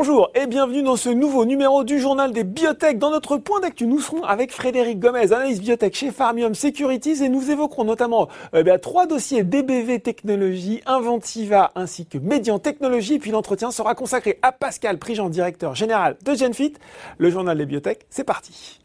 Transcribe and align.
Bonjour 0.00 0.30
et 0.36 0.46
bienvenue 0.46 0.84
dans 0.84 0.94
ce 0.94 1.08
nouveau 1.08 1.44
numéro 1.44 1.82
du 1.82 1.98
journal 1.98 2.32
des 2.32 2.44
biotech. 2.44 2.98
Dans 2.98 3.10
notre 3.10 3.36
point 3.36 3.58
d'actu, 3.58 3.84
nous 3.84 3.98
serons 3.98 4.22
avec 4.22 4.52
Frédéric 4.52 5.00
Gomez, 5.00 5.32
analyste 5.32 5.60
biotech 5.60 5.96
chez 5.96 6.12
Farmium 6.12 6.54
Securities 6.54 7.24
et 7.24 7.28
nous 7.28 7.50
évoquerons 7.50 7.82
notamment 7.82 8.28
euh, 8.54 8.62
bah, 8.62 8.78
trois 8.78 9.06
dossiers 9.08 9.42
DBV 9.42 9.98
Technologies, 9.98 10.82
Inventiva 10.86 11.72
ainsi 11.74 12.06
que 12.06 12.16
Median 12.16 12.60
Technologies. 12.60 13.18
Puis 13.18 13.32
l'entretien 13.32 13.72
sera 13.72 13.96
consacré 13.96 14.38
à 14.40 14.52
Pascal 14.52 14.98
Prigent, 14.98 15.30
directeur 15.30 15.74
général 15.74 16.16
de 16.24 16.32
Genfit. 16.32 16.74
Le 17.18 17.30
journal 17.30 17.58
des 17.58 17.66
biotech, 17.66 18.06
c'est 18.08 18.22
parti. 18.22 18.78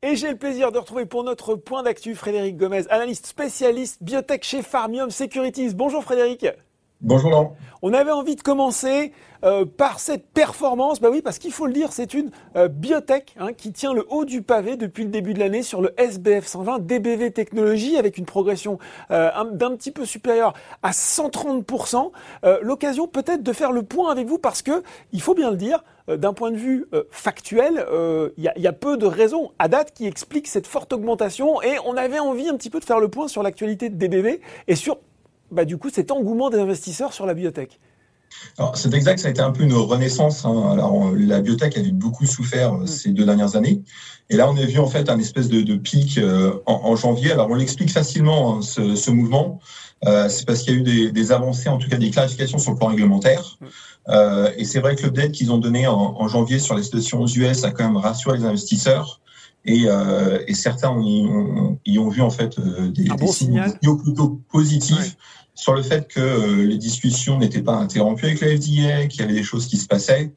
Et 0.00 0.14
j'ai 0.14 0.30
le 0.30 0.36
plaisir 0.38 0.70
de 0.70 0.78
retrouver 0.78 1.06
pour 1.06 1.24
notre 1.24 1.56
point 1.56 1.82
d'actu 1.82 2.14
Frédéric 2.14 2.56
Gomez, 2.56 2.84
analyste 2.88 3.26
spécialiste 3.26 4.00
biotech 4.00 4.44
chez 4.44 4.62
Farmium 4.62 5.10
Securities. 5.10 5.74
Bonjour 5.74 6.04
Frédéric. 6.04 6.46
Bonjour. 7.00 7.54
On 7.80 7.92
avait 7.92 8.10
envie 8.10 8.34
de 8.34 8.42
commencer 8.42 9.12
euh, 9.44 9.64
par 9.64 10.00
cette 10.00 10.26
performance. 10.32 11.00
Bah 11.00 11.10
oui, 11.12 11.22
parce 11.22 11.38
qu'il 11.38 11.52
faut 11.52 11.66
le 11.66 11.72
dire, 11.72 11.92
c'est 11.92 12.12
une 12.12 12.32
euh, 12.56 12.66
biotech 12.66 13.36
hein, 13.38 13.52
qui 13.52 13.70
tient 13.70 13.94
le 13.94 14.04
haut 14.10 14.24
du 14.24 14.42
pavé 14.42 14.74
depuis 14.74 15.04
le 15.04 15.10
début 15.10 15.32
de 15.32 15.38
l'année 15.38 15.62
sur 15.62 15.80
le 15.80 15.94
SBF 15.96 16.44
120 16.44 16.80
DBV 16.80 17.30
Technologies 17.30 17.96
avec 17.98 18.18
une 18.18 18.24
progression 18.24 18.80
euh, 19.12 19.30
d'un 19.52 19.76
petit 19.76 19.92
peu 19.92 20.04
supérieure 20.04 20.54
à 20.82 20.90
130%. 20.90 22.10
L'occasion 22.62 23.06
peut-être 23.06 23.44
de 23.44 23.52
faire 23.52 23.70
le 23.70 23.84
point 23.84 24.10
avec 24.10 24.26
vous 24.26 24.38
parce 24.38 24.62
que, 24.62 24.82
il 25.12 25.20
faut 25.20 25.34
bien 25.34 25.52
le 25.52 25.56
dire, 25.56 25.84
d'un 26.08 26.32
point 26.32 26.50
de 26.50 26.56
vue 26.56 26.86
factuel, 27.10 27.84
il 28.36 28.52
y, 28.56 28.66
a 28.66 28.72
peu 28.72 28.96
de 28.96 29.06
raisons 29.06 29.52
à 29.58 29.68
date 29.68 29.92
qui 29.92 30.06
expliquent 30.06 30.48
cette 30.48 30.66
forte 30.66 30.92
augmentation 30.92 31.60
et 31.62 31.76
on 31.84 31.96
avait 31.96 32.18
envie 32.18 32.48
un 32.48 32.56
petit 32.56 32.70
peu 32.70 32.80
de 32.80 32.84
faire 32.84 32.98
le 32.98 33.08
point 33.08 33.28
sur 33.28 33.42
l'actualité 33.42 33.90
de 33.90 33.96
DBV 33.96 34.40
et 34.68 34.74
sur 34.74 34.98
bah, 35.50 35.64
du 35.64 35.78
coup 35.78 35.90
cet 35.90 36.10
engouement 36.10 36.50
des 36.50 36.58
investisseurs 36.58 37.12
sur 37.12 37.26
la 37.26 37.34
biotech 37.34 37.78
c'est 38.74 38.92
exact, 38.94 39.18
ça 39.18 39.28
a 39.28 39.30
été 39.30 39.40
un 39.40 39.52
peu 39.52 39.62
une 39.62 39.74
renaissance. 39.74 40.44
Hein. 40.44 40.70
Alors, 40.72 41.12
la 41.16 41.40
biotech 41.40 41.76
a 41.76 41.80
beaucoup 41.92 42.26
souffert 42.26 42.74
euh, 42.74 42.82
mm. 42.82 42.86
ces 42.86 43.10
deux 43.10 43.24
dernières 43.24 43.56
années. 43.56 43.82
Et 44.30 44.36
là, 44.36 44.50
on 44.50 44.56
a 44.56 44.64
vu 44.64 44.78
en 44.78 44.86
fait 44.86 45.08
un 45.08 45.18
espèce 45.18 45.48
de, 45.48 45.76
pic 45.76 46.18
euh, 46.18 46.52
en, 46.66 46.94
janvier. 46.96 47.32
Alors, 47.32 47.48
on 47.50 47.54
l'explique 47.54 47.90
facilement, 47.90 48.58
hein, 48.58 48.62
ce, 48.62 49.10
mouvement. 49.10 49.60
Euh, 50.04 50.28
c'est 50.28 50.46
parce 50.46 50.62
qu'il 50.62 50.74
y 50.74 50.76
a 50.76 50.80
eu 50.80 51.12
des, 51.12 51.32
avancées, 51.32 51.68
en 51.68 51.78
tout 51.78 51.88
cas 51.88 51.96
des 51.96 52.10
clarifications 52.10 52.58
sur 52.58 52.72
le 52.72 52.76
plan 52.76 52.88
réglementaire. 52.88 53.58
Mm. 53.60 53.66
et 54.56 54.64
c'est 54.64 54.80
vrai 54.80 54.96
que 54.96 55.02
l'update 55.02 55.32
qu'ils 55.32 55.50
ont 55.50 55.58
donné 55.58 55.86
en, 55.86 56.28
janvier 56.28 56.58
sur 56.58 56.74
les 56.74 56.82
stations 56.82 57.20
aux 57.20 57.26
US 57.26 57.64
a 57.64 57.70
quand 57.70 57.84
même 57.84 57.96
rassuré 57.96 58.38
les 58.38 58.44
investisseurs. 58.44 59.20
Et, 59.64 59.86
certains 60.54 60.98
y 61.02 61.98
ont, 61.98 62.08
vu 62.08 62.22
en 62.22 62.30
fait 62.30 62.58
des, 62.60 63.08
signes 63.26 63.62
plutôt 64.02 64.40
positifs 64.50 65.16
sur 65.58 65.74
le 65.74 65.82
fait 65.82 66.06
que 66.06 66.20
euh, 66.20 66.64
les 66.64 66.78
discussions 66.78 67.36
n'étaient 67.36 67.62
pas 67.62 67.74
interrompues 67.74 68.26
avec 68.26 68.40
la 68.40 68.56
FDA, 68.56 69.08
qu'il 69.08 69.22
y 69.22 69.24
avait 69.24 69.34
des 69.34 69.42
choses 69.42 69.66
qui 69.66 69.76
se 69.76 69.88
passaient 69.88 70.32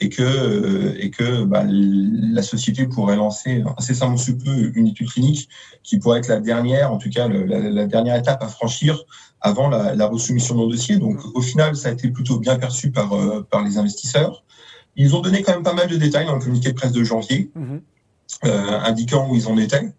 et 0.00 0.08
que 0.08 0.22
euh, 0.22 0.96
et 0.98 1.10
que 1.10 1.44
bah, 1.44 1.64
la 1.64 2.42
société 2.42 2.88
pourrait 2.88 3.14
lancer 3.14 3.62
incessamment 3.78 4.16
sous 4.16 4.36
peu 4.36 4.72
une 4.74 4.88
étude 4.88 5.08
clinique 5.08 5.48
qui 5.84 6.00
pourrait 6.00 6.18
être 6.18 6.28
la 6.28 6.40
dernière, 6.40 6.92
en 6.92 6.98
tout 6.98 7.08
cas 7.08 7.28
la, 7.28 7.86
dernière 7.86 8.16
étape 8.16 8.42
à 8.42 8.48
franchir 8.48 9.00
avant 9.40 9.68
la, 9.68 9.94
la 9.94 10.06
resoumission 10.08 10.56
de 10.56 10.72
dossier. 10.72 10.96
Donc 10.96 11.20
au 11.36 11.40
final, 11.40 11.76
ça 11.76 11.90
a 11.90 11.92
été 11.92 12.08
plutôt 12.08 12.40
bien 12.40 12.56
perçu 12.58 12.90
par 12.90 13.12
euh, 13.12 13.46
par 13.48 13.62
les 13.62 13.78
investisseurs. 13.78 14.42
Ils 14.96 15.14
ont 15.14 15.20
donné 15.20 15.42
quand 15.42 15.52
même 15.52 15.62
pas 15.62 15.74
mal 15.74 15.86
de 15.86 15.96
détails 15.96 16.26
dans 16.26 16.34
le 16.34 16.40
communiqué 16.40 16.70
de 16.70 16.74
presse 16.74 16.92
de 16.92 17.04
janvier, 17.04 17.52
mm-hmm. 17.56 17.80
Euh, 18.44 18.80
indiquant 18.80 19.28
où 19.30 19.34
ils 19.34 19.48
en 19.48 19.56
étaient. 19.56 19.92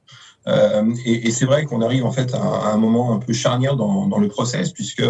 Euh, 0.47 0.93
et, 1.05 1.27
et 1.27 1.31
c'est 1.31 1.45
vrai 1.45 1.65
qu'on 1.65 1.81
arrive 1.81 2.05
en 2.05 2.11
fait 2.11 2.33
à, 2.35 2.71
un 2.71 2.77
moment 2.77 3.13
un 3.13 3.17
peu 3.17 3.33
charnière 3.33 3.75
dans, 3.75 4.05
dans 4.05 4.19
le 4.19 4.27
process, 4.27 4.71
puisque 4.71 5.03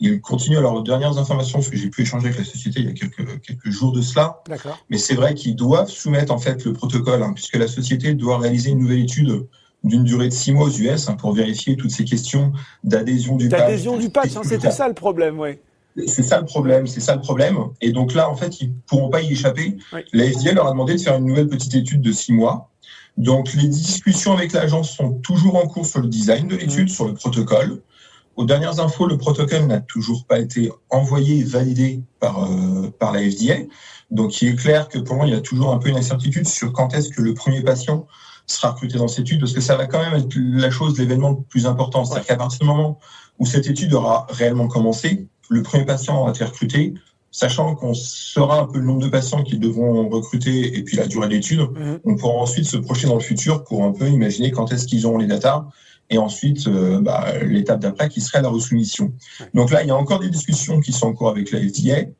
ils 0.00 0.20
continuent 0.20 0.58
alors 0.58 0.74
aux 0.74 0.82
dernières 0.82 1.18
informations, 1.18 1.58
parce 1.58 1.68
que 1.68 1.76
j'ai 1.76 1.90
pu 1.90 2.02
échanger 2.02 2.28
avec 2.28 2.38
la 2.38 2.44
société 2.44 2.80
il 2.80 2.86
y 2.86 2.90
a 2.90 2.94
quelques, 2.94 3.42
quelques 3.42 3.70
jours 3.70 3.92
de 3.92 4.00
cela. 4.00 4.42
Mais 4.88 4.98
c'est 4.98 5.14
vrai 5.14 5.34
qu'ils 5.34 5.56
doivent 5.56 5.90
soumettre 5.90 6.32
en 6.32 6.38
fait 6.38 6.64
le 6.64 6.72
protocole, 6.72 7.22
hein, 7.22 7.32
puisque 7.34 7.56
la 7.56 7.68
société 7.68 8.14
doit 8.14 8.38
réaliser 8.38 8.70
une 8.70 8.78
nouvelle 8.78 9.00
étude 9.00 9.46
d'une 9.84 10.04
durée 10.04 10.28
de 10.28 10.32
six 10.32 10.52
mois 10.52 10.66
aux 10.66 10.70
US 10.70 11.08
hein, 11.08 11.16
pour 11.16 11.32
vérifier 11.32 11.76
toutes 11.76 11.90
ces 11.90 12.04
questions 12.04 12.52
d'adhésion 12.84 13.36
du 13.36 13.48
patch. 13.48 13.60
D'adhésion 13.60 13.96
du 13.98 14.10
patch, 14.10 14.36
hein, 14.36 14.42
c'était 14.44 14.70
ça 14.70 14.88
le 14.88 14.94
problème, 14.94 15.38
oui. 15.38 15.58
C'est 16.06 16.22
ça 16.22 16.38
le 16.40 16.46
problème, 16.46 16.86
c'est 16.86 17.00
ça 17.00 17.14
le 17.14 17.20
problème. 17.20 17.58
Et 17.80 17.92
donc 17.92 18.14
là, 18.14 18.30
en 18.30 18.34
fait, 18.34 18.60
ils 18.60 18.72
pourront 18.86 19.10
pas 19.10 19.20
y 19.20 19.32
échapper. 19.32 19.76
La 20.12 20.30
FDA 20.30 20.52
leur 20.52 20.66
a 20.66 20.70
demandé 20.70 20.94
de 20.94 21.00
faire 21.00 21.16
une 21.16 21.26
nouvelle 21.26 21.48
petite 21.48 21.74
étude 21.74 22.00
de 22.00 22.12
six 22.12 22.32
mois 22.32 22.72
donc 23.16 23.52
les 23.54 23.68
discussions 23.68 24.32
avec 24.32 24.52
l'agence 24.52 24.90
sont 24.96 25.12
toujours 25.14 25.56
en 25.56 25.66
cours 25.66 25.86
sur 25.86 26.00
le 26.00 26.08
design 26.08 26.48
de 26.48 26.56
l'étude, 26.56 26.88
sur 26.88 27.06
le 27.06 27.14
protocole. 27.14 27.82
Aux 28.36 28.46
dernières 28.46 28.80
infos, 28.80 29.06
le 29.06 29.18
protocole 29.18 29.66
n'a 29.66 29.80
toujours 29.80 30.24
pas 30.24 30.38
été 30.38 30.72
envoyé 30.88 31.40
et 31.40 31.44
validé 31.44 32.02
par, 32.18 32.44
euh, 32.44 32.90
par 32.98 33.12
la 33.12 33.20
FDA. 33.20 33.56
Donc 34.10 34.40
il 34.40 34.48
est 34.48 34.56
clair 34.56 34.88
que 34.88 34.98
pour 34.98 35.16
moi, 35.16 35.26
il 35.26 35.34
y 35.34 35.36
a 35.36 35.40
toujours 35.40 35.72
un 35.72 35.78
peu 35.78 35.90
une 35.90 35.96
incertitude 35.96 36.48
sur 36.48 36.72
quand 36.72 36.94
est-ce 36.94 37.10
que 37.10 37.20
le 37.20 37.34
premier 37.34 37.60
patient 37.60 38.06
sera 38.46 38.72
recruté 38.72 38.98
dans 38.98 39.08
cette 39.08 39.20
étude, 39.20 39.40
parce 39.40 39.52
que 39.52 39.60
ça 39.60 39.76
va 39.76 39.86
quand 39.86 40.00
même 40.00 40.14
être 40.14 40.34
la 40.34 40.70
chose, 40.70 40.98
l'événement 40.98 41.30
le 41.30 41.42
plus 41.48 41.66
important. 41.66 42.04
C'est-à-dire 42.04 42.26
qu'à 42.26 42.36
partir 42.36 42.60
du 42.60 42.66
moment 42.66 42.98
où 43.38 43.46
cette 43.46 43.66
étude 43.66 43.92
aura 43.92 44.26
réellement 44.30 44.68
commencé, 44.68 45.28
le 45.48 45.62
premier 45.62 45.84
patient 45.84 46.20
aura 46.20 46.30
été 46.30 46.44
recruté, 46.44 46.94
sachant 47.30 47.74
qu'on 47.74 47.94
saura 47.94 48.60
un 48.60 48.66
peu 48.66 48.78
le 48.78 48.84
nombre 48.84 49.00
de 49.00 49.08
patients 49.08 49.42
qu'ils 49.42 49.58
devront 49.58 50.08
recruter 50.08 50.78
et 50.78 50.82
puis 50.82 50.96
la 50.96 51.06
durée 51.06 51.28
d'étude, 51.28 51.60
mhm. 51.60 52.00
on 52.04 52.16
pourra 52.16 52.34
ensuite 52.34 52.66
se 52.66 52.76
projeter 52.76 53.06
dans 53.06 53.14
le 53.14 53.20
futur 53.20 53.64
pour 53.64 53.84
un 53.84 53.92
peu 53.92 54.08
imaginer 54.08 54.50
quand 54.50 54.70
est-ce 54.72 54.86
qu'ils 54.86 55.06
auront 55.06 55.18
les 55.18 55.26
datas 55.26 55.66
et 56.10 56.18
ensuite 56.18 56.66
euh, 56.66 57.00
bah, 57.00 57.38
l'étape 57.42 57.80
d'après 57.80 58.10
qui 58.10 58.20
serait 58.20 58.42
la 58.42 58.50
resoumission. 58.50 59.14
Donc 59.54 59.70
là, 59.70 59.82
il 59.82 59.88
y 59.88 59.90
a 59.90 59.96
encore 59.96 60.20
des 60.20 60.28
discussions 60.28 60.80
qui 60.80 60.92
sont 60.92 61.06
en 61.06 61.14
cours 61.14 61.30
avec 61.30 61.50
la 61.50 61.60
FDA. 61.60 62.10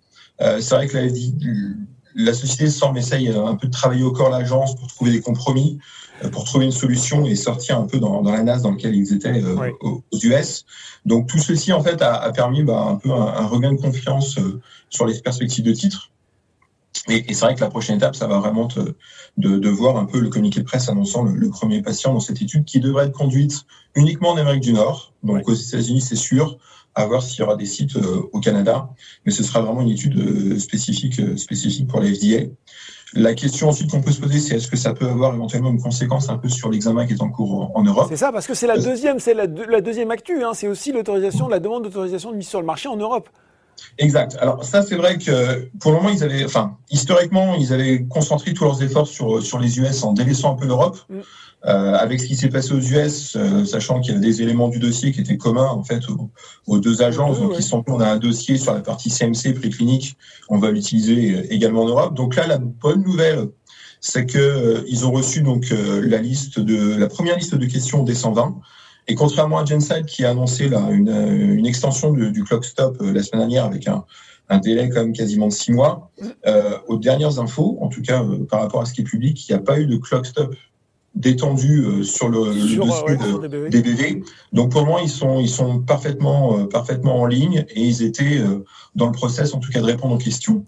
Euh, 0.41 0.61
c'est 0.61 0.75
vrai 0.75 0.87
que 0.87 0.97
la, 0.97 1.09
la 2.15 2.33
société 2.33 2.71
SORM 2.71 2.97
essaye 2.97 3.29
un 3.29 3.55
peu 3.57 3.67
de 3.67 3.73
travailler 3.73 4.03
au 4.03 4.13
corps 4.13 4.31
l'agence 4.31 4.75
pour 4.77 4.89
trouver 4.89 5.13
des 5.13 5.21
compromis. 5.21 5.79
Euh, 6.25 6.29
pour 6.29 6.45
trouver 6.45 6.67
une 6.67 6.73
solution 6.73 7.27
et 7.27 7.37
sortir 7.37 7.79
un 7.79 7.87
peu 7.87 7.99
dans, 7.99 8.23
dans 8.23 8.33
la 8.33 8.43
NAS 8.43 8.61
dans 8.61 8.73
lequel 8.73 8.95
ils 8.95 9.13
étaient 9.15 9.43
euh, 9.43 9.71
aux, 9.81 10.03
US. 10.13 10.65
Donc 11.05 11.29
tout 11.29 11.39
ceci 11.39 11.73
en 11.73 11.83
fait 11.83 12.01
a, 12.03 12.15
a 12.15 12.33
permis 12.33 12.63
bah, 12.63 12.87
un 12.89 12.97
peu 12.97 13.11
un, 13.11 13.47
regain 13.47 13.73
de 13.73 13.81
confiance 13.81 14.39
euh, 14.39 14.61
sur 14.91 15.07
les 15.07 15.19
perspectives 15.21 15.65
de 15.65 15.73
titre. 15.73 16.11
Et, 17.09 17.31
et 17.31 17.35
c'est 17.35 17.45
vrai 17.45 17.55
que 17.55 17.61
la 17.61 17.71
prochaine 17.71 17.97
étape, 17.97 18.15
ça 18.15 18.27
va 18.27 18.39
vraiment 18.39 18.69
te, 18.69 18.81
de, 19.39 19.59
de, 19.59 19.69
voir 19.69 19.97
un 19.97 20.05
peu 20.05 20.21
le 20.21 20.29
communiqué 20.29 20.61
de 20.61 20.65
presse 20.65 20.89
annonçant 20.89 21.23
le, 21.23 21.51
premier 21.51 21.83
patient 21.83 22.13
dans 22.13 22.21
cette 22.21 22.41
étude 22.41 22.65
qui 22.65 22.81
devrait 22.81 23.07
être 23.07 23.13
conduite 23.13 23.65
uniquement 23.95 24.31
en 24.31 24.37
Amérique 24.37 24.63
du 24.63 24.73
Nord. 24.73 25.15
Donc 25.23 25.49
aux 25.49 25.55
États-Unis, 25.55 26.03
c'est 26.03 26.17
sûr. 26.17 26.59
À 26.95 27.07
voir 27.07 27.23
s'il 27.23 27.41
y 27.41 27.43
aura 27.43 27.57
des 27.57 27.65
sites 27.65 27.97
au 27.97 28.39
Canada, 28.41 28.91
mais 29.25 29.33
ce 29.33 29.43
sera 29.43 29.63
vraiment 29.63 29.81
une 29.81 29.89
étude 29.89 30.59
spécifique 30.59 31.39
spécifique 31.39 31.89
pour 31.89 32.01
les 32.01 32.15
FDA. 32.15 32.53
La 33.15 33.35
question 33.35 33.69
ensuite 33.69 33.91
qu'on 33.91 34.01
peut 34.01 34.11
se 34.11 34.21
poser, 34.21 34.41
c'est 34.41 34.57
est-ce 34.57 34.69
que 34.69 34.77
ça 34.77 34.95
peut 34.95 35.07
avoir 35.07 35.35
éventuellement 35.35 35.71
une 35.71 35.81
conséquence 35.81 36.31
un 36.31 36.39
peu 36.39 36.49
sur 36.49 36.71
l'examen 36.71 37.07
qui 37.07 37.13
est 37.13 37.23
en 37.23 37.29
cours 37.29 37.71
en, 37.75 37.83
Europe? 37.83 38.07
C'est 38.09 38.17
ça, 38.17 38.33
parce 38.33 38.47
que 38.47 38.55
c'est 38.55 38.67
la 38.67 38.79
deuxième, 38.79 39.19
c'est 39.19 39.35
la, 39.35 39.47
deuxième 39.47 40.11
actu. 40.11 40.43
Hein, 40.43 40.53
c'est 40.55 40.69
aussi 40.69 40.93
l'autorisation, 40.93 41.49
la 41.49 41.59
demande 41.59 41.85
d'autorisation 41.85 42.31
de 42.31 42.37
mise 42.37 42.49
sur 42.49 42.61
le 42.61 42.67
marché 42.67 42.89
en 42.89 42.97
Europe. 42.97 43.29
Exact. 43.99 44.37
Alors 44.41 44.65
ça, 44.65 44.83
c'est 44.83 44.95
vrai 44.95 45.19
que 45.19 45.69
pour 45.81 45.93
le 45.93 45.99
moment, 45.99 46.11
ils 46.11 46.23
avaient, 46.23 46.45
enfin, 46.45 46.77
historiquement, 46.91 47.55
ils 47.55 47.73
avaient 47.73 48.05
concentré 48.05 48.55
tous 48.55 48.65
leurs 48.65 48.83
efforts 48.83 49.07
sur 49.07 49.43
sur 49.43 49.59
les 49.59 49.79
US 49.79 50.05
en 50.05 50.13
délaissant 50.13 50.53
un 50.53 50.57
peu 50.57 50.67
l'Europe. 50.67 50.99
Mm. 51.09 51.21
Euh, 51.65 51.95
avec 51.95 52.21
ce 52.21 52.27
qui 52.27 52.35
s'est 52.35 52.49
passé 52.49 52.73
aux 52.73 52.81
US, 52.81 53.37
euh, 53.37 53.65
sachant 53.65 54.01
qu'il 54.01 54.15
y 54.15 54.17
a 54.17 54.21
des 54.21 54.43
éléments 54.43 54.69
du 54.69 54.81
dossier 54.81 55.13
qui 55.13 55.21
étaient 55.21 55.37
communs 55.37 55.69
en 55.69 55.85
fait 55.85 56.01
aux, 56.67 56.79
deux 56.81 57.03
agences, 57.03 57.39
donc 57.39 57.53
ils 57.57 57.63
sont 57.63 57.85
on 57.87 58.01
a 58.01 58.09
un 58.09 58.17
dossier 58.17 58.59
sur 58.59 58.75
la 58.75 58.81
partie 58.81 59.11
CMC 59.11 59.55
préclinique, 59.55 60.17
on 60.49 60.59
va 60.59 60.73
l'utiliser 60.73 61.37
euh, 61.37 61.47
également 61.51 61.83
en 61.83 61.89
Europe. 61.89 62.15
Donc 62.15 62.35
là, 62.35 62.49
la 62.49 62.59
bonne 62.59 63.05
nouvelle, 63.05 63.49
c'est 64.01 64.27
que 64.27 64.85
ils 64.89 65.07
ont 65.07 65.13
reçu 65.13 65.43
donc 65.43 65.67
la 65.71 66.19
liste 66.19 66.59
de 66.59 66.97
la 66.97 67.07
première 67.07 67.37
liste 67.37 67.55
de 67.55 67.67
questions 67.67 68.03
des 68.03 68.17
120. 68.17 68.57
Et 69.07 69.15
contrairement 69.15 69.59
à 69.59 69.65
Genside 69.65 70.07
qui 70.07 70.25
a 70.25 70.31
annoncé 70.31 70.69
là 70.69 70.89
une, 70.91 71.09
une 71.57 71.67
extension 71.67 72.11
du, 72.13 72.33
du 72.33 72.43
clock 72.43 72.65
stop 72.65 73.01
la 73.01 73.23
semaine 73.23 73.43
dernière 73.43 73.65
avec 73.65 73.87
un, 73.87 74.05
un 74.49 74.59
délai 74.59 74.89
quand 74.89 75.01
même 75.01 75.13
quasiment 75.13 75.47
de 75.47 75.53
six 75.53 75.73
mois, 75.73 76.11
euh, 76.47 76.79
aux 76.89 76.97
dernières 76.97 77.39
infos, 77.39 77.79
en 77.81 77.89
tout 77.89 78.03
cas 78.03 78.25
par 78.51 78.61
rapport 78.61 78.83
à 78.83 78.87
ce 78.87 78.93
qui 78.93 79.03
est 79.03 79.05
public, 79.05 79.49
il 79.49 79.53
n'y 79.53 79.59
a 79.59 79.63
pas 79.63 79.79
eu 79.79 79.87
de 79.87 79.97
clock 79.97 80.27
stop 80.27 80.55
détendu 81.15 81.85
euh, 81.85 82.03
sur 82.03 82.29
le, 82.29 82.39
dossier 82.77 83.17
de, 83.17 83.69
des 83.69 83.83
BV. 83.83 84.23
Donc 84.53 84.71
pour 84.71 84.87
moi, 84.87 85.01
ils 85.03 85.11
sont 85.11 85.41
ils 85.41 85.49
sont 85.49 85.81
parfaitement 85.81 86.59
euh, 86.59 86.67
parfaitement 86.67 87.21
en 87.21 87.27
ligne 87.27 87.65
et 87.71 87.83
ils 87.83 88.03
étaient 88.03 88.39
euh, 88.39 88.65
dans 88.95 89.07
le 89.07 89.13
process 89.13 89.55
en 89.55 89.59
tout 89.59 89.71
cas 89.71 89.81
de 89.81 89.87
répondre 89.87 90.15
aux 90.15 90.19
questions. 90.19 90.65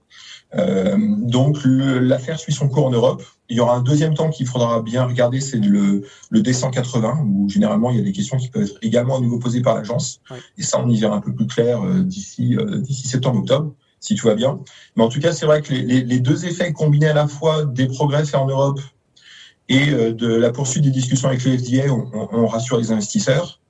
donc 1.36 1.58
l'affaire 1.64 2.38
suit 2.38 2.52
son 2.52 2.68
cours 2.68 2.86
en 2.86 2.90
Europe. 2.90 3.22
Il 3.48 3.56
y 3.56 3.60
aura 3.60 3.76
un 3.76 3.82
deuxième 3.82 4.14
temps 4.14 4.30
qu'il 4.30 4.46
faudra 4.46 4.80
bien 4.82 5.04
regarder, 5.04 5.40
c'est 5.40 5.58
le, 5.58 6.02
le 6.30 6.40
D180 6.40 7.26
où 7.26 7.48
généralement 7.48 7.90
il 7.90 7.96
y 7.98 8.00
a 8.00 8.04
des 8.04 8.12
questions 8.12 8.38
qui 8.38 8.48
peuvent 8.48 8.62
être 8.62 8.78
également 8.80 9.18
à 9.18 9.20
nouveau 9.20 9.38
posées 9.38 9.62
par 9.62 9.74
l'agence. 9.74 10.20
Et 10.56 10.62
ça, 10.62 10.80
on 10.80 10.88
y 10.88 10.98
verra 10.98 11.16
un 11.16 11.20
peu 11.20 11.34
plus 11.34 11.46
clair 11.46 11.82
d'ici 12.04 12.56
d'ici 12.82 13.08
septembre-octobre 13.08 13.74
si 14.00 14.14
tout 14.14 14.26
va 14.26 14.34
bien. 14.34 14.60
Mais 14.96 15.02
en 15.02 15.08
tout 15.08 15.18
cas, 15.18 15.32
c'est 15.32 15.46
vrai 15.46 15.62
que 15.62 15.72
les, 15.72 15.82
les, 15.82 16.02
les, 16.02 16.20
deux 16.20 16.44
effets 16.44 16.72
combinés 16.74 17.08
à 17.08 17.14
la 17.14 17.26
fois 17.26 17.64
des 17.64 17.86
progrès 17.86 18.24
faits 18.26 18.34
en 18.34 18.46
Europe 18.46 18.78
et 19.68 19.90
euh, 19.90 20.12
de 20.12 20.34
la 20.34 20.50
poursuite 20.50 20.84
des 20.84 20.90
discussions 20.90 21.28
avec 21.28 21.44
le 21.44 21.56
FDA, 21.56 21.92
on, 21.92 22.28
on, 22.32 22.46
rassure 22.46 22.78
les 22.78 22.92
investisseurs. 22.92 23.60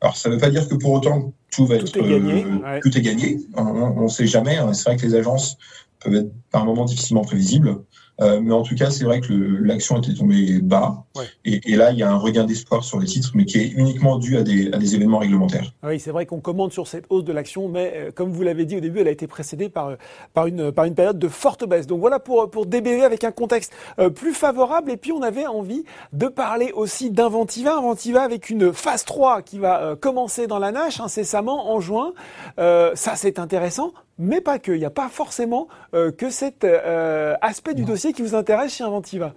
Alors, 0.00 0.16
ça 0.16 0.28
ne 0.28 0.34
veut 0.34 0.40
pas 0.40 0.50
dire 0.50 0.68
que 0.68 0.74
pour 0.74 0.92
autant 0.92 1.32
tout 1.50 1.66
va 1.66 1.76
être 1.76 1.92
gagné. 1.98 2.44
tout 2.82 2.98
est 2.98 3.02
gagné. 3.02 3.38
On 3.56 4.02
ne 4.02 4.08
sait 4.08 4.26
jamais. 4.26 4.56
Hein. 4.56 4.72
C'est 4.72 4.90
vrai 4.90 4.96
que 4.96 5.06
les 5.06 5.14
agences 5.14 5.56
peuvent 6.00 6.14
être 6.14 6.32
par 6.50 6.64
moments 6.64 6.84
difficilement 6.84 7.22
prévisibles. 7.22 7.78
Euh, 8.20 8.40
mais 8.40 8.52
en 8.52 8.62
tout 8.62 8.74
cas, 8.74 8.90
c'est 8.90 9.04
vrai 9.04 9.20
que 9.20 9.32
l'action 9.32 9.98
était 9.98 10.14
tombée 10.14 10.60
bas. 10.60 11.04
Et, 11.44 11.76
là, 11.76 11.90
il 11.90 11.98
y 11.98 12.02
a 12.02 12.10
un 12.10 12.16
regain 12.16 12.44
d'espoir 12.44 12.84
sur 12.84 13.00
les 13.00 13.06
titres, 13.06 13.32
mais 13.34 13.44
qui 13.44 13.58
est 13.58 13.68
uniquement 13.68 14.18
dû 14.18 14.36
à 14.36 14.42
des, 14.42 14.72
à 14.72 14.78
des 14.78 14.94
événements 14.94 15.18
réglementaires. 15.18 15.72
Oui, 15.82 15.98
c'est 15.98 16.10
vrai 16.10 16.26
qu'on 16.26 16.40
commande 16.40 16.72
sur 16.72 16.86
cette 16.86 17.06
hausse 17.10 17.24
de 17.24 17.32
l'action, 17.32 17.68
mais 17.68 17.92
euh, 17.94 18.10
comme 18.12 18.30
vous 18.30 18.42
l'avez 18.42 18.64
dit 18.64 18.76
au 18.76 18.80
début, 18.80 19.00
elle 19.00 19.08
a 19.08 19.12
été 19.12 19.26
précédée 19.26 19.68
par, 19.68 19.88
euh, 19.88 19.96
par, 20.32 20.46
une, 20.46 20.70
par 20.70 20.84
une 20.84 20.94
période 20.94 21.18
de 21.18 21.28
forte 21.28 21.68
baisse. 21.68 21.86
Donc 21.86 22.00
voilà 22.00 22.18
pour, 22.18 22.50
pour 22.50 22.66
DBV 22.66 23.02
avec 23.02 23.24
un 23.24 23.32
contexte 23.32 23.72
plus 24.14 24.32
favorable. 24.32 24.90
Et 24.90 24.96
puis, 24.96 25.12
on 25.12 25.22
avait 25.22 25.46
envie 25.46 25.84
de 26.12 26.26
parler 26.28 26.72
aussi 26.74 27.10
d'Inventiva. 27.10 27.76
Inventiva 27.76 28.22
avec 28.22 28.50
une 28.50 28.72
phase 28.72 29.04
3 29.04 29.42
qui 29.42 29.58
va 29.58 29.96
commencer 30.00 30.46
dans 30.46 30.58
la 30.58 30.72
Nage 30.72 31.00
incessamment 31.00 31.72
en 31.72 31.80
juin. 31.80 32.12
ça, 32.56 33.16
c'est 33.16 33.38
intéressant 33.38 33.92
mais 34.18 34.40
pas 34.40 34.58
que. 34.58 34.72
Il 34.72 34.78
n'y 34.78 34.84
a 34.84 34.90
pas 34.90 35.08
forcément 35.08 35.68
euh, 35.94 36.10
que 36.12 36.30
cet 36.30 36.64
euh, 36.64 37.34
aspect 37.40 37.74
du 37.74 37.84
dossier 37.84 38.12
qui 38.12 38.22
vous 38.22 38.34
intéresse 38.34 38.74
chez 38.74 38.84
Inventiva. 38.84 39.34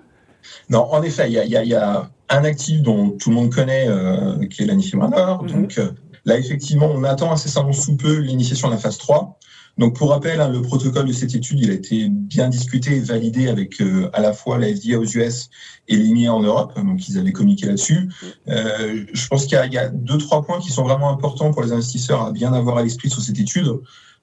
Non, 0.69 0.87
en 0.91 1.01
effet, 1.01 1.29
il 1.29 1.33
y 1.33 1.75
a, 1.75 2.09
un 2.29 2.43
actif 2.43 2.81
dont 2.81 3.11
tout 3.11 3.29
le 3.29 3.35
monde 3.35 3.53
connaît, 3.53 3.85
euh, 3.87 4.45
qui 4.47 4.63
est 4.63 4.65
l'anifibranor. 4.65 5.43
Mhm. 5.43 5.51
Donc 5.51 5.79
là, 6.25 6.37
effectivement, 6.37 6.89
on 6.93 7.03
attend 7.03 7.31
incessamment 7.31 7.73
sous 7.73 7.95
peu 7.95 8.17
l'initiation 8.17 8.67
de 8.67 8.73
la 8.73 8.79
phase 8.79 8.97
3. 8.97 9.39
Donc 9.77 9.95
pour 9.95 10.09
rappel, 10.09 10.41
hein, 10.41 10.49
le 10.49 10.61
protocole 10.61 11.05
de 11.05 11.13
cette 11.13 11.35
étude, 11.35 11.59
il 11.61 11.69
a 11.69 11.73
été 11.73 12.07
bien 12.09 12.49
discuté 12.49 12.95
et 12.95 12.99
validé 12.99 13.47
avec 13.47 13.75
à 14.11 14.21
la 14.21 14.33
fois 14.33 14.57
la 14.57 14.73
FDA 14.73 14.97
aux 14.97 15.05
US 15.05 15.49
et 15.87 15.95
l'IMIA 15.95 16.33
en 16.33 16.41
Europe. 16.41 16.73
Donc 16.75 17.07
ils 17.07 17.17
avaient 17.19 17.31
communiqué 17.31 17.67
là-dessus. 17.67 18.09
je 18.47 19.27
pense 19.27 19.45
qu'il 19.45 19.59
y, 19.69 19.73
y, 19.73 19.77
a 19.77 19.89
deux, 19.89 20.17
trois 20.17 20.43
points 20.43 20.59
qui 20.59 20.71
sont 20.71 20.83
vraiment 20.83 21.11
importants 21.11 21.51
pour 21.51 21.61
les 21.61 21.73
investisseurs 21.73 22.23
à 22.23 22.31
bien 22.31 22.53
avoir 22.53 22.77
à 22.77 22.83
l'esprit 22.83 23.09
sur 23.09 23.21
cette 23.21 23.39
étude. 23.39 23.67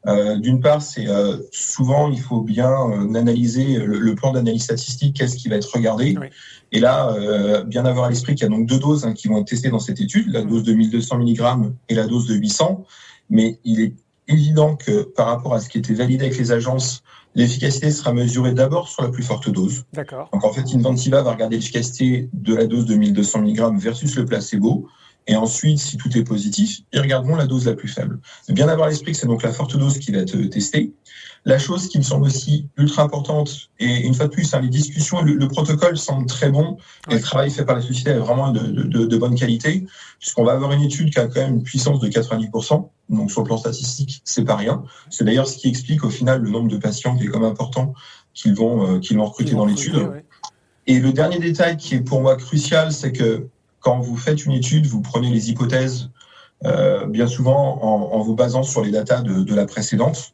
Euh, 0.06 0.36
d'une 0.36 0.60
part, 0.60 0.82
c'est 0.82 1.08
euh, 1.08 1.38
souvent 1.50 2.10
il 2.10 2.20
faut 2.20 2.40
bien 2.40 2.70
euh, 2.70 3.14
analyser 3.14 3.78
le, 3.78 4.14
plan 4.14 4.32
d'analyse 4.32 4.64
statistique, 4.64 5.16
qu'est-ce 5.16 5.36
qui 5.36 5.48
va 5.48 5.56
être 5.56 5.72
regardé. 5.72 6.16
Et 6.72 6.80
là, 6.80 7.16
bien 7.66 7.84
avoir 7.84 8.06
à 8.06 8.10
l'esprit 8.10 8.34
qu'il 8.34 8.42
y 8.42 8.46
a 8.46 8.50
donc 8.50 8.66
deux 8.66 8.78
doses 8.78 9.04
hein, 9.04 9.12
qui 9.12 9.28
vont 9.28 9.38
être 9.38 9.46
testées 9.46 9.70
dans 9.70 9.78
cette 9.78 10.00
étude, 10.00 10.32
la 10.32 10.42
dose 10.42 10.64
de 10.64 10.72
1200 10.72 11.18
mg 11.18 11.72
et 11.88 11.94
la 11.94 12.06
dose 12.06 12.26
de 12.26 12.34
800. 12.34 12.84
Mais 13.30 13.58
il 13.64 13.80
est 13.80 13.94
évident 14.28 14.76
que 14.76 15.02
par 15.02 15.26
rapport 15.28 15.54
à 15.54 15.60
ce 15.60 15.68
qui 15.68 15.78
était 15.78 15.94
validé 15.94 16.26
avec 16.26 16.38
les 16.38 16.52
agences, 16.52 17.02
l'efficacité 17.34 17.90
sera 17.90 18.12
mesurée 18.12 18.52
d'abord 18.52 18.88
sur 18.88 19.02
la 19.02 19.08
plus 19.08 19.22
forte 19.22 19.48
dose. 19.50 19.84
D'accord. 19.92 20.28
Donc 20.32 20.44
en 20.44 20.52
fait, 20.52 20.64
Inventiva 20.74 21.22
va 21.22 21.32
regarder 21.32 21.56
l'efficacité 21.56 22.28
de 22.32 22.54
la 22.54 22.66
dose 22.66 22.86
de 22.86 22.94
1200 22.94 23.42
mg 23.42 23.78
versus 23.78 24.16
le 24.16 24.24
placebo. 24.24 24.88
Et 25.26 25.36
ensuite, 25.36 25.78
si 25.78 25.96
tout 25.96 26.16
est 26.16 26.24
positif, 26.24 26.80
ils 26.92 27.00
regarderont 27.00 27.36
la 27.36 27.46
dose 27.46 27.66
la 27.66 27.74
plus 27.74 27.88
faible. 27.88 28.20
Bien 28.48 28.68
avoir 28.68 28.88
à 28.88 28.90
l'esprit 28.90 29.12
que 29.12 29.18
c'est 29.18 29.26
donc 29.26 29.42
la 29.42 29.52
forte 29.52 29.76
dose 29.76 29.98
qui 29.98 30.12
va 30.12 30.18
être 30.18 30.36
testée. 30.50 30.92
La 31.46 31.58
chose 31.58 31.88
qui 31.88 31.98
me 31.98 32.02
semble 32.02 32.26
aussi 32.26 32.68
ultra 32.78 33.02
importante, 33.02 33.68
et 33.78 34.06
une 34.06 34.14
fois 34.14 34.26
de 34.26 34.30
plus, 34.30 34.54
hein, 34.54 34.60
les 34.60 34.68
discussions, 34.68 35.20
le, 35.22 35.34
le, 35.34 35.48
protocole 35.48 35.98
semble 35.98 36.26
très 36.26 36.50
bon, 36.50 36.78
et 37.10 37.14
le 37.14 37.20
travail 37.20 37.50
fait 37.50 37.64
par 37.64 37.76
la 37.76 37.82
société 37.82 38.10
est 38.10 38.18
vraiment 38.18 38.50
de, 38.50 38.60
de, 38.60 39.04
de 39.04 39.16
bonne 39.16 39.34
qualité, 39.34 39.86
puisqu'on 40.18 40.44
va 40.44 40.52
avoir 40.52 40.72
une 40.72 40.82
étude 40.82 41.12
qui 41.12 41.18
a 41.18 41.26
quand 41.26 41.40
même 41.40 41.56
une 41.56 41.62
puissance 41.62 42.00
de 42.00 42.08
90%, 42.08 42.88
donc 43.10 43.30
sur 43.30 43.42
le 43.42 43.46
plan 43.46 43.58
statistique, 43.58 44.22
c'est 44.24 44.44
pas 44.44 44.56
rien. 44.56 44.84
C'est 45.10 45.24
d'ailleurs 45.24 45.46
ce 45.46 45.58
qui 45.58 45.68
explique 45.68 46.02
au 46.04 46.10
final 46.10 46.40
le 46.40 46.50
nombre 46.50 46.68
de 46.68 46.78
patients 46.78 47.16
qui 47.16 47.24
est 47.24 47.28
comme 47.28 47.44
important 47.44 47.92
qu'ils 48.32 48.54
vont, 48.54 48.96
euh, 48.96 48.98
qu'ils 48.98 49.18
vont 49.18 49.26
recruter 49.26 49.52
dans 49.52 49.66
l'étude. 49.66 50.24
Et 50.86 50.98
le 50.98 51.12
dernier 51.12 51.38
détail 51.38 51.76
qui 51.76 51.94
est 51.94 52.00
pour 52.00 52.20
moi 52.20 52.36
crucial, 52.36 52.92
c'est 52.92 53.12
que 53.12 53.48
quand 53.84 54.00
vous 54.00 54.16
faites 54.16 54.44
une 54.46 54.52
étude, 54.52 54.86
vous 54.86 55.02
prenez 55.02 55.30
les 55.30 55.50
hypothèses 55.50 56.10
euh, 56.64 57.06
bien 57.06 57.26
souvent 57.26 57.78
en, 57.82 58.20
vous 58.20 58.34
basant 58.34 58.62
sur 58.62 58.82
les 58.82 58.90
datas 58.90 59.20
de, 59.20 59.54
la 59.54 59.66
précédente. 59.66 60.32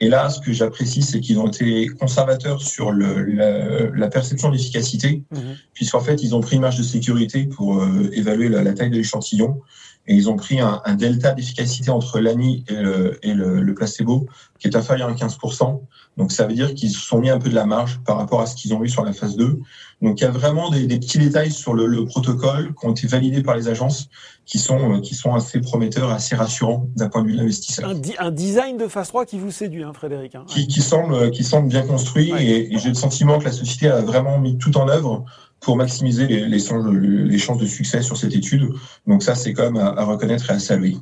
Et 0.00 0.08
là, 0.08 0.28
ce 0.28 0.40
que 0.40 0.52
j'apprécie, 0.52 1.02
c'est 1.02 1.20
qu'ils 1.20 1.38
ont 1.38 1.46
été 1.46 1.86
conservateurs 1.86 2.60
sur 2.60 2.92
la, 2.92 4.08
perception 4.08 4.50
d'efficacité, 4.50 5.22
mmh. 5.30 5.36
puisqu'en 5.72 6.00
fait, 6.00 6.22
ils 6.22 6.34
ont 6.34 6.40
pris 6.40 6.56
une 6.56 6.62
marge 6.62 6.76
de 6.76 6.82
sécurité 6.82 7.44
pour 7.44 7.80
euh, 7.80 8.10
évaluer 8.12 8.48
la, 8.48 8.72
taille 8.74 8.90
de 8.90 8.96
l'échantillon, 8.96 9.62
et 10.06 10.14
ils 10.14 10.28
ont 10.28 10.36
pris 10.36 10.60
un, 10.60 10.80
delta 10.94 11.32
d'efficacité 11.32 11.90
entre 11.90 12.18
l'ANI 12.18 12.64
et, 12.68 13.32
le, 13.32 13.74
placebo 13.74 14.26
qui 14.58 14.68
est 14.68 14.76
inférieur 14.76 15.08
à 15.08 15.12
15%. 15.12 15.80
Donc 16.16 16.32
ça 16.32 16.46
veut 16.46 16.54
dire 16.54 16.74
qu'ils 16.74 16.90
se 16.90 17.00
sont 17.00 17.20
mis 17.20 17.30
un 17.30 17.38
peu 17.38 17.48
de 17.48 17.54
la 17.54 17.64
marge 17.64 18.00
par 18.04 18.18
rapport 18.18 18.40
à 18.40 18.46
ce 18.46 18.56
qu'ils 18.56 18.74
ont 18.74 18.82
eu 18.82 18.88
sur 18.88 19.04
la 19.04 19.12
phase 19.12 19.36
2. 19.36 19.60
Donc 20.02 20.20
il 20.20 20.24
y 20.24 20.26
a 20.26 20.30
vraiment 20.30 20.68
des, 20.68 20.86
petits 20.98 21.18
détails 21.18 21.52
sur 21.52 21.74
le, 21.74 22.04
protocole 22.04 22.74
qui 22.74 22.86
ont 22.86 22.90
été 22.90 23.06
validés 23.06 23.42
par 23.42 23.56
les 23.56 23.68
agences 23.68 24.08
qui 24.44 24.58
sont, 24.58 24.96
euh, 24.96 25.00
qui 25.00 25.14
sont 25.14 25.32
assez 25.32 25.60
prometteurs, 25.60 26.10
assez 26.10 26.34
rassurants 26.34 26.88
d'un 26.96 27.08
point 27.08 27.22
de 27.22 27.28
vue 27.28 27.34
de 27.34 27.38
l'investisseur. 27.38 27.88
Un, 28.18 28.30
design 28.32 28.76
de 28.76 28.88
phase 28.88 29.08
3 29.08 29.24
qui 29.24 29.38
vous 29.38 29.52
séduit, 29.52 29.84
hein, 29.84 29.92
Frédéric. 29.94 30.34
Hein. 30.34 30.44
Qui, 30.48 30.82
semble, 30.82 31.30
qui 31.30 31.44
semble 31.44 31.68
bien 31.68 31.82
construit 31.82 32.32
et, 32.32 32.76
j'ai 32.76 32.88
le 32.88 32.94
sentiment 32.94 33.38
que 33.38 33.44
la 33.44 33.52
société 33.52 33.88
a 33.88 34.00
vraiment 34.00 34.40
mis 34.40 34.58
tout 34.58 34.76
en 34.76 34.88
œuvre 34.88 35.24
pour 35.60 35.76
maximiser 35.76 36.26
les, 36.26 36.48
les, 36.48 37.38
chances 37.38 37.58
de 37.58 37.66
succès 37.66 38.02
sur 38.02 38.16
cette 38.16 38.34
étude. 38.34 38.68
Donc 39.06 39.22
ça, 39.22 39.36
c'est 39.36 39.52
quand 39.52 39.70
même 39.70 39.76
à, 39.76 40.04
reconnaître 40.04 40.50
et 40.50 40.54
à 40.54 40.58
saluer. 40.58 40.96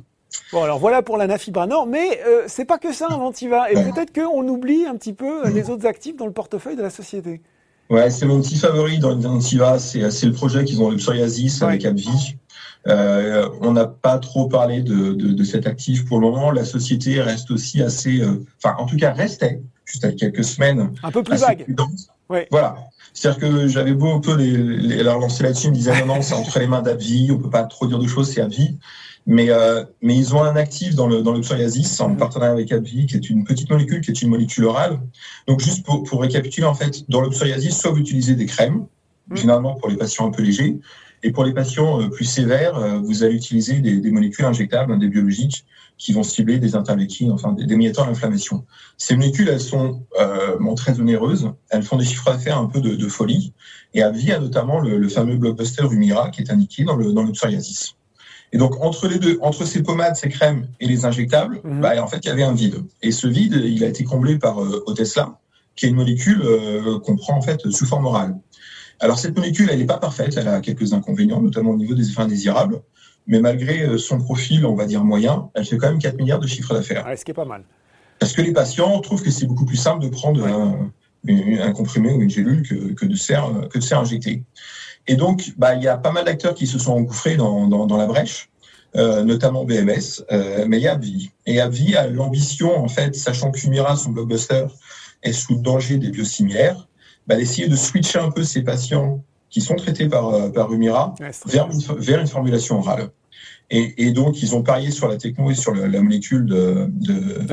Bon, 0.53 0.61
alors 0.61 0.77
voilà 0.77 1.01
pour 1.01 1.17
la 1.17 1.25
Nafibra 1.25 1.65
Nord, 1.65 1.87
mais 1.87 2.21
euh, 2.27 2.43
c'est 2.45 2.65
pas 2.65 2.77
que 2.77 2.93
ça, 2.93 3.07
Inventiva. 3.09 3.71
Et 3.71 3.73
peut-être 3.73 4.13
qu'on 4.13 4.47
oublie 4.47 4.85
un 4.85 4.95
petit 4.95 5.13
peu 5.13 5.49
les 5.49 5.71
autres 5.71 5.87
actifs 5.87 6.15
dans 6.15 6.27
le 6.27 6.31
portefeuille 6.31 6.75
de 6.75 6.83
la 6.83 6.91
société. 6.91 7.41
Ouais, 7.91 8.09
c'est 8.09 8.25
mon 8.25 8.41
petit 8.41 8.55
favori 8.55 8.99
dans 8.99 9.11
Inventiva. 9.11 9.77
C'est 9.77 9.99
le 9.99 10.31
projet 10.31 10.63
qu'ils 10.63 10.81
ont 10.81 10.89
le 10.89 10.95
psoriasis 10.95 11.61
avec 11.61 11.83
AbbVie. 11.83 12.37
Euh, 12.87 13.49
on 13.59 13.73
n'a 13.73 13.85
pas 13.85 14.17
trop 14.17 14.47
parlé 14.47 14.81
de, 14.81 15.11
de, 15.11 15.33
de, 15.33 15.43
cet 15.43 15.67
actif 15.67 16.05
pour 16.05 16.21
le 16.21 16.31
moment. 16.31 16.51
La 16.51 16.63
société 16.63 17.21
reste 17.21 17.51
aussi 17.51 17.83
assez, 17.83 18.21
euh, 18.21 18.45
enfin, 18.63 18.77
en 18.79 18.85
tout 18.85 18.95
cas, 18.95 19.11
restait 19.11 19.61
juste 19.83 20.15
quelques 20.15 20.45
semaines. 20.45 20.93
Un 21.03 21.11
peu 21.11 21.21
plus 21.21 21.35
vague. 21.37 21.65
Ouais. 22.29 22.47
Voilà. 22.49 22.77
C'est-à-dire 23.13 23.39
que 23.39 23.67
j'avais 23.67 23.93
beau 23.93 24.11
un 24.11 24.19
peu 24.19 24.35
les, 24.35 24.55
les, 24.55 25.03
la 25.03 25.13
relancer 25.13 25.43
là-dessus, 25.43 25.67
ils 25.67 25.71
me 25.71 25.75
disaient 25.75 25.99
non, 26.05 26.15
non, 26.15 26.21
c'est 26.21 26.33
entre 26.33 26.59
les 26.59 26.67
mains 26.67 26.81
d'Avi, 26.81 27.29
on 27.31 27.37
peut 27.37 27.49
pas 27.49 27.63
trop 27.63 27.87
dire 27.87 27.99
de 27.99 28.07
choses, 28.07 28.31
c'est 28.31 28.41
Avi. 28.41 28.77
Mais, 29.27 29.49
euh, 29.49 29.83
mais 30.01 30.15
ils 30.15 30.33
ont 30.35 30.43
un 30.43 30.55
actif 30.55 30.95
dans 30.95 31.07
le, 31.07 31.21
dans 31.21 31.33
le 31.33 31.41
psoriasis 31.41 31.99
en 31.99 32.09
mhm. 32.09 32.17
partenariat 32.17 32.53
avec 32.53 32.71
AbbVie, 32.71 33.05
qui 33.05 33.15
est 33.15 33.29
une 33.29 33.43
petite 33.43 33.69
molécule, 33.69 34.01
qui 34.01 34.11
est 34.11 34.21
une 34.21 34.29
molécule 34.29 34.65
orale. 34.65 34.99
Donc, 35.47 35.59
juste 35.59 35.85
pour, 35.85 36.03
pour 36.03 36.21
récapituler, 36.21 36.65
en 36.65 36.73
fait, 36.73 37.09
dans 37.09 37.21
le 37.21 37.29
psoriasis, 37.29 37.79
soit 37.79 37.91
vous 37.91 37.99
utilisez 37.99 38.35
des 38.35 38.47
crèmes, 38.47 38.85
mhm. 39.29 39.37
généralement 39.37 39.75
pour 39.75 39.89
les 39.89 39.97
patients 39.97 40.27
un 40.27 40.31
peu 40.31 40.41
légers, 40.41 40.79
et 41.23 41.31
pour 41.31 41.43
les 41.43 41.53
patients 41.53 42.01
euh, 42.01 42.09
plus 42.09 42.25
sévères, 42.25 42.77
euh, 42.77 42.99
vous 42.99 43.23
allez 43.23 43.35
utiliser 43.35 43.79
des, 43.79 43.97
des 43.97 44.11
molécules 44.11 44.45
injectables, 44.45 44.97
des 44.99 45.07
biologiques, 45.07 45.65
qui 46.01 46.13
vont 46.13 46.23
cibler 46.23 46.57
des 46.57 46.75
interleukines, 46.75 47.31
enfin 47.31 47.53
des, 47.53 47.75
médiateurs 47.75 48.07
d'inflammation. 48.07 48.65
Ces 48.97 49.15
molécules, 49.15 49.47
elles 49.49 49.61
sont 49.61 50.03
euh, 50.19 50.57
très 50.75 50.99
onéreuses, 50.99 51.51
elles 51.69 51.83
font 51.83 51.97
des 51.97 52.05
chiffres 52.05 52.25
d'affaires 52.25 52.57
un 52.57 52.65
peu 52.65 52.81
de, 52.81 52.95
de, 52.95 53.07
folie, 53.07 53.53
et 53.93 54.01
AbbVie 54.01 54.31
a 54.31 54.39
notamment 54.39 54.79
le, 54.79 54.97
le, 54.97 55.09
fameux 55.09 55.37
blockbuster 55.37 55.83
Humira 55.91 56.31
qui 56.31 56.41
est 56.41 56.51
indiqué 56.51 56.85
dans 56.85 56.95
le, 56.95 57.13
dans 57.13 57.21
le 57.21 57.31
psoriasis. 57.33 57.95
Et 58.51 58.57
donc 58.57 58.83
entre 58.83 59.07
les 59.07 59.19
deux, 59.19 59.37
entre 59.41 59.63
ces 59.65 59.83
pommades, 59.83 60.15
ces 60.15 60.29
crèmes 60.29 60.67
et 60.79 60.87
les 60.87 61.05
injectables, 61.05 61.61
mhm. 61.63 61.81
bah, 61.81 62.03
en 62.03 62.07
fait 62.07 62.17
il 62.23 62.27
y 62.29 62.31
avait 62.31 62.43
un 62.43 62.53
vide. 62.53 62.83
Et 63.03 63.11
ce 63.11 63.27
vide, 63.27 63.61
il 63.63 63.83
a 63.83 63.87
été 63.87 64.03
comblé 64.03 64.39
par 64.39 64.61
euh, 64.61 64.83
Otesla, 64.87 65.37
qui 65.75 65.85
est 65.85 65.89
une 65.89 65.95
molécule 65.95 66.41
euh, 66.41 66.99
qu'on 66.99 67.15
prend 67.15 67.37
en 67.37 67.41
fait 67.41 67.61
sous 67.69 67.85
forme 67.85 68.07
orale. 68.07 68.35
Alors 69.01 69.19
cette 69.19 69.35
molécule, 69.35 69.69
elle 69.71 69.79
n'est 69.79 69.85
pas 69.85 69.97
parfaite, 69.97 70.37
elle 70.37 70.47
a 70.47 70.61
quelques 70.61 70.93
inconvénients, 70.93 71.41
notamment 71.41 71.71
au 71.71 71.77
niveau 71.77 71.95
des 71.95 72.09
effets 72.09 72.21
indésirables 72.21 72.81
mais 73.27 73.39
malgré 73.39 73.83
euh, 73.83 73.97
son 73.97 74.19
profil, 74.19 74.65
on 74.65 74.75
va 74.75 74.85
dire 74.85 75.03
moyen, 75.03 75.49
elle 75.53 75.65
fait 75.65 75.77
quand 75.77 75.89
même 75.89 75.99
4 75.99 76.17
milliards 76.17 76.39
de 76.39 76.47
chiffre 76.47 76.73
d'affaires. 76.73 77.05
ce 77.15 77.23
qui 77.23 77.31
est 77.31 77.35
pas 77.35 77.45
mal. 77.45 77.63
Parce 78.19 78.33
que 78.33 78.41
les 78.41 78.53
patients 78.53 78.99
trouvent 78.99 79.23
que 79.23 79.31
c'est 79.31 79.45
beaucoup 79.45 79.65
plus 79.65 79.77
simple 79.77 80.03
de 80.03 80.09
prendre 80.09 80.45
un, 80.45 81.71
comprimé 81.73 82.11
ou 82.13 82.21
une 82.21 82.29
gélule 82.29 82.67
que, 82.67 82.93
que, 82.93 83.05
de 83.05 83.15
serre, 83.15 83.67
que 83.71 83.79
de 83.79 83.83
serre 83.83 83.99
injectée. 83.99 84.43
Et 85.07 85.15
donc, 85.15 85.53
bah, 85.57 85.75
il 85.75 85.83
y 85.83 85.87
a 85.87 85.97
pas 85.97 86.11
mal 86.11 86.25
d'acteurs 86.25 86.53
qui 86.53 86.67
se 86.67 86.77
sont 86.77 86.93
engouffrés 86.93 87.35
dans, 87.35 87.67
dans, 87.67 87.87
dans 87.87 87.97
la 87.97 88.05
brèche, 88.05 88.49
euh, 88.95 89.23
notamment 89.23 89.65
BMS, 89.65 90.23
euh, 90.31 90.65
mais 90.67 90.77
il 90.77 90.83
y 90.83 90.87
a 90.87 90.93
AbbVie. 90.93 91.31
Et 91.47 91.59
AbbVie 91.59 91.95
a 91.95 92.07
l'ambition, 92.07 92.77
en 92.77 92.87
fait, 92.87 93.15
sachant 93.15 93.51
qu'Humira, 93.51 93.95
son 93.95 94.11
blockbuster, 94.11 94.65
est 95.23 95.33
sous 95.33 95.55
le 95.55 95.61
danger 95.61 95.97
des 95.97 96.09
biosimilaires, 96.09 96.87
bah, 97.27 97.35
d'essayer 97.35 97.67
de 97.67 97.75
switcher 97.75 98.19
un 98.19 98.31
peu 98.31 98.43
ces 98.43 98.63
patients 98.63 99.23
qui 99.49 99.61
sont 99.61 99.75
traités 99.75 100.07
par, 100.07 100.29
euh, 100.29 100.49
par 100.49 100.71
Humira 100.73 101.13
vers, 101.45 101.69
une, 101.69 101.81
vers 101.97 102.19
une 102.19 102.27
formulation 102.27 102.79
orale. 102.79 103.09
Et, 103.69 104.05
et, 104.05 104.11
donc, 104.11 104.41
ils 104.41 104.53
ont 104.53 104.63
parié 104.63 104.91
sur 104.91 105.07
la 105.07 105.15
techno 105.15 105.49
et 105.49 105.55
sur 105.55 105.73
la 105.73 106.01
molécule 106.01 106.45
de, 106.45 106.87
de, 106.89 107.45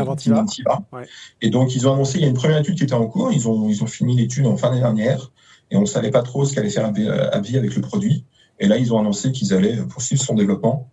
Et 1.40 1.50
donc, 1.50 1.76
ils 1.76 1.87
ont 1.87 1.94
annoncé, 1.94 2.18
il 2.18 2.22
y 2.22 2.25
a 2.25 2.28
une 2.28 2.34
première 2.34 2.58
étude 2.58 2.76
qui 2.76 2.82
était 2.82 2.94
en 2.94 3.06
cours, 3.06 3.32
ils 3.32 3.48
ont, 3.48 3.68
ils 3.68 3.84
ont 3.84 3.87
fini 3.87 4.16
l'étude 4.16 4.46
en 4.46 4.56
fin 4.56 4.70
d'année 4.70 4.80
dernière, 4.80 5.30
et 5.70 5.76
on 5.76 5.82
ne 5.82 5.87
savait 5.87 6.10
pas 6.10 6.22
trop 6.22 6.44
ce 6.44 6.54
qu'allait 6.54 6.70
faire 6.70 6.87
AbbVie 6.87 7.56
avec 7.56 7.75
le 7.75 7.80
produit. 7.82 8.25
Et 8.58 8.66
là, 8.66 8.78
ils 8.78 8.92
ont 8.92 8.98
annoncé 8.98 9.30
qu'ils 9.30 9.54
allaient 9.54 9.76
poursuivre 9.76 10.20
son 10.20 10.34
développement. 10.34 10.90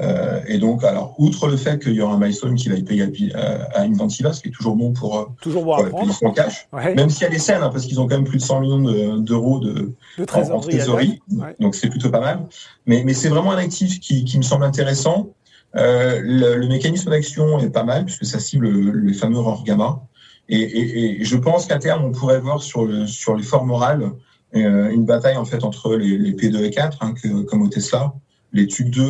Euh, 0.00 0.40
et 0.48 0.58
donc, 0.58 0.82
alors, 0.82 1.14
outre 1.18 1.46
le 1.46 1.56
fait 1.56 1.80
qu'il 1.80 1.92
y 1.92 2.00
aura 2.00 2.14
un 2.14 2.18
milestone 2.18 2.56
qui 2.56 2.68
va 2.68 2.74
être 2.74 2.84
payé 2.84 3.04
à, 3.34 3.78
à 3.78 3.82
Inventiva, 3.82 4.32
ce 4.32 4.40
qui 4.40 4.48
est 4.48 4.52
toujours 4.52 4.74
bon 4.74 4.92
pour, 4.92 5.18
euh, 5.18 5.24
toujours 5.40 5.64
bon 5.64 5.76
pour 5.76 6.00
payer 6.00 6.12
son 6.12 6.32
cash, 6.32 6.68
même 6.72 7.10
s'il 7.10 7.22
y 7.22 7.26
a 7.26 7.30
des 7.30 7.38
scènes, 7.38 7.62
hein, 7.62 7.70
parce 7.72 7.86
qu'ils 7.86 8.00
ont 8.00 8.08
quand 8.08 8.16
même 8.16 8.24
plus 8.24 8.38
de 8.38 8.42
100 8.42 8.60
millions 8.60 9.18
d'euros 9.18 9.60
de, 9.60 9.92
de, 10.18 10.24
trésorerie, 10.24 11.20
donc 11.60 11.76
c'est 11.76 11.88
plutôt 11.88 12.10
pas 12.10 12.20
mal. 12.20 12.40
Mais, 12.86 13.04
mais 13.04 13.14
c'est 13.14 13.28
vraiment 13.28 13.52
un 13.52 13.58
actif 13.58 14.00
qui, 14.00 14.24
qui 14.24 14.36
me 14.36 14.42
semble 14.42 14.64
intéressant. 14.64 15.30
le, 15.74 16.66
mécanisme 16.66 17.10
d'action 17.10 17.60
est 17.60 17.70
pas 17.70 17.84
mal 17.84 18.04
puisque 18.04 18.26
ça 18.26 18.40
cible 18.40 18.68
les 19.00 19.14
fameux 19.14 19.38
rares 19.38 19.62
gamma. 19.62 20.02
Et, 20.48 21.24
je 21.24 21.36
pense 21.36 21.66
qu'à 21.66 21.78
terme, 21.78 22.04
on 22.04 22.10
pourrait 22.10 22.40
voir 22.40 22.62
sur, 22.62 22.84
le, 22.84 23.06
sur 23.06 23.36
les 23.36 23.44
formes 23.44 23.70
orales 23.70 24.10
une 24.52 25.04
bataille 25.04 25.36
en 25.36 25.44
fait 25.44 25.62
entre 25.62 25.94
les, 25.94 26.32
P2 26.32 26.64
et 26.64 26.70
4, 26.70 26.98
hein, 27.02 27.14
comme 27.48 27.62
au 27.62 27.68
Tesla, 27.68 28.12
les 28.54 28.66
TUC 28.66 28.90
2 28.90 29.04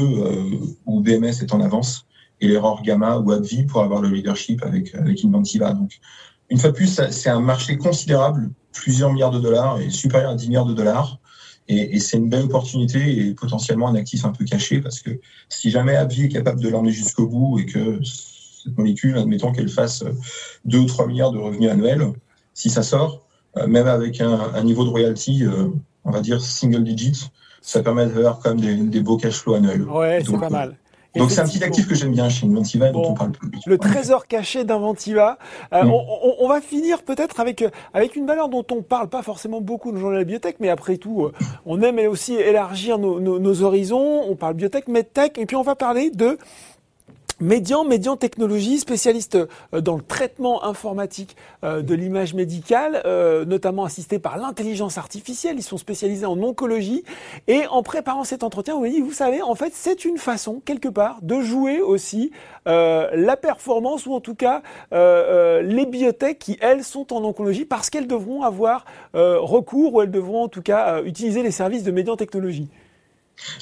où 0.86 1.00
BMS 1.00 1.42
est 1.42 1.52
en 1.52 1.60
avance, 1.60 2.06
et 2.40 2.48
l'erreur 2.48 2.82
Gamma 2.82 3.18
ou 3.18 3.30
AbbVie 3.30 3.64
pour 3.64 3.82
avoir 3.82 4.00
le 4.00 4.08
leadership 4.08 4.62
avec, 4.64 4.94
avec 4.94 5.24
Inventiva. 5.24 5.72
Donc, 5.72 6.00
une 6.50 6.58
fois 6.58 6.70
de 6.70 6.74
plus, 6.74 7.00
c'est 7.10 7.30
un 7.30 7.40
marché 7.40 7.76
considérable, 7.78 8.50
plusieurs 8.72 9.12
milliards 9.12 9.30
de 9.30 9.40
dollars 9.40 9.80
et 9.80 9.90
supérieur 9.90 10.30
à 10.30 10.34
10 10.34 10.48
milliards 10.48 10.66
de 10.66 10.74
dollars. 10.74 11.18
Et, 11.68 11.98
c'est 12.00 12.18
une 12.18 12.28
belle 12.28 12.44
opportunité 12.44 13.26
et 13.26 13.34
potentiellement 13.34 13.88
un 13.88 13.94
actif 13.94 14.26
un 14.26 14.32
peu 14.32 14.44
caché 14.44 14.82
parce 14.82 15.00
que 15.00 15.18
si 15.48 15.70
jamais 15.70 15.96
AbbVie 15.96 16.24
est 16.24 16.28
capable 16.28 16.60
de 16.60 16.68
l'emmener 16.68 16.92
jusqu'au 16.92 17.26
bout 17.26 17.58
et 17.58 17.64
que 17.64 18.00
cette 18.02 18.76
molécule, 18.76 19.16
admettons 19.16 19.50
qu'elle 19.52 19.70
fasse 19.70 20.04
2 20.66 20.78
ou 20.78 20.84
3 20.84 21.06
milliards 21.06 21.32
de 21.32 21.38
revenus 21.38 21.70
annuels, 21.70 22.12
si 22.52 22.68
ça 22.68 22.82
sort, 22.82 23.26
euh, 23.56 23.66
même 23.66 23.86
avec 23.86 24.20
un, 24.20 24.62
niveau 24.62 24.84
de 24.84 24.90
royalty, 24.90 25.44
euh, 25.44 25.68
on 26.04 26.10
va 26.10 26.20
dire 26.20 26.42
single 26.42 26.84
digit, 26.84 27.30
ça 27.64 27.83
permet 27.83 28.06
d'avoir 28.06 28.40
quand 28.40 28.50
même 28.50 28.61
des, 28.61 28.76
des 28.76 29.00
beaux 29.00 29.16
cash 29.16 29.37
flow 29.37 29.54
annuels. 29.54 29.83
Ouais, 29.85 30.23
c'est 30.25 30.38
pas 30.38 30.50
mal. 30.50 30.76
Donc 31.16 31.30
c'est 31.30 31.40
un 31.40 31.44
petit 31.44 31.62
actif 31.62 31.88
que 31.88 31.94
j'aime 31.94 32.11
bien 32.11 32.28
chez 32.28 32.47
Inventiva 32.47 32.88
et 32.88 32.92
dont 32.92 33.04
on 33.11 33.14
parle 33.14 33.30
plus. 33.33 33.50
Le 33.66 33.78
trésor 33.78 34.26
caché 34.26 34.64
d'Inventiva. 34.64 35.38
Euh, 35.73 35.85
mm. 35.85 35.92
on, 36.40 36.49
va 36.49 36.61
finir 36.61 37.02
peut-être 37.02 37.38
avec 37.38 37.62
euh, 37.62 37.71
avec 37.92 38.16
une 38.16 38.26
valeur 38.26 38.49
dont 38.49 38.64
on 38.73 38.83
parle 38.83 39.09
pas 39.09 39.23
forcément 39.23 39.61
beaucoup 39.61 39.90
dans 39.90 39.94
le 39.94 40.00
journal 40.00 40.25
biotech, 40.25 40.56
mais 40.59 40.71
après 40.71 40.97
tout, 40.97 41.25
euh, 41.25 41.33
on 41.66 41.80
aime 41.83 41.99
aussi 42.09 42.35
élargir 42.35 42.99
nos, 42.99 43.21
nos, 43.21 43.38
nos 43.38 43.62
horizons. 43.62 44.23
On 44.28 44.35
parle 44.35 44.54
biotech, 44.54 44.88
medtech, 44.88 45.38
et 45.38 45.47
puis 45.47 45.56
on 45.56 45.62
va 45.62 45.76
parler 45.76 46.11
de 46.11 46.37
Médian, 47.44 47.84
Médian 47.84 48.16
Technologies, 48.16 48.78
spécialiste 48.78 49.36
euh, 49.74 49.82
dans 49.82 49.96
le 49.96 50.02
traitement 50.02 50.64
informatique 50.64 51.36
euh, 51.62 51.82
de 51.82 51.94
l'image 51.94 52.32
médicale, 52.32 53.02
euh, 53.04 53.44
notamment 53.44 53.84
assisté 53.84 54.18
par 54.18 54.38
l'intelligence 54.38 54.96
artificielle. 54.96 55.56
Ils 55.58 55.62
sont 55.62 55.76
spécialisés 55.76 56.24
en 56.24 56.42
oncologie. 56.42 57.04
Et 57.46 57.66
en 57.66 57.82
préparant 57.82 58.24
cet 58.24 58.44
entretien, 58.44 58.76
on 58.76 58.80
m'a 58.80 58.88
dit, 58.88 59.02
vous 59.02 59.12
savez, 59.12 59.42
en 59.42 59.54
fait, 59.54 59.74
c'est 59.74 60.06
une 60.06 60.16
façon, 60.16 60.62
quelque 60.64 60.88
part, 60.88 61.18
de 61.20 61.42
jouer 61.42 61.82
aussi 61.82 62.30
la 62.66 63.36
performance, 63.36 64.06
ou 64.06 64.14
en 64.14 64.20
tout 64.20 64.34
cas 64.34 64.62
les 64.90 65.86
biotech 65.86 66.38
qui, 66.38 66.56
elles, 66.62 66.82
sont 66.82 67.12
en 67.12 67.22
oncologie, 67.24 67.66
parce 67.66 67.90
qu'elles 67.90 68.06
devront 68.06 68.42
avoir 68.42 68.86
recours, 69.12 69.94
ou 69.94 70.02
elles 70.02 70.10
devront 70.10 70.44
en 70.44 70.48
tout 70.48 70.62
cas 70.62 71.02
utiliser 71.02 71.42
les 71.42 71.50
services 71.50 71.82
de 71.82 71.90
Médian 71.90 72.16
Technologies. 72.16 72.70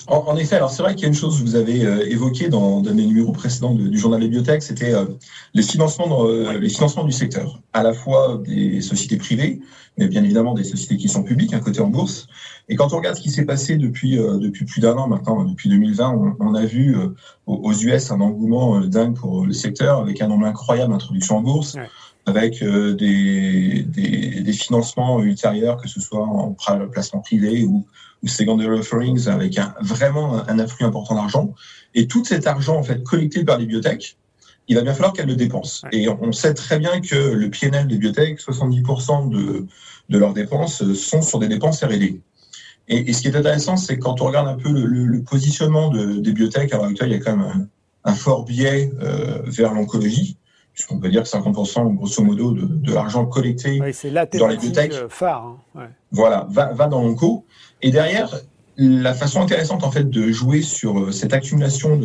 En, 0.06 0.36
effet, 0.36 0.56
alors 0.56 0.70
c'est 0.70 0.82
vrai 0.82 0.94
qu'il 0.94 1.02
y 1.02 1.04
a 1.06 1.08
une 1.08 1.14
chose 1.14 1.38
que 1.38 1.42
vous 1.42 1.56
avez 1.56 1.84
euh, 1.84 2.06
évoquée 2.06 2.48
dans, 2.48 2.80
dans 2.80 2.94
les 2.94 3.06
numéros 3.06 3.32
précédents 3.32 3.74
du 3.74 3.98
journal 3.98 4.20
des 4.20 4.26
bibliothèques, 4.26 4.62
c'était 4.62 4.92
euh, 4.92 5.06
les, 5.54 5.62
financements, 5.62 6.26
euh, 6.26 6.58
les 6.58 6.68
financements 6.68 7.04
du 7.04 7.12
secteur, 7.12 7.60
à 7.72 7.82
la 7.82 7.92
fois 7.92 8.40
des 8.44 8.80
sociétés 8.80 9.16
privées, 9.16 9.60
mais 9.98 10.08
bien 10.08 10.22
évidemment 10.22 10.54
des 10.54 10.64
sociétés 10.64 10.96
qui 10.96 11.08
sont 11.08 11.22
publiques, 11.22 11.54
à 11.54 11.60
côté 11.60 11.80
en 11.80 11.88
bourse. 11.88 12.26
Et 12.68 12.76
quand 12.76 12.92
on 12.92 12.98
regarde 12.98 13.16
ce 13.16 13.22
qui 13.22 13.30
s'est 13.30 13.44
passé 13.44 13.76
depuis, 13.76 14.16
depuis 14.16 14.64
plus 14.64 14.80
d'un 14.80 14.96
an 14.96 15.08
maintenant, 15.08 15.44
depuis 15.44 15.68
2020, 15.68 16.36
on, 16.40 16.54
a 16.54 16.64
vu 16.64 16.96
aux 17.46 17.72
US 17.72 18.10
un 18.10 18.20
engouement 18.20 18.80
dingue 18.80 19.14
pour 19.14 19.44
le 19.44 19.52
secteur, 19.52 20.00
avec 20.00 20.22
un 20.22 20.28
nombre 20.28 20.46
incroyable 20.46 20.92
d'introductions 20.92 21.38
en 21.38 21.42
bourse. 21.42 21.76
avec 22.24 22.62
des, 22.62 23.82
des, 23.82 24.40
des, 24.40 24.52
financements 24.52 25.20
ultérieurs, 25.20 25.76
que 25.76 25.88
ce 25.88 26.00
soit 26.00 26.24
en 26.24 26.56
placement 26.90 27.20
privé 27.20 27.64
ou 27.64 27.84
secondary 28.24 28.78
offerings 28.78 29.28
avec 29.28 29.58
un, 29.58 29.74
vraiment 29.80 30.48
un, 30.48 30.58
afflux 30.58 30.84
important 30.84 31.14
d'argent. 31.14 31.54
Et 31.94 32.06
tout 32.06 32.24
cet 32.24 32.46
argent 32.46 32.76
en 32.76 32.82
fait 32.82 33.02
collecté 33.02 33.44
par 33.44 33.58
les 33.58 33.66
biotech, 33.66 34.16
il 34.68 34.76
va 34.76 34.82
bien 34.82 34.94
falloir 34.94 35.12
qu'elles 35.12 35.26
le 35.26 35.36
dépensent. 35.36 35.86
Et 35.92 36.08
on 36.08 36.32
sait 36.32 36.54
très 36.54 36.78
bien 36.78 37.00
que 37.00 37.16
le 37.16 37.50
PNL 37.50 37.88
des 37.88 37.98
biotech, 37.98 38.40
70% 38.40 39.28
de, 39.28 39.66
de 40.08 40.18
leurs 40.18 40.32
dépenses 40.32 40.92
sont 40.94 41.22
sur 41.22 41.38
des 41.38 41.48
dépenses 41.48 41.82
R&D. 41.82 42.20
Et, 42.88 43.10
et, 43.10 43.12
ce 43.12 43.22
qui 43.22 43.28
est 43.28 43.36
intéressant, 43.36 43.76
c'est 43.76 43.98
quand 43.98 44.20
on 44.20 44.26
regarde 44.26 44.48
un 44.48 44.56
peu 44.56 44.70
le, 44.70 44.86
le, 44.86 45.22
positionnement 45.22 45.90
de, 45.90 46.16
des 46.16 46.32
biotech, 46.32 46.72
alors 46.72 46.86
actuellement, 46.86 47.14
il 47.14 47.18
y 47.18 47.20
a 47.20 47.24
quand 47.24 47.36
même 47.36 47.68
un, 48.04 48.14
fort 48.14 48.44
biais 48.44 48.92
euh, 49.00 49.40
vers 49.46 49.72
l'oncologie, 49.72 50.36
puisqu'on 50.72 50.98
peut 50.98 51.08
dire 51.08 51.22
que 51.22 51.28
50% 51.28 51.94
grosso 51.94 52.22
modo 52.24 52.52
de, 52.52 52.66
de 52.66 52.92
l'argent 52.92 53.26
collecté 53.26 53.78
dans 53.78 54.48
les 54.48 54.56
biotech 54.56 54.94
phare, 55.08 55.44
hein. 55.44 55.58
ouais. 55.76 55.90
voilà, 56.10 56.46
va, 56.50 56.72
va 56.72 56.86
dans 56.86 57.02
l'onco. 57.02 57.44
Et 57.82 57.90
derrière, 57.90 58.40
la 58.76 59.14
façon 59.14 59.40
intéressante 59.40 59.84
en 59.84 59.90
fait 59.90 60.08
de 60.08 60.32
jouer 60.32 60.62
sur 60.62 60.98
euh, 60.98 61.12
cette 61.12 61.32
accumulation 61.32 62.00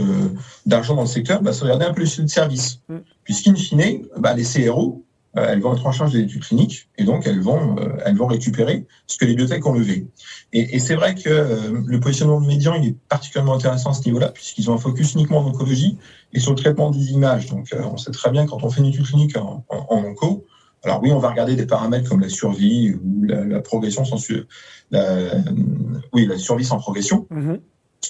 d'argent 0.65 0.95
dans 0.95 1.01
le 1.01 1.07
secteur, 1.07 1.41
bah, 1.41 1.53
c'est 1.53 1.63
regarder 1.63 1.85
un 1.85 1.93
peu 1.93 2.01
le 2.01 2.23
de 2.23 2.27
service. 2.27 2.81
Mm. 2.89 2.97
Puisqu'in 3.23 3.55
fine, 3.55 4.05
bah, 4.17 4.33
les 4.33 4.43
CRO, 4.43 5.03
euh, 5.37 5.45
elles 5.49 5.61
vont 5.61 5.73
être 5.73 5.85
en 5.85 5.91
charge 5.91 6.13
des 6.13 6.19
études 6.19 6.43
cliniques 6.43 6.89
et 6.97 7.03
donc 7.03 7.25
elles 7.25 7.41
vont, 7.41 7.77
euh, 7.77 7.97
elles 8.05 8.17
vont 8.17 8.27
récupérer 8.27 8.85
ce 9.05 9.17
que 9.17 9.25
les 9.25 9.31
bibliothèques 9.31 9.65
ont 9.65 9.73
levé. 9.73 10.07
Et, 10.51 10.75
et 10.75 10.79
c'est 10.79 10.95
vrai 10.95 11.15
que 11.15 11.83
le 11.85 11.99
positionnement 11.99 12.41
de 12.41 12.47
Médian 12.47 12.73
il 12.75 12.89
est 12.89 12.95
particulièrement 13.07 13.53
intéressant 13.53 13.91
à 13.91 13.93
ce 13.93 14.03
niveau-là 14.05 14.29
puisqu'ils 14.29 14.69
ont 14.69 14.73
un 14.73 14.79
focus 14.79 15.13
uniquement 15.13 15.39
en 15.39 15.47
oncologie 15.47 15.97
et 16.33 16.39
sur 16.39 16.51
le 16.51 16.57
traitement 16.57 16.89
des 16.89 17.11
images. 17.11 17.47
Donc 17.47 17.69
on 17.73 17.97
sait 17.97 18.11
très 18.11 18.31
bien 18.31 18.45
quand 18.45 18.63
on 18.63 18.69
fait 18.69 18.79
une 18.79 18.87
étude 18.87 19.05
clinique 19.05 19.37
en, 19.37 19.65
en, 19.69 19.85
en 19.89 20.03
onco, 20.05 20.45
alors 20.83 21.01
oui, 21.01 21.11
on 21.11 21.19
va 21.19 21.29
regarder 21.29 21.55
des 21.55 21.65
paramètres 21.65 22.07
comme 22.07 22.21
la 22.21 22.29
survie 22.29 22.93
ou 22.93 23.23
la, 23.23 23.61
progression 23.61 24.05
sans 24.05 24.17
la, 24.91 25.35
oui, 26.13 26.25
la 26.25 26.37
survie 26.37 26.65
sans 26.65 26.77
progression. 26.77 27.27
Mm-hmm. 27.31 27.59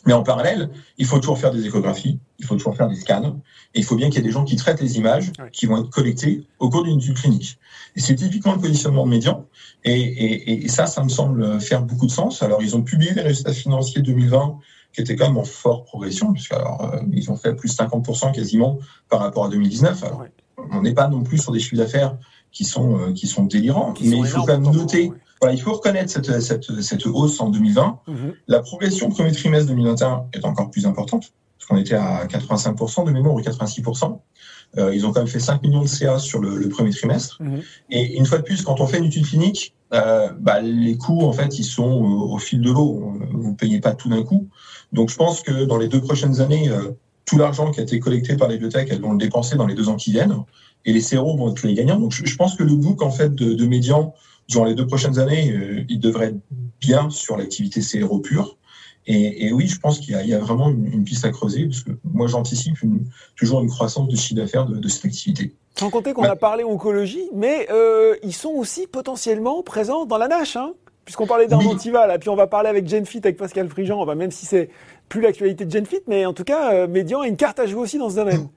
Mais 0.05 0.13
en 0.13 0.21
parallèle, 0.23 0.69
il 0.97 1.05
faut 1.05 1.17
toujours 1.17 1.39
faire 1.39 1.51
des 1.51 1.65
échographies, 1.65 2.19
il 2.39 2.45
faut 2.45 2.55
toujours 2.55 2.75
faire 2.75 2.89
des 2.89 2.95
scans, 2.95 3.41
et 3.73 3.79
il 3.79 3.83
faut 3.83 3.95
bien 3.95 4.09
qu'il 4.09 4.17
y 4.17 4.19
ait 4.19 4.27
des 4.27 4.31
gens 4.31 4.43
qui 4.43 4.55
traitent 4.57 4.81
les 4.81 4.97
images 4.97 5.31
qui 5.51 5.65
vont 5.65 5.79
être 5.79 5.89
collectées 5.89 6.45
au 6.59 6.69
cours 6.69 6.83
d'une 6.83 6.99
étude 6.99 7.15
clinique. 7.15 7.57
Et 7.95 8.01
c'est 8.01 8.15
typiquement 8.15 8.53
le 8.53 8.59
positionnement 8.59 9.05
de 9.05 9.09
médian, 9.09 9.45
et, 9.83 10.65
et, 10.65 10.67
ça, 10.67 10.85
ça 10.85 11.03
me 11.03 11.09
semble 11.09 11.59
faire 11.61 11.83
beaucoup 11.83 12.05
de 12.05 12.11
sens. 12.11 12.43
Alors, 12.43 12.61
ils 12.61 12.75
ont 12.75 12.83
publié 12.83 13.13
les 13.13 13.21
résultats 13.21 13.53
financiers 13.53 14.01
2020 14.01 14.59
qui 14.93 15.01
étaient 15.01 15.15
quand 15.15 15.27
même 15.27 15.37
en 15.37 15.45
forte 15.45 15.85
progression, 15.85 16.33
puisque 16.33 16.53
alors, 16.53 16.93
euh, 16.93 16.99
ils 17.13 17.31
ont 17.31 17.37
fait 17.37 17.55
plus 17.55 17.69
de 17.69 17.81
50% 17.81 18.33
quasiment 18.33 18.79
par 19.09 19.21
rapport 19.21 19.45
à 19.45 19.49
2019. 19.49 20.03
Alors, 20.03 20.25
on 20.71 20.81
n'est 20.81 20.93
pas 20.93 21.07
non 21.07 21.23
plus 21.23 21.37
sur 21.37 21.51
des 21.51 21.59
chiffres 21.59 21.77
d'affaires 21.77 22.17
qui 22.57 22.63
sont, 22.63 22.97
euh, 22.99 23.13
qui 23.13 23.27
sont 23.27 23.43
délirants. 23.43 23.93
mais 24.01 24.17
il 24.17 24.25
faut 24.25 24.41
quand 24.41 24.59
même 24.59 24.63
noter, 24.63 25.11
voilà, 25.39 25.53
il 25.53 25.61
faut 25.61 25.73
reconnaître 25.73 26.11
cette, 26.11 26.41
cette, 26.41 26.81
cette 26.81 27.05
hausse 27.05 27.39
en 27.39 27.49
2020. 27.49 27.99
Mhm. 28.07 28.33
La 28.47 28.61
progression 28.61 29.09
premier 29.11 29.31
trimestre 29.31 29.67
2021 29.69 30.25
est 30.33 30.43
encore 30.43 30.71
plus 30.71 30.87
importante, 30.87 31.31
parce 31.57 31.69
qu'on 31.69 31.77
était 31.77 31.93
à 31.93 32.25
85% 32.25 33.05
de 33.05 33.11
mémoire 33.11 33.35
ou 33.35 33.41
86%. 33.41 34.19
Euh, 34.79 34.93
ils 34.93 35.05
ont 35.05 35.11
quand 35.11 35.19
même 35.19 35.27
fait 35.27 35.39
5 35.39 35.61
millions 35.61 35.83
de 35.83 35.87
CA 35.87 36.17
sur 36.17 36.39
le, 36.39 36.57
le 36.57 36.67
premier 36.67 36.89
trimestre. 36.89 37.37
Mhm. 37.43 37.61
Et 37.91 38.17
une 38.17 38.25
fois 38.25 38.39
de 38.39 38.43
plus, 38.43 38.63
quand 38.63 38.81
on 38.81 38.87
fait 38.87 38.97
une 38.97 39.05
étude 39.05 39.27
clinique, 39.27 39.75
euh, 39.93 40.29
bah, 40.39 40.59
les 40.61 40.97
coûts, 40.97 41.21
en 41.25 41.33
fait, 41.33 41.59
ils 41.59 41.63
sont 41.63 41.83
au, 41.83 42.33
au 42.33 42.39
fil 42.39 42.61
de 42.61 42.71
l'eau. 42.71 43.13
Vous 43.33 43.51
ne 43.51 43.55
payez 43.55 43.79
pas 43.79 43.93
tout 43.93 44.09
d'un 44.09 44.23
coup. 44.23 44.47
Donc, 44.93 45.11
je 45.11 45.15
pense 45.15 45.41
que 45.41 45.65
dans 45.65 45.77
les 45.77 45.89
deux 45.89 46.01
prochaines 46.01 46.41
années, 46.41 46.69
euh, 46.69 46.93
tout 47.25 47.37
l'argent 47.37 47.69
qui 47.69 47.81
a 47.81 47.83
été 47.83 47.99
collecté 47.99 48.35
par 48.35 48.47
les 48.47 48.55
bibliothèques, 48.55 48.87
elles 48.89 49.01
vont 49.01 49.11
le 49.11 49.19
dépenser 49.19 49.57
dans 49.57 49.67
les 49.67 49.75
deux 49.75 49.89
ans 49.89 49.95
qui 49.95 50.11
viennent 50.11 50.43
et 50.87 50.93
les 50.93 51.01
CRO 51.01 51.35
vont 51.37 51.51
être 51.51 51.67
les 51.67 51.75
gagnants. 51.75 51.99
Donc, 51.99 52.13
je, 52.13 52.35
pense 52.35 52.55
que 52.55 52.63
le 52.63 52.73
book 52.73 53.03
en 53.03 53.11
fait 53.11 53.35
de, 53.35 53.53
de 53.53 53.65
Médian 53.67 54.15
durant 54.47 54.65
les 54.65 54.73
deux 54.73 54.87
prochaines 54.87 55.19
années, 55.19 55.51
euh, 55.51 55.83
il 55.89 55.99
devrait 55.99 56.27
être 56.27 56.39
bien 56.79 57.09
sur 57.09 57.37
l'activité 57.37 57.81
CRO 57.81 58.19
pure. 58.19 58.57
Et, 59.05 59.47
et, 59.47 59.53
oui, 59.53 59.67
je 59.67 59.79
pense 59.79 59.99
qu'il 59.99 60.19
y, 60.19 60.29
y, 60.29 60.33
a 60.33 60.39
vraiment 60.39 60.69
une, 60.69 60.85
une, 60.85 61.03
piste 61.03 61.23
à 61.25 61.29
creuser, 61.29 61.65
parce 61.65 61.83
que 61.83 61.91
moi 62.03 62.27
j'anticipe 62.27 62.75
toujours 63.37 63.61
une 63.61 63.69
croissance 63.69 64.09
de 64.09 64.15
chiffre 64.17 64.35
d'affaires 64.35 64.65
de, 64.65 64.77
de, 64.77 64.87
cette 64.89 65.05
activité. 65.05 65.53
Sans 65.77 65.89
compter 65.89 66.13
qu'on 66.13 66.23
a 66.23 66.35
parlé 66.35 66.63
oncologie, 66.65 67.29
mais 67.33 67.67
euh, 67.71 68.15
ils 68.23 68.33
sont 68.33 68.49
aussi 68.49 68.85
potentiellement 68.87 69.63
présents 69.63 70.05
dans 70.05 70.17
la 70.17 70.27
NASH, 70.27 70.57
hein 70.57 70.73
puisqu'on 71.05 71.25
parlait 71.25 71.47
d'Inventiva, 71.47 72.05
là, 72.05 72.19
puis 72.19 72.27
on 72.27 72.35
va 72.35 72.47
parler 72.47 72.67
avec 72.67 72.85
GenFit, 72.85 73.19
avec 73.19 73.37
Pascal 73.37 73.69
Frigeant, 73.69 74.05
bah, 74.05 74.15
même 74.15 74.31
si 74.31 74.45
c'est 74.45 74.69
plus 75.07 75.21
l'actualité 75.21 75.63
de 75.63 75.71
GenFit, 75.71 76.01
mais 76.07 76.25
en 76.25 76.33
tout 76.33 76.43
cas, 76.43 76.73
euh, 76.73 76.87
Médian 76.87 77.21
a 77.21 77.27
une 77.27 77.37
carte 77.37 77.59
à 77.59 77.65
jouer 77.65 77.79
aussi 77.79 77.97
dans 77.97 78.09
ce 78.09 78.15
domaine. 78.15 78.49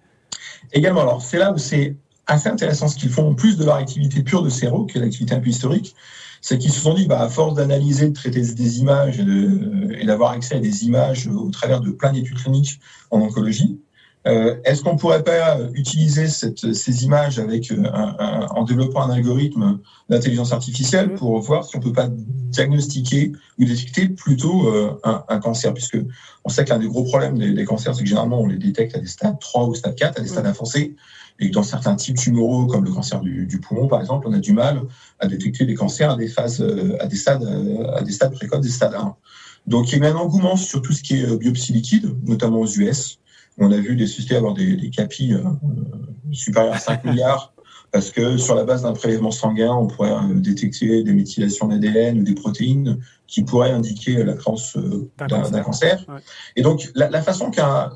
Également, 0.72 1.02
alors 1.02 1.22
c'est 1.22 1.38
là 1.38 1.52
où 1.52 1.58
c'est 1.58 1.94
assez 2.30 2.48
intéressant. 2.48 2.88
Ce 2.88 2.96
qu'ils 2.96 3.10
font, 3.10 3.28
en 3.30 3.34
plus 3.34 3.56
de 3.56 3.64
leur 3.64 3.76
activité 3.76 4.22
pure 4.22 4.42
de 4.42 4.50
CRO, 4.50 4.86
qui 4.86 4.98
est 4.98 5.00
l'activité 5.00 5.34
un 5.34 5.40
peu 5.40 5.48
historique, 5.48 5.94
c'est 6.40 6.58
qu'ils 6.58 6.72
se 6.72 6.80
sont 6.80 6.94
dit, 6.94 7.06
bah, 7.06 7.20
à 7.20 7.28
force 7.28 7.54
d'analyser, 7.54 8.08
de 8.08 8.14
traiter 8.14 8.40
des 8.40 8.78
images 8.78 9.20
et 9.20 10.06
d'avoir 10.06 10.32
accès 10.32 10.56
à 10.56 10.60
des 10.60 10.84
images 10.84 11.26
au 11.26 11.50
travers 11.50 11.80
de 11.80 11.90
plein 11.90 12.12
d'études 12.12 12.38
cliniques 12.38 12.80
en 13.10 13.20
oncologie, 13.20 13.78
euh, 14.26 14.56
est-ce 14.64 14.82
qu'on 14.82 14.96
pourrait 14.96 15.24
pas 15.24 15.58
utiliser 15.72 16.28
cette, 16.28 16.74
ces 16.74 17.04
images 17.04 17.38
avec 17.38 17.70
euh, 17.70 17.82
un, 17.90 18.46
en 18.50 18.64
développant 18.64 19.00
un 19.00 19.10
algorithme 19.10 19.78
d'intelligence 20.10 20.52
artificielle 20.52 21.08
mm-hmm. 21.08 21.16
pour 21.16 21.40
voir 21.40 21.64
si 21.64 21.74
on 21.76 21.80
peut 21.80 21.92
pas 21.92 22.08
diagnostiquer 22.10 23.32
ou 23.58 23.64
détecter 23.64 24.10
plutôt 24.10 24.68
euh, 24.68 25.00
un, 25.04 25.24
un, 25.26 25.38
cancer? 25.38 25.72
Puisque 25.72 25.96
on 26.44 26.50
sait 26.50 26.66
que 26.66 26.70
l'un 26.70 26.78
des 26.78 26.86
gros 26.86 27.04
problèmes 27.04 27.38
des, 27.38 27.52
des 27.52 27.64
cancers 27.64 27.94
c'est 27.94 28.02
que 28.02 28.08
généralement 28.08 28.42
on 28.42 28.46
les 28.46 28.58
détecte 28.58 28.94
à 28.94 28.98
des 28.98 29.06
stades 29.06 29.38
3 29.40 29.66
ou 29.66 29.74
stade 29.74 29.94
4 29.94 30.18
à 30.18 30.20
des 30.20 30.28
stades 30.28 30.44
mm-hmm. 30.44 30.48
avancés 30.48 30.96
et 31.38 31.48
que 31.48 31.54
dans 31.54 31.62
certains 31.62 31.96
types 31.96 32.18
tumoraux 32.18 32.66
comme 32.66 32.84
le 32.84 32.90
cancer 32.90 33.20
du, 33.20 33.46
du, 33.46 33.58
poumon 33.58 33.88
par 33.88 34.00
exemple 34.00 34.26
on 34.28 34.34
a 34.34 34.38
du 34.38 34.52
mal 34.52 34.82
à 35.18 35.28
détecter 35.28 35.64
des 35.64 35.74
cancers 35.74 36.10
à 36.10 36.16
des 36.16 36.28
phases 36.28 36.62
à 37.00 37.06
des 37.06 37.16
stades 37.16 37.44
à 37.94 38.02
des 38.02 38.12
stades 38.12 38.34
précoces 38.34 38.60
des 38.60 38.68
stades 38.68 38.94
1 38.94 39.14
donc 39.66 39.90
il 39.92 40.02
y 40.02 40.06
a 40.06 40.10
un 40.10 40.16
engouement 40.16 40.56
sur 40.56 40.82
tout 40.82 40.92
ce 40.92 41.02
qui 41.02 41.16
est 41.16 41.36
biopsie 41.38 41.72
liquide 41.72 42.14
notamment 42.26 42.60
aux 42.60 42.66
US 42.66 43.18
On 43.58 43.70
a 43.72 43.76
vu 43.76 43.96
des 43.96 44.06
sociétés 44.06 44.36
avoir 44.36 44.54
des, 44.54 44.76
des 44.76 44.90
capis 44.90 45.34
supérieurs 46.32 46.74
à 46.74 46.78
5 46.78 47.04
milliards 47.06 47.52
parce 47.92 48.10
que 48.10 48.36
sur 48.36 48.54
la 48.54 48.64
base 48.64 48.82
d'un 48.82 48.92
prélèvement 48.92 49.32
sanguin, 49.32 49.72
on 49.72 49.88
pourrait 49.88 50.14
détecter 50.34 51.02
des 51.02 51.12
méthylations 51.12 51.66
d'ADN 51.66 52.20
ou 52.20 52.22
des 52.22 52.34
protéines 52.34 52.98
qui 53.26 53.42
pourraient 53.42 53.72
indiquer 53.72 54.22
la 54.22 54.34
créance 54.34 54.78
d'un 55.18 55.62
cancer. 55.62 56.04
Et 56.54 56.62
donc, 56.62 56.88
la, 56.94 57.10
la 57.10 57.20
façon 57.20 57.50
qu'a 57.50 57.90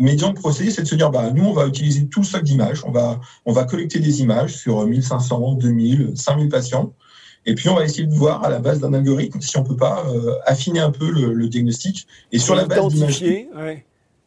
Médian 0.00 0.32
procédé, 0.32 0.70
c'est 0.70 0.82
de 0.82 0.88
se 0.88 0.94
dire, 0.94 1.10
bah, 1.10 1.30
nous, 1.30 1.44
on 1.44 1.52
va 1.52 1.66
utiliser 1.66 2.06
tout 2.06 2.20
le 2.20 2.24
stock 2.24 2.42
d'images, 2.42 2.82
on 2.86 2.90
va, 2.90 3.20
on 3.44 3.52
va 3.52 3.64
collecter 3.64 3.98
des 3.98 4.22
images 4.22 4.56
sur 4.56 4.86
1500, 4.86 5.56
2000, 5.56 6.12
5000 6.14 6.48
patients, 6.48 6.94
et 7.44 7.54
puis 7.54 7.68
on 7.68 7.74
va 7.74 7.84
essayer 7.84 8.06
de 8.06 8.14
voir 8.14 8.42
à 8.42 8.48
la 8.48 8.60
base 8.60 8.80
d'un 8.80 8.94
algorithme 8.94 9.42
si 9.42 9.58
on 9.58 9.62
peut 9.62 9.76
pas 9.76 10.06
euh, 10.08 10.36
affiner 10.46 10.80
un 10.80 10.90
peu 10.90 11.10
le, 11.10 11.48
diagnostic, 11.48 12.06
et 12.32 12.38
sur 12.38 12.54
la 12.54 12.64
base 12.64 12.88
d'imagerie, 12.88 13.48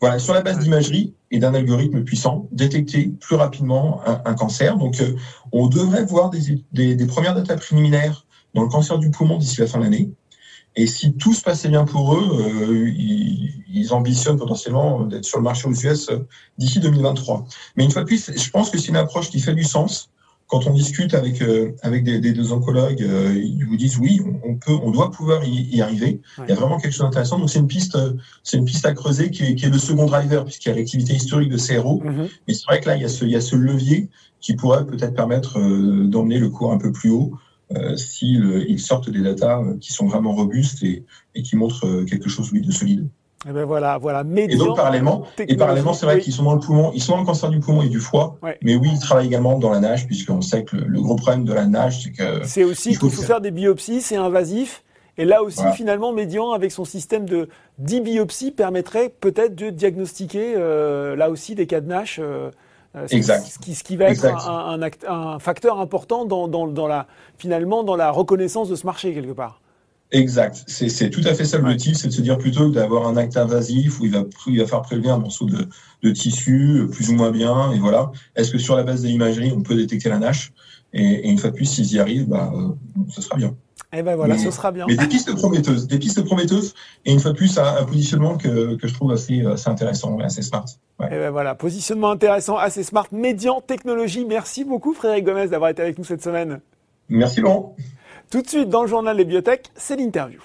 voilà, 0.04 0.20
sur 0.20 0.34
la 0.34 0.42
base 0.42 0.60
d'imagerie 0.60 1.14
et 1.32 1.40
d'un 1.40 1.54
algorithme 1.54 2.04
puissant, 2.04 2.50
détecter 2.52 3.14
plus 3.22 3.38
rapidement 3.38 4.02
un, 4.06 4.34
cancer. 4.34 4.78
Donc, 4.78 5.00
euh, 5.00 5.16
on 5.54 5.68
devrait 5.68 6.04
voir 6.04 6.30
des, 6.30 6.62
des, 6.74 6.96
des 6.96 7.06
premières 7.06 7.34
datas 7.34 7.56
préliminaires 7.56 8.26
dans 8.54 8.64
le 8.64 8.68
cancer 8.68 9.00
du 9.00 9.12
poumon 9.12 9.38
d'ici 9.38 9.62
la 9.62 9.68
fin 9.68 9.78
de 9.78 9.86
l'année. 9.86 10.12
Et 10.76 10.88
si 10.88 11.14
tout 11.14 11.34
se 11.34 11.42
passait 11.42 11.70
bien 11.70 11.86
pour 11.86 12.16
eux, 12.16 12.30
euh, 12.34 12.90
ils, 12.90 13.94
ambitionnent 13.94 14.36
potentiellement 14.36 15.06
d'être 15.06 15.24
sur 15.24 15.38
le 15.38 15.46
marché 15.46 15.70
aux 15.70 15.74
US 15.74 16.10
euh, 16.10 16.28
d'ici 16.58 16.82
2023. 16.82 17.46
Mais 17.78 17.86
une 17.86 17.92
fois 17.92 18.02
de 18.02 18.08
plus, 18.08 18.30
je 18.36 18.50
pense 18.50 18.72
que 18.72 18.78
c'est 18.78 18.90
une 18.90 18.98
approche 18.98 19.30
qui 19.30 19.40
fait 19.40 19.56
du 19.56 19.64
sens. 19.64 20.10
Quand 20.54 20.68
on 20.68 20.74
discute 20.74 21.16
avec 21.16 21.42
euh, 21.42 21.72
avec 21.82 22.04
des, 22.04 22.20
des, 22.20 22.52
oncologues, 22.52 23.00
ils 23.00 23.66
vous 23.66 23.76
disent 23.76 23.98
oui, 23.98 24.22
on, 24.44 24.56
peut, 24.56 24.78
on 24.84 24.92
doit 24.92 25.10
pouvoir 25.10 25.44
y, 25.44 25.82
arriver. 25.82 26.22
Il 26.38 26.50
y 26.50 26.52
a 26.52 26.56
vraiment 26.56 26.78
quelque 26.78 26.94
chose 26.94 27.06
d'intéressant. 27.06 27.40
Donc 27.40 27.50
c'est 27.50 27.60
une 27.60 27.68
piste, 27.68 27.98
c'est 28.44 28.58
une 28.58 28.66
piste 28.66 28.86
à 28.86 28.94
creuser 28.94 29.32
qui 29.32 29.44
est, 29.44 29.56
qui 29.56 29.66
est 29.66 29.70
le 29.70 29.80
second 29.80 30.06
driver 30.06 30.46
puisqu'il 30.46 30.70
y 30.70 30.72
a 30.72 30.76
l'activité 30.76 31.14
historique 31.16 31.50
de 31.50 31.58
CRO. 31.58 32.04
Mm-hmm. 32.04 32.30
Mais 32.48 32.54
c'est 32.54 32.66
vrai 32.66 32.80
que 32.80 32.88
là, 32.90 32.96
il 32.96 33.02
y 33.02 33.06
a 33.06 33.10
ce, 33.10 33.26
il 33.26 33.32
y 33.32 33.36
a 33.36 33.42
ce 33.42 33.56
levier 33.56 34.10
qui 34.40 34.56
pourrait 34.56 34.86
peut-être 34.86 35.16
permettre 35.16 35.60
d'emmener 36.06 36.38
le 36.38 36.50
cours 36.50 36.72
un 36.72 36.78
peu 36.78 36.92
plus 36.92 37.10
haut 37.10 37.34
euh, 37.76 37.96
s'ils 37.96 38.80
sortent 38.80 39.10
des 39.10 39.22
datas 39.22 39.62
euh, 39.62 39.78
qui 39.80 39.94
sont 39.94 40.06
vraiment 40.06 40.34
robustes 40.34 40.84
et, 40.84 41.04
qui 41.44 41.56
montrent 41.56 41.88
euh, 41.88 42.06
quelque 42.06 42.30
chose 42.30 42.52
de 42.52 42.72
solide. 42.72 43.08
Et 43.46 43.50
eh 43.50 43.52
ben 43.52 43.66
voilà, 43.66 43.98
voilà. 43.98 44.24
et 44.38 44.56
donc 44.56 44.78
parallèlement, 44.78 45.24
et 45.38 45.58
parallèlement, 45.58 45.94
c'est 45.94 46.06
vrai 46.06 46.20
qu'ils 46.20 46.32
sont 46.32 46.44
dans 46.44 46.54
le 46.54 46.62
poumon, 46.62 46.92
ils 46.96 47.04
sont 47.04 47.14
dans 47.14 47.20
le 47.20 47.26
cancer 47.26 47.50
du 47.50 47.60
poumon 47.60 47.82
et 47.82 47.90
du 47.90 48.00
foie, 48.00 48.38
mais 48.62 48.76
oui, 48.76 48.90
ils 48.94 49.00
travaillent 49.00 49.28
également 49.28 49.60
dans 49.60 49.72
la 49.72 49.82
nage, 49.82 50.08
puisqu'on 50.08 50.42
sait 50.42 50.64
que 50.64 50.78
le, 50.78 51.02
gros 51.02 51.18
problème 51.18 51.44
de 51.44 51.54
la 51.54 51.66
nage, 51.66 52.04
c'est 52.04 52.12
que 52.12 52.46
c'est 52.46 52.64
aussi 52.64 52.98
qu'il 52.98 53.10
faut, 53.12 53.22
faire 53.22 53.42
des 53.42 53.52
biopsies, 53.52 54.02
c'est 54.02 54.16
invasif. 54.16 54.84
Et 55.18 55.26
là 55.26 55.44
aussi, 55.44 55.62
finalement, 55.76 56.12
Médian, 56.14 56.54
avec 56.54 56.72
son 56.72 56.86
système 56.86 57.26
de 57.26 57.50
10 57.80 58.02
biopsies, 58.02 58.52
permettrait 58.52 59.10
peut-être 59.10 59.56
de 59.56 59.70
diagnostiquer 59.70 60.56
là 60.56 61.30
aussi 61.30 61.54
des 61.54 61.68
cas 61.68 61.82
de 61.82 61.88
NASH 61.88 62.22
euh, 62.96 63.08
exact. 63.10 63.48
Ce 63.48 63.60
qui, 63.60 63.74
ce 63.74 63.84
qui 63.84 63.98
va 63.98 64.06
être 64.06 64.26
un, 64.26 64.80
un, 65.08 65.40
facteur 65.40 65.80
important 65.80 66.26
dans, 66.26 66.48
dans, 66.48 66.68
dans, 66.68 66.88
la, 66.88 67.08
finalement 67.38 67.84
dans 67.84 67.96
la 67.96 68.12
reconnaissance 68.12 68.70
de 68.70 68.76
ce 68.76 68.86
marché 68.86 69.14
quelque 69.14 69.32
part. 69.32 69.62
Exact. 70.14 70.64
C'est 70.68 71.10
tout 71.10 71.24
à 71.26 71.34
fait 71.34 71.44
ça 71.44 71.58
l'objectif, 71.58 71.98
c'est 71.98 72.08
de 72.08 72.14
se 72.14 72.22
dire 72.22 72.38
plutôt 72.38 72.70
que 72.70 72.76
d'avoir 72.76 73.08
un 73.08 73.18
acte 73.18 73.36
invasif 73.36 74.00
où 74.00 74.06
il 74.06 74.12
va, 74.12 74.24
il 74.46 74.60
va 74.60 74.68
faire 74.68 74.84
prélever 74.84 75.10
un 75.10 75.18
morceau 75.18 75.46
de, 75.46 75.68
de 76.04 76.10
tissu 76.12 76.82
euh, 76.82 76.88
plus 76.88 77.10
ou 77.10 77.16
moins 77.16 77.32
bien, 77.32 77.72
et 77.72 77.80
voilà. 77.80 78.12
Est-ce 78.36 78.52
que 78.52 78.60
sur 78.60 78.76
la 78.76 78.84
base 78.84 79.02
de 79.02 79.08
l'imagerie, 79.08 79.52
on 79.56 79.64
peut 79.64 79.76
détecter 79.76 80.10
la 80.10 80.20
NASH 80.20 80.54
et, 80.94 81.28
une 81.28 81.40
fois 81.40 81.50
de 81.50 81.56
plus, 81.56 81.66
s'ils 81.66 81.92
y 81.94 82.00
arrivent, 82.00 82.30
bah, 82.30 82.52
euh, 82.56 82.70
ce 83.10 83.24
sera 83.24 83.38
bien. 83.38 83.56
Eh 83.92 84.04
ben 84.04 84.16
voilà, 84.16 84.38
ce 84.38 84.52
sera 84.52 84.72
bien. 84.72 84.86
Mais 84.88 84.96
des 84.96 85.08
pistes 85.08 85.36
prometteuses, 85.36 85.88
des 85.88 85.98
pistes 85.98 86.24
prometteuses, 86.24 86.76
et 87.06 87.12
une 87.12 87.20
fois 87.20 87.32
de 87.32 87.36
plus, 87.36 87.58
un, 87.58 87.84
positionnement 87.84 88.38
que, 88.38 88.76
que, 88.76 88.88
je 88.88 88.94
trouve 88.94 89.12
assez, 89.12 89.44
assez 89.46 89.70
intéressant 89.70 90.20
et 90.20 90.24
assez 90.24 90.44
smart. 90.44 90.66
Ouais. 91.00 91.08
Eh 91.12 91.16
ben 91.16 91.32
voilà, 91.32 91.56
positionnement 91.56 92.12
intéressant, 92.12 92.58
assez 92.58 92.84
smart, 92.84 93.08
médian 93.12 93.62
technologie. 93.62 94.26
Merci 94.26 94.64
beaucoup 94.64 94.94
Frédéric 94.94 95.26
Gomez 95.26 95.48
d'avoir 95.48 95.72
été 95.72 95.82
avec 95.82 95.98
nous 95.98 96.04
cette 96.04 96.24
semaine. 96.24 96.60
Merci 97.10 97.42
Laurent. 97.42 97.76
Tout 98.30 98.42
de 98.42 98.48
suite 98.48 98.70
dans 98.70 98.82
le 98.82 98.88
journal 98.88 99.16
des 99.16 99.26
biotech, 99.26 99.68
c'est 99.76 99.96
l'interview. 99.96 100.42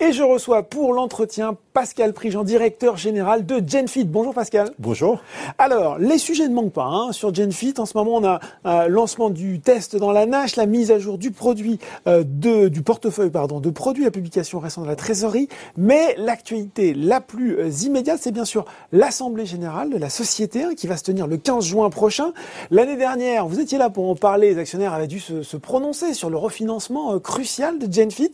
Et 0.00 0.12
je 0.12 0.22
reçois 0.22 0.62
pour 0.62 0.92
l'entretien 0.92 1.56
Pascal 1.72 2.12
Prigent, 2.12 2.44
directeur 2.44 2.96
général 2.96 3.44
de 3.44 3.60
GenFit. 3.66 4.04
Bonjour 4.04 4.32
Pascal. 4.32 4.70
Bonjour. 4.78 5.20
Alors, 5.58 5.98
les 5.98 6.18
sujets 6.18 6.46
ne 6.46 6.54
manquent 6.54 6.72
pas 6.72 6.84
hein, 6.84 7.10
sur 7.10 7.34
GenFit. 7.34 7.74
En 7.78 7.86
ce 7.86 7.96
moment, 7.96 8.14
on 8.14 8.24
a 8.24 8.40
un 8.64 8.84
euh, 8.84 8.88
lancement 8.88 9.28
du 9.28 9.58
test 9.58 9.96
dans 9.96 10.12
la 10.12 10.24
NASH, 10.24 10.54
la 10.54 10.66
mise 10.66 10.92
à 10.92 11.00
jour 11.00 11.18
du 11.18 11.32
produit, 11.32 11.80
euh, 12.06 12.22
de, 12.24 12.68
du 12.68 12.82
portefeuille 12.82 13.30
pardon, 13.30 13.58
de 13.58 13.70
produits, 13.70 14.04
la 14.04 14.12
publication 14.12 14.60
récente 14.60 14.84
de 14.84 14.88
la 14.88 14.94
trésorerie. 14.94 15.48
Mais 15.76 16.14
l'actualité 16.16 16.94
la 16.94 17.20
plus 17.20 17.58
euh, 17.58 17.68
immédiate, 17.68 18.20
c'est 18.22 18.30
bien 18.30 18.44
sûr 18.44 18.66
l'Assemblée 18.92 19.46
générale 19.46 19.90
de 19.90 19.98
la 19.98 20.10
société 20.10 20.62
hein, 20.62 20.74
qui 20.76 20.86
va 20.86 20.96
se 20.96 21.02
tenir 21.02 21.26
le 21.26 21.38
15 21.38 21.64
juin 21.64 21.90
prochain. 21.90 22.32
L'année 22.70 22.96
dernière, 22.96 23.48
vous 23.48 23.58
étiez 23.58 23.78
là 23.78 23.90
pour 23.90 24.08
en 24.08 24.14
parler. 24.14 24.54
Les 24.54 24.58
actionnaires 24.58 24.94
avaient 24.94 25.08
dû 25.08 25.18
se, 25.18 25.42
se 25.42 25.56
prononcer 25.56 26.14
sur 26.14 26.30
le 26.30 26.36
refinancement 26.36 27.18
crucial 27.18 27.80
de 27.80 27.92
GenFit. 27.92 28.30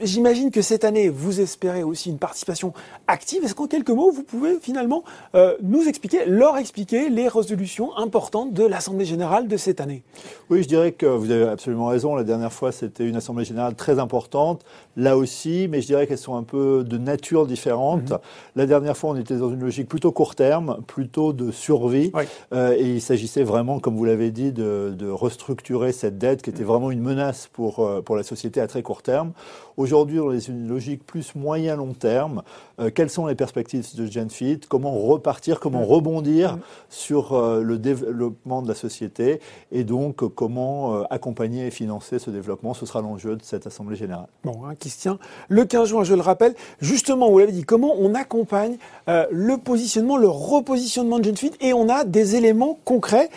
J'imagine 0.00 0.52
que 0.52 0.62
cette 0.68 0.84
année, 0.84 1.08
vous 1.08 1.40
espérez 1.40 1.82
aussi 1.82 2.10
une 2.10 2.18
participation 2.18 2.74
active. 3.06 3.42
Est-ce 3.42 3.54
qu'en 3.54 3.66
quelques 3.66 3.88
mots, 3.88 4.10
vous 4.10 4.22
pouvez 4.22 4.58
finalement 4.60 5.02
euh, 5.34 5.56
nous 5.62 5.88
expliquer, 5.88 6.26
leur 6.26 6.58
expliquer 6.58 7.08
les 7.08 7.26
résolutions 7.26 7.96
importantes 7.96 8.52
de 8.52 8.66
l'Assemblée 8.66 9.06
générale 9.06 9.48
de 9.48 9.56
cette 9.56 9.80
année? 9.80 10.02
Oui, 10.50 10.62
je 10.62 10.68
dirais 10.68 10.92
que 10.92 11.06
vous 11.06 11.30
avez 11.30 11.48
absolument 11.48 11.86
raison. 11.86 12.14
La 12.14 12.22
dernière 12.22 12.52
fois, 12.52 12.70
c'était 12.70 13.08
une 13.08 13.16
Assemblée 13.16 13.46
générale 13.46 13.76
très 13.76 13.98
importante. 13.98 14.62
Là 14.94 15.16
aussi, 15.16 15.68
mais 15.70 15.80
je 15.80 15.86
dirais 15.86 16.06
qu'elles 16.06 16.18
sont 16.18 16.36
un 16.36 16.42
peu 16.42 16.84
de 16.84 16.98
nature 16.98 17.46
différente. 17.46 18.10
Mhm. 18.10 18.18
La 18.56 18.66
dernière 18.66 18.94
fois, 18.94 19.10
on 19.12 19.16
était 19.16 19.36
dans 19.36 19.48
une 19.48 19.60
logique 19.60 19.88
plutôt 19.88 20.12
court 20.12 20.34
terme, 20.34 20.82
plutôt 20.86 21.32
de 21.32 21.50
survie. 21.50 22.12
Euh, 22.52 22.74
et 22.76 22.96
il 22.96 23.00
s'agissait 23.00 23.42
vraiment, 23.42 23.80
comme 23.80 23.96
vous 23.96 24.04
l'avez 24.04 24.30
dit, 24.30 24.52
de, 24.52 24.94
de, 24.94 25.08
restructurer 25.08 25.92
cette 25.92 26.18
dette 26.18 26.42
qui 26.42 26.50
était 26.50 26.62
vraiment 26.62 26.90
une 26.90 27.00
menace 27.00 27.48
pour, 27.50 27.78
euh, 27.78 28.02
pour 28.02 28.16
la 28.16 28.22
société 28.22 28.60
à 28.60 28.66
très 28.66 28.82
court 28.82 29.00
terme. 29.00 29.32
Aujourd'hui, 29.78 30.18
on 30.18 30.32
est 30.32 30.48
une 30.48 30.57
logique 30.66 31.04
plus 31.04 31.34
moyen-long 31.34 31.92
terme. 31.92 32.42
Euh, 32.80 32.90
quelles 32.94 33.10
sont 33.10 33.26
les 33.26 33.34
perspectives 33.34 33.84
de 33.96 34.06
GenFit? 34.06 34.60
Comment 34.68 34.92
repartir? 34.92 35.60
Comment 35.60 35.80
mm. 35.80 35.84
rebondir 35.84 36.56
mm. 36.56 36.60
sur 36.90 37.32
euh, 37.32 37.62
le 37.62 37.78
développement 37.78 38.62
de 38.62 38.68
la 38.68 38.74
société? 38.74 39.40
Et 39.72 39.84
donc, 39.84 40.22
euh, 40.22 40.28
comment 40.28 41.02
accompagner 41.10 41.66
et 41.66 41.70
financer 41.70 42.18
ce 42.18 42.30
développement? 42.30 42.74
Ce 42.74 42.86
sera 42.86 43.00
l'enjeu 43.00 43.36
de 43.36 43.42
cette 43.42 43.66
Assemblée 43.66 43.96
générale. 43.96 44.28
Bon, 44.44 44.64
hein, 44.64 44.74
qui 44.78 44.90
se 44.90 45.00
tient 45.00 45.18
le 45.48 45.64
15 45.64 45.88
juin, 45.88 46.04
je 46.04 46.14
le 46.14 46.20
rappelle. 46.20 46.54
Justement, 46.80 47.30
vous 47.30 47.38
l'avez 47.38 47.52
dit, 47.52 47.64
comment 47.64 47.94
on 47.98 48.14
accompagne 48.14 48.76
le 49.06 49.56
positionnement, 49.56 50.16
le 50.16 50.28
repositionnement 50.28 51.18
de 51.18 51.24
GenFit? 51.24 51.52
Et 51.60 51.72
on 51.72 51.88
a 51.88 52.04
des 52.04 52.36
éléments 52.36 52.78
concrets, 52.84 53.30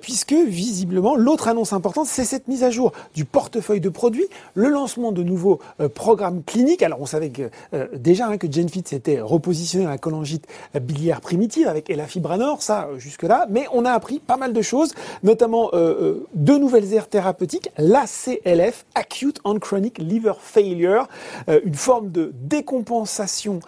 puisque 0.00 0.32
visiblement, 0.32 1.16
l'autre 1.16 1.48
annonce 1.48 1.72
importante, 1.72 2.06
c'est 2.06 2.24
cette 2.24 2.48
mise 2.48 2.62
à 2.62 2.70
jour 2.70 2.92
du 3.14 3.24
portefeuille 3.24 3.80
de 3.80 3.88
produits, 3.88 4.26
le 4.54 4.68
lancement 4.68 5.12
de 5.12 5.22
nouveaux 5.22 5.60
programmes 5.94 6.42
cliniques. 6.44 6.63
Alors, 6.82 7.00
on 7.00 7.06
savait 7.06 7.30
que, 7.30 7.50
déjà 7.94 8.28
hein, 8.28 8.38
que 8.38 8.50
GenFit 8.50 8.82
s'était 8.84 9.20
repositionné 9.20 9.84
dans 9.84 9.90
la 9.90 9.98
cholangite 9.98 10.46
biliaire 10.80 11.20
primitive 11.20 11.68
avec 11.68 11.90
Elafibranor, 11.90 12.62
ça 12.62 12.86
euh, 12.86 12.98
jusque-là, 12.98 13.46
mais 13.50 13.66
on 13.72 13.84
a 13.84 13.92
appris 13.92 14.18
pas 14.18 14.36
mal 14.36 14.52
de 14.52 14.62
choses, 14.62 14.94
notamment 15.22 15.70
euh, 15.72 15.76
euh, 15.76 16.26
deux 16.34 16.58
nouvelles 16.58 16.92
aires 16.94 17.08
thérapeutiques, 17.08 17.70
l'ACLF, 17.78 18.86
Acute 18.94 19.40
on 19.44 19.58
Chronic 19.58 19.98
Liver 19.98 20.32
Failure, 20.40 21.08
une 21.48 21.74
forme 21.74 22.10
de 22.10 22.32
décompensation 22.34 23.60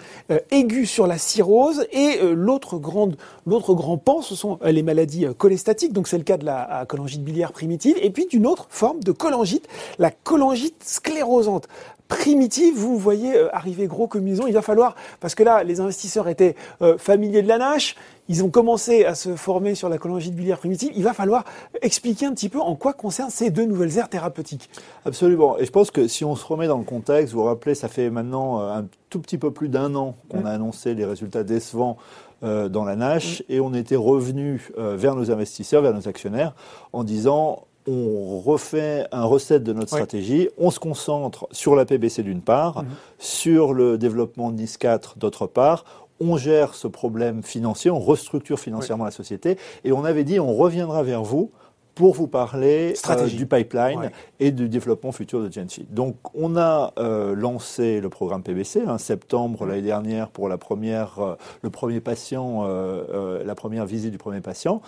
aiguë 0.51 0.87
sur 0.87 1.07
la 1.07 1.19
cirrhose, 1.19 1.87
et 1.93 2.19
l'autre 2.23 2.79
grande, 2.79 3.17
l'autre 3.47 3.75
grand 3.75 3.99
pan, 3.99 4.23
ce 4.23 4.35
sont 4.35 4.59
les 4.65 4.83
maladies 4.83 5.27
cholestatiques, 5.37 5.93
donc 5.93 6.09
c'est 6.09 6.19
le 6.19 6.25
cas 6.25 6.37
de 6.37 6.45
la 6.45 6.85
cholangite 6.89 7.23
biliaire 7.23 7.53
primitive, 7.53 7.97
et 8.01 8.11
puis 8.11 8.27
d'une 8.27 8.47
autre 8.47 8.67
forme 8.71 9.03
de 9.03 9.13
cholangite, 9.13 9.69
la 9.99 10.11
cholangite 10.11 10.83
sclérosante 10.85 11.69
primitive, 12.09 12.75
vous 12.77 12.99
voyez 12.99 13.37
euh, 13.37 13.55
arriver 13.55 13.87
gros 13.87 14.07
comme 14.07 14.27
ils 14.29 14.41
ont. 14.41 14.47
Il 14.47 14.55
va 14.55 14.63
falloir, 14.63 14.95
parce 15.21 15.35
que 15.35 15.43
là, 15.43 15.65
les 15.65 15.81
investisseurs 15.81 16.29
étaient 16.29 16.55
euh, 16.83 16.99
familiers 16.99 17.43
de 17.43 17.49
la 17.49 17.59
NASH, 17.59 17.97
ils 18.29 18.43
ont 18.43 18.51
commencé 18.51 19.05
à 19.05 19.15
se 19.15 19.37
former 19.37 19.75
sur 19.75 19.89
la 19.89 19.99
cholangite 19.99 20.35
biliaire 20.35 20.59
primitive. 20.59 20.93
Il 20.97 21.05
va 21.05 21.13
falloir 21.13 21.45
expliquer 21.83 22.27
un 22.27 22.33
petit 22.33 22.49
peu 22.49 22.61
en 22.61 22.75
quoi 22.75 22.93
concernent 22.93 23.31
ces 23.31 23.51
deux 23.51 23.65
nouvelles 23.65 23.97
aires 23.99 24.09
thérapeutiques. 24.09 24.69
Absolument. 25.05 25.59
Et 25.59 25.65
je 25.65 25.71
pense 25.71 25.91
que 25.91 26.09
si 26.09 26.25
on 26.25 26.35
se 26.35 26.45
remet 26.45 26.67
dans 26.67 26.79
le 26.79 26.85
contexte, 26.85 27.35
vous 27.35 27.41
vous 27.41 27.47
rappelez, 27.47 27.75
ça 27.75 27.89
fait 27.89 28.11
maintenant 28.11 28.61
euh, 28.61 28.73
un 28.73 28.87
tout 29.11 29.21
petit 29.21 29.39
peu 29.39 29.53
plus 29.53 29.69
d'un 29.69 29.95
an 29.95 30.15
qu'on 30.29 30.43
mmh. 30.43 30.47
a 30.47 30.51
annoncé 30.51 30.95
les 30.95 31.05
résultats 31.05 31.45
décevants 31.45 31.97
dans 32.43 32.85
la 32.85 32.97
NASH 32.97 33.41
mmh. 33.41 33.45
et 33.49 33.61
on 33.61 33.73
était 33.73 33.97
revenu 33.97 34.69
vers 34.77 35.15
nos 35.15 35.31
investisseurs, 35.31 35.81
vers 35.81 35.95
nos 35.95 36.07
actionnaires 36.07 36.53
en 36.93 37.03
disant 37.03 37.66
on 37.87 38.39
refait 38.41 39.07
un 39.13 39.25
recette 39.25 39.63
de 39.63 39.73
notre 39.73 39.91
stratégie, 39.91 40.49
on 40.59 40.71
se 40.71 40.79
concentre 40.79 41.47
sur 41.53 41.77
la 41.77 41.85
PBC 41.85 42.23
d'une 42.23 42.43
part, 42.43 42.83
mhm. 42.83 42.89
sur 43.19 43.73
le 43.73 43.99
développement 43.99 44.51
de 44.51 44.57
NIS 44.57 44.77
4 44.79 45.19
d'autre 45.19 45.47
part, 45.47 45.85
on 46.21 46.37
gère 46.37 46.75
ce 46.75 46.89
problème 46.89 47.43
financier, 47.43 47.91
on 47.91 48.01
restructure 48.01 48.59
financièrement 48.59 49.05
la 49.05 49.11
société, 49.11 49.59
et 49.85 49.93
on 49.93 50.05
avait 50.05 50.25
dit 50.25 50.41
on 50.41 50.55
reviendra 50.55 51.03
vers 51.03 51.23
vous 51.23 51.51
pour 51.97 52.13
vous 52.13 52.29
parler 52.29 52.95
euh, 53.09 53.27
du 53.27 53.47
pipeline 53.47 54.11
et 54.39 54.53
du 54.53 54.69
développement 54.69 55.13
futur 55.13 55.43
de 55.43 55.51
GenFit. 55.51 55.87
Donc, 55.91 56.17
on 56.35 56.55
a 56.57 56.93
euh, 56.99 57.35
lancé 57.35 58.03
le 58.03 58.11
programme 58.11 58.43
PBC 58.43 58.83
en 58.87 58.99
septembre 58.99 59.65
l'année 59.65 59.81
dernière 59.81 60.29
pour 60.29 60.51
la 60.51 60.59
première, 60.59 61.19
euh, 61.19 61.35
le 61.63 61.71
premier 61.71 62.01
patient, 62.01 62.67
la 62.67 63.55
première 63.55 63.87
visite 63.87 64.13
du 64.13 64.19
premier 64.19 64.43
patient. 64.43 64.83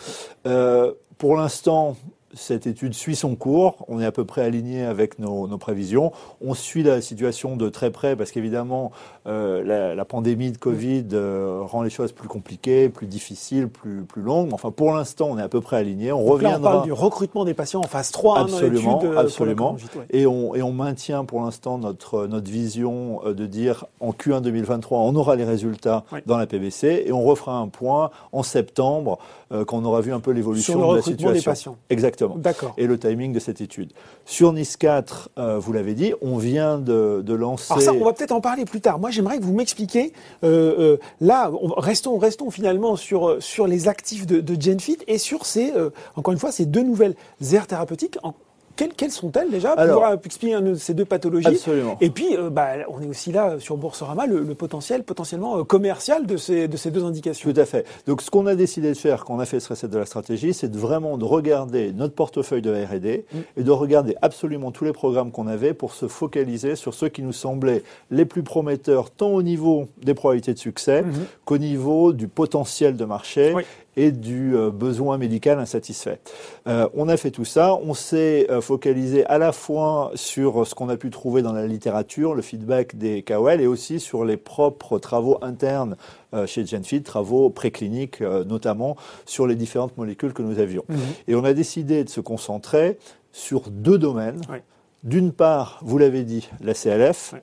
pour 1.17 1.37
l'instant, 1.37 1.97
cette 2.35 2.67
étude 2.67 2.95
suit 2.95 3.17
son 3.17 3.35
cours. 3.35 3.85
On 3.89 4.01
est 4.01 4.05
à 4.05 4.13
peu 4.13 4.25
près 4.25 4.43
aligné 4.43 4.85
avec 4.85 5.19
nos, 5.19 5.47
prévisions. 5.59 6.13
On 6.41 6.55
suit 6.55 6.83
la 6.83 7.01
situation 7.01 7.57
de 7.57 7.69
très 7.69 7.91
près 7.91 8.17
parce 8.17 8.31
qu'évidemment, 8.31 8.93
euh, 9.27 9.95
la, 9.95 10.05
pandémie 10.05 10.53
de 10.53 10.59
Covid 10.59 11.07
euh, 11.13 11.61
rend 11.63 11.83
les 11.83 11.91
choses 11.91 12.13
plus 12.13 12.29
compliquées, 12.29 12.89
plus 12.89 13.07
difficiles, 13.07 13.69
plus, 13.69 14.03
plus 14.03 14.23
longues. 14.23 14.53
Enfin, 14.53 14.71
pour 14.71 14.95
l'instant, 14.95 15.29
on 15.31 15.39
est 15.39 15.43
à 15.43 15.49
peu 15.49 15.61
près 15.61 15.77
aligné. 15.77 16.13
On 16.13 16.25
reviendra. 16.25 16.59
on 16.59 16.73
parle 16.73 16.85
du 16.85 16.93
recrutement 16.93 17.45
des 17.45 17.55
patients 17.55 17.81
en 17.81 17.89
phase 17.89 18.11
3 18.11 18.41
absolument, 18.41 19.03
hein, 19.05 19.17
absolument. 19.17 19.77
Et 20.11 20.27
on, 20.27 20.55
et 20.55 20.63
on 20.63 20.73
maintient 20.73 21.25
pour 21.25 21.43
l'instant 21.43 21.79
notre, 21.79 22.27
notre 22.27 22.51
vision 22.51 23.21
euh, 23.25 23.35
de 23.35 23.47
dire 23.47 23.87
en 24.01 24.13
Q1 24.13 24.41
2023, 24.43 24.99
on 24.99 25.15
aura 25.17 25.37
les 25.37 25.45
résultats 25.45 26.05
dans 26.27 26.39
la 26.39 26.47
PBC 26.47 27.05
et 27.07 27.13
on 27.13 27.23
refera 27.23 27.57
un 27.57 27.69
point 27.69 28.11
en 28.33 28.43
septembre 28.43 29.19
quand 29.51 29.79
on 29.79 29.85
aura 29.85 30.01
vu 30.01 30.13
un 30.13 30.21
peu 30.21 30.31
l'évolution 30.33 30.91
de 30.91 30.97
la 30.97 31.03
situation. 31.03 31.33
Des 31.33 31.43
patients. 31.43 31.77
Exactement. 31.91 32.37
D'accord. 32.37 32.75
Et 32.77 32.87
le 32.87 32.99
timing 32.99 33.33
de 33.33 33.39
cette 33.39 33.61
étude. 33.61 33.93
Sur 34.25 34.53
Nice 34.53 34.77
4, 34.77 35.31
euh, 35.39 35.59
vous 35.59 35.73
l'avez 35.73 35.95
dit, 35.95 36.13
on 36.21 36.37
vient 36.37 36.79
de, 36.79 37.33
lancer. 37.33 37.73
Alors 37.73 37.83
ça, 37.83 37.93
on 37.93 38.05
va 38.05 38.13
peut-être 38.13 38.33
en 38.33 38.41
parler 38.41 38.65
plus 38.65 38.81
tard. 38.81 38.99
Moi, 38.99 39.11
j'aimerais 39.11 39.39
que 39.39 39.45
vous 39.45 39.55
m'expliquiez. 39.55 40.13
Euh, 40.45 40.75
euh, 40.79 40.97
là, 41.21 41.51
restons, 41.77 42.19
restons 42.19 42.51
finalement 42.51 42.97
sur 42.97 43.37
sur 43.41 43.67
les 43.67 43.89
actifs 43.89 44.27
de, 44.27 44.41
de 44.41 44.61
GenFit 44.61 44.99
et 45.07 45.19
sur 45.19 45.47
ces, 45.47 45.73
encore 46.17 46.33
une 46.33 46.39
fois, 46.39 46.53
ces 46.53 46.67
deux 46.67 46.83
nouvelles 46.83 47.15
aires 47.53 47.67
thérapeutiques. 47.67 48.19
En, 48.23 48.35
quelles, 48.87 49.11
sont-elles 49.11 49.51
déjà 49.51 49.75
pour 49.75 50.07
expliquer 50.25 50.59
ces 50.77 50.95
deux 50.95 51.05
pathologies 51.05 51.49
Absolument. 51.49 51.97
Et 52.01 52.11
puis, 52.11 52.37
euh, 52.37 52.51
bah, 52.51 52.69
on 52.89 53.01
est 53.03 53.07
aussi 53.07 53.33
là 53.33 53.57
sur 53.59 53.77
Boursorama, 53.77 54.27
le, 54.27 54.41
le 54.41 54.55
potentiel 54.55 55.03
potentiellement 55.03 55.59
euh, 55.59 55.65
commercial 55.65 56.27
de 56.27 56.37
ces, 56.37 56.69
de 56.69 56.77
ces 56.77 56.91
deux 56.91 57.05
indications. 57.05 57.53
Tout 57.53 57.61
à 57.61 57.65
fait. 57.65 57.87
Donc, 58.07 58.23
ce 58.23 58.31
qu'on 58.31 58.47
a 58.47 58.55
décidé 58.55 58.89
de 58.89 58.97
faire 58.97 59.25
quand 59.25 59.35
on 59.35 59.41
a 59.41 59.47
fait 59.47 59.61
ce 59.61 59.69
recette 59.69 59.91
de 59.91 59.99
la 59.99 60.07
stratégie, 60.07 60.55
c'est 60.55 60.69
de 60.69 60.79
vraiment 60.79 61.19
de 61.19 61.25
regarder 61.25 61.93
notre 61.93 62.15
portefeuille 62.15 62.63
de 62.63 62.71
R&D 62.71 63.25
mm. 63.33 63.39
et 63.57 63.63
de 63.63 63.71
regarder 63.71 64.17
absolument 64.23 64.71
tous 64.71 64.85
les 64.85 64.93
programmes 64.93 65.33
qu'on 65.33 65.49
avait 65.49 65.75
pour 65.75 65.95
se 65.95 66.07
focaliser 66.07 66.77
sur 66.77 66.95
ceux 66.95 67.09
qui 67.09 67.23
nous 67.23 67.33
semblaient 67.33 67.83
les 68.11 68.25
plus 68.25 68.43
prometteurs, 68.43 69.11
tant 69.11 69.31
au 69.31 69.43
niveau 69.43 69.89
des 70.03 70.15
probabilités 70.15 70.55
de 70.55 70.59
succès 70.59 71.03
mm-hmm. 71.03 71.45
qu'au 71.45 71.59
niveau 71.59 72.13
du 72.13 72.29
potentiel 72.29 72.97
de 72.97 73.05
marché 73.05 73.55
et 73.99 74.13
du 74.13 74.57
euh, 74.57 74.71
besoin 74.71 75.19
médical 75.19 75.59
insatisfait. 75.59 76.21
Euh, 76.69 76.89
on 76.95 77.09
a 77.09 77.17
fait 77.17 77.33
tout 77.33 77.45
ça, 77.45 77.75
on 77.75 77.95
s'est 77.95 78.47
euh, 78.49 78.61
focalisé 78.61 79.27
à 79.27 79.39
la 79.39 79.51
fois 79.51 80.13
sur 80.15 80.67
ce 80.67 80.75
qu'on 80.75 80.89
a 80.89 80.97
pu 80.97 81.11
trouver 81.11 81.43
dans 81.43 81.53
la 81.53 81.67
littérature, 81.67 82.35
le 82.35 82.43
feedback 82.43 82.97
des 82.97 83.23
KOL, 83.23 83.61
et 83.61 83.67
aussi 83.67 83.99
sur 83.99 84.25
les 84.25 84.37
propres 84.37 84.99
travaux 84.99 85.39
internes 85.43 85.97
chez 86.47 86.65
Genfit, 86.67 87.03
travaux 87.03 87.49
précliniques 87.49 88.21
notamment 88.21 88.97
sur 89.25 89.47
les 89.47 89.55
différentes 89.55 89.97
molécules 89.97 90.35
que 90.35 90.43
nous 90.43 90.59
avions. 90.59 90.85
Mhm. 90.89 90.99
Et 91.27 91.35
on 91.35 91.45
a 91.45 91.55
décidé 91.55 92.05
de 92.05 92.09
se 92.11 92.21
concentrer 92.21 92.99
sur 93.33 93.71
deux 93.71 93.99
domaines. 93.99 94.41
D'une 95.05 95.33
part, 95.33 95.79
vous 95.83 95.97
l'avez 95.97 96.25
dit, 96.25 96.49
la 96.61 96.75
CLF. 96.75 97.35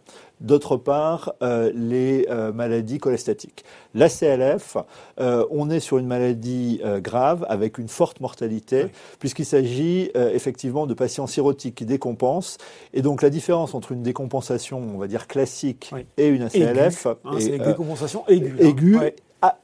D'autre 0.41 0.75
part, 0.75 1.33
euh, 1.41 1.71
les 1.73 2.27
euh, 2.29 2.51
maladies 2.51 2.97
cholestatiques. 2.97 3.63
La 3.93 4.09
CLF, 4.09 4.75
euh, 5.21 5.45
on 5.49 5.69
est 5.69 5.79
sur 5.79 5.97
une 5.97 6.07
maladie 6.07 6.81
grave 6.97 7.45
avec 7.47 7.77
une 7.77 7.87
forte 7.87 8.19
mortalité, 8.19 8.87
puisqu'il 9.19 9.45
s'agit 9.45 10.11
effectivement 10.15 10.87
de 10.87 10.93
patients 10.93 11.27
cirrhotiques 11.27 11.75
qui 11.75 11.85
décompensent. 11.85 12.57
Et 12.93 13.01
donc 13.01 13.21
la 13.21 13.29
différence 13.29 13.73
entre 13.73 13.93
une 13.93 14.03
décompensation, 14.03 14.79
on 14.79 14.97
va 14.97 15.07
dire 15.07 15.27
classique, 15.27 15.91
et 16.17 16.27
une 16.27 16.41
ACLF, 16.41 17.07
hein, 17.07 17.37
c'est 17.39 17.55
une 17.55 17.63
décompensation 17.63 18.27
aiguë. 18.27 18.55
aiguë 18.59 18.97
hein 18.97 19.09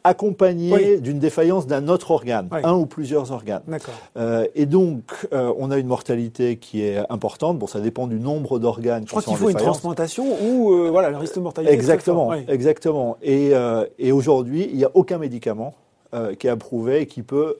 accompagné 0.03 0.99
d'une 0.99 1.19
défaillance 1.19 1.67
d'un 1.67 1.87
autre 1.87 2.11
organe, 2.11 2.49
un 2.51 2.73
ou 2.73 2.85
plusieurs 2.85 3.31
organes. 3.31 3.63
Euh, 4.17 4.47
et 4.55 4.65
donc, 4.65 5.03
euh, 5.33 5.53
on 5.57 5.71
a 5.71 5.77
une 5.77 5.87
mortalité 5.87 6.57
qui 6.57 6.83
est 6.83 6.99
importante. 7.09 7.59
Bon, 7.59 7.67
ça 7.67 7.79
dépend 7.79 8.07
du 8.07 8.19
nombre 8.19 8.59
d'organes. 8.59 9.03
Je 9.05 9.11
crois 9.11 9.21
qu'il 9.21 9.35
faut 9.35 9.49
une 9.49 9.57
transplantation 9.57 10.25
ou 10.41 10.73
euh, 10.73 10.89
voilà, 10.89 11.09
le 11.09 11.17
risque 11.17 11.35
de 11.35 11.41
mortalité. 11.41 11.73
Exactement, 11.73 12.33
exactement. 12.33 13.17
Et, 13.21 13.51
et 13.99 14.11
aujourd'hui, 14.11 14.67
il 14.69 14.77
n'y 14.77 14.85
a 14.85 14.91
aucun 14.93 15.17
médicament 15.17 15.73
qui 16.39 16.47
est 16.47 16.49
approuvé 16.49 17.01
et 17.01 17.05
qui 17.05 17.23
peut 17.23 17.57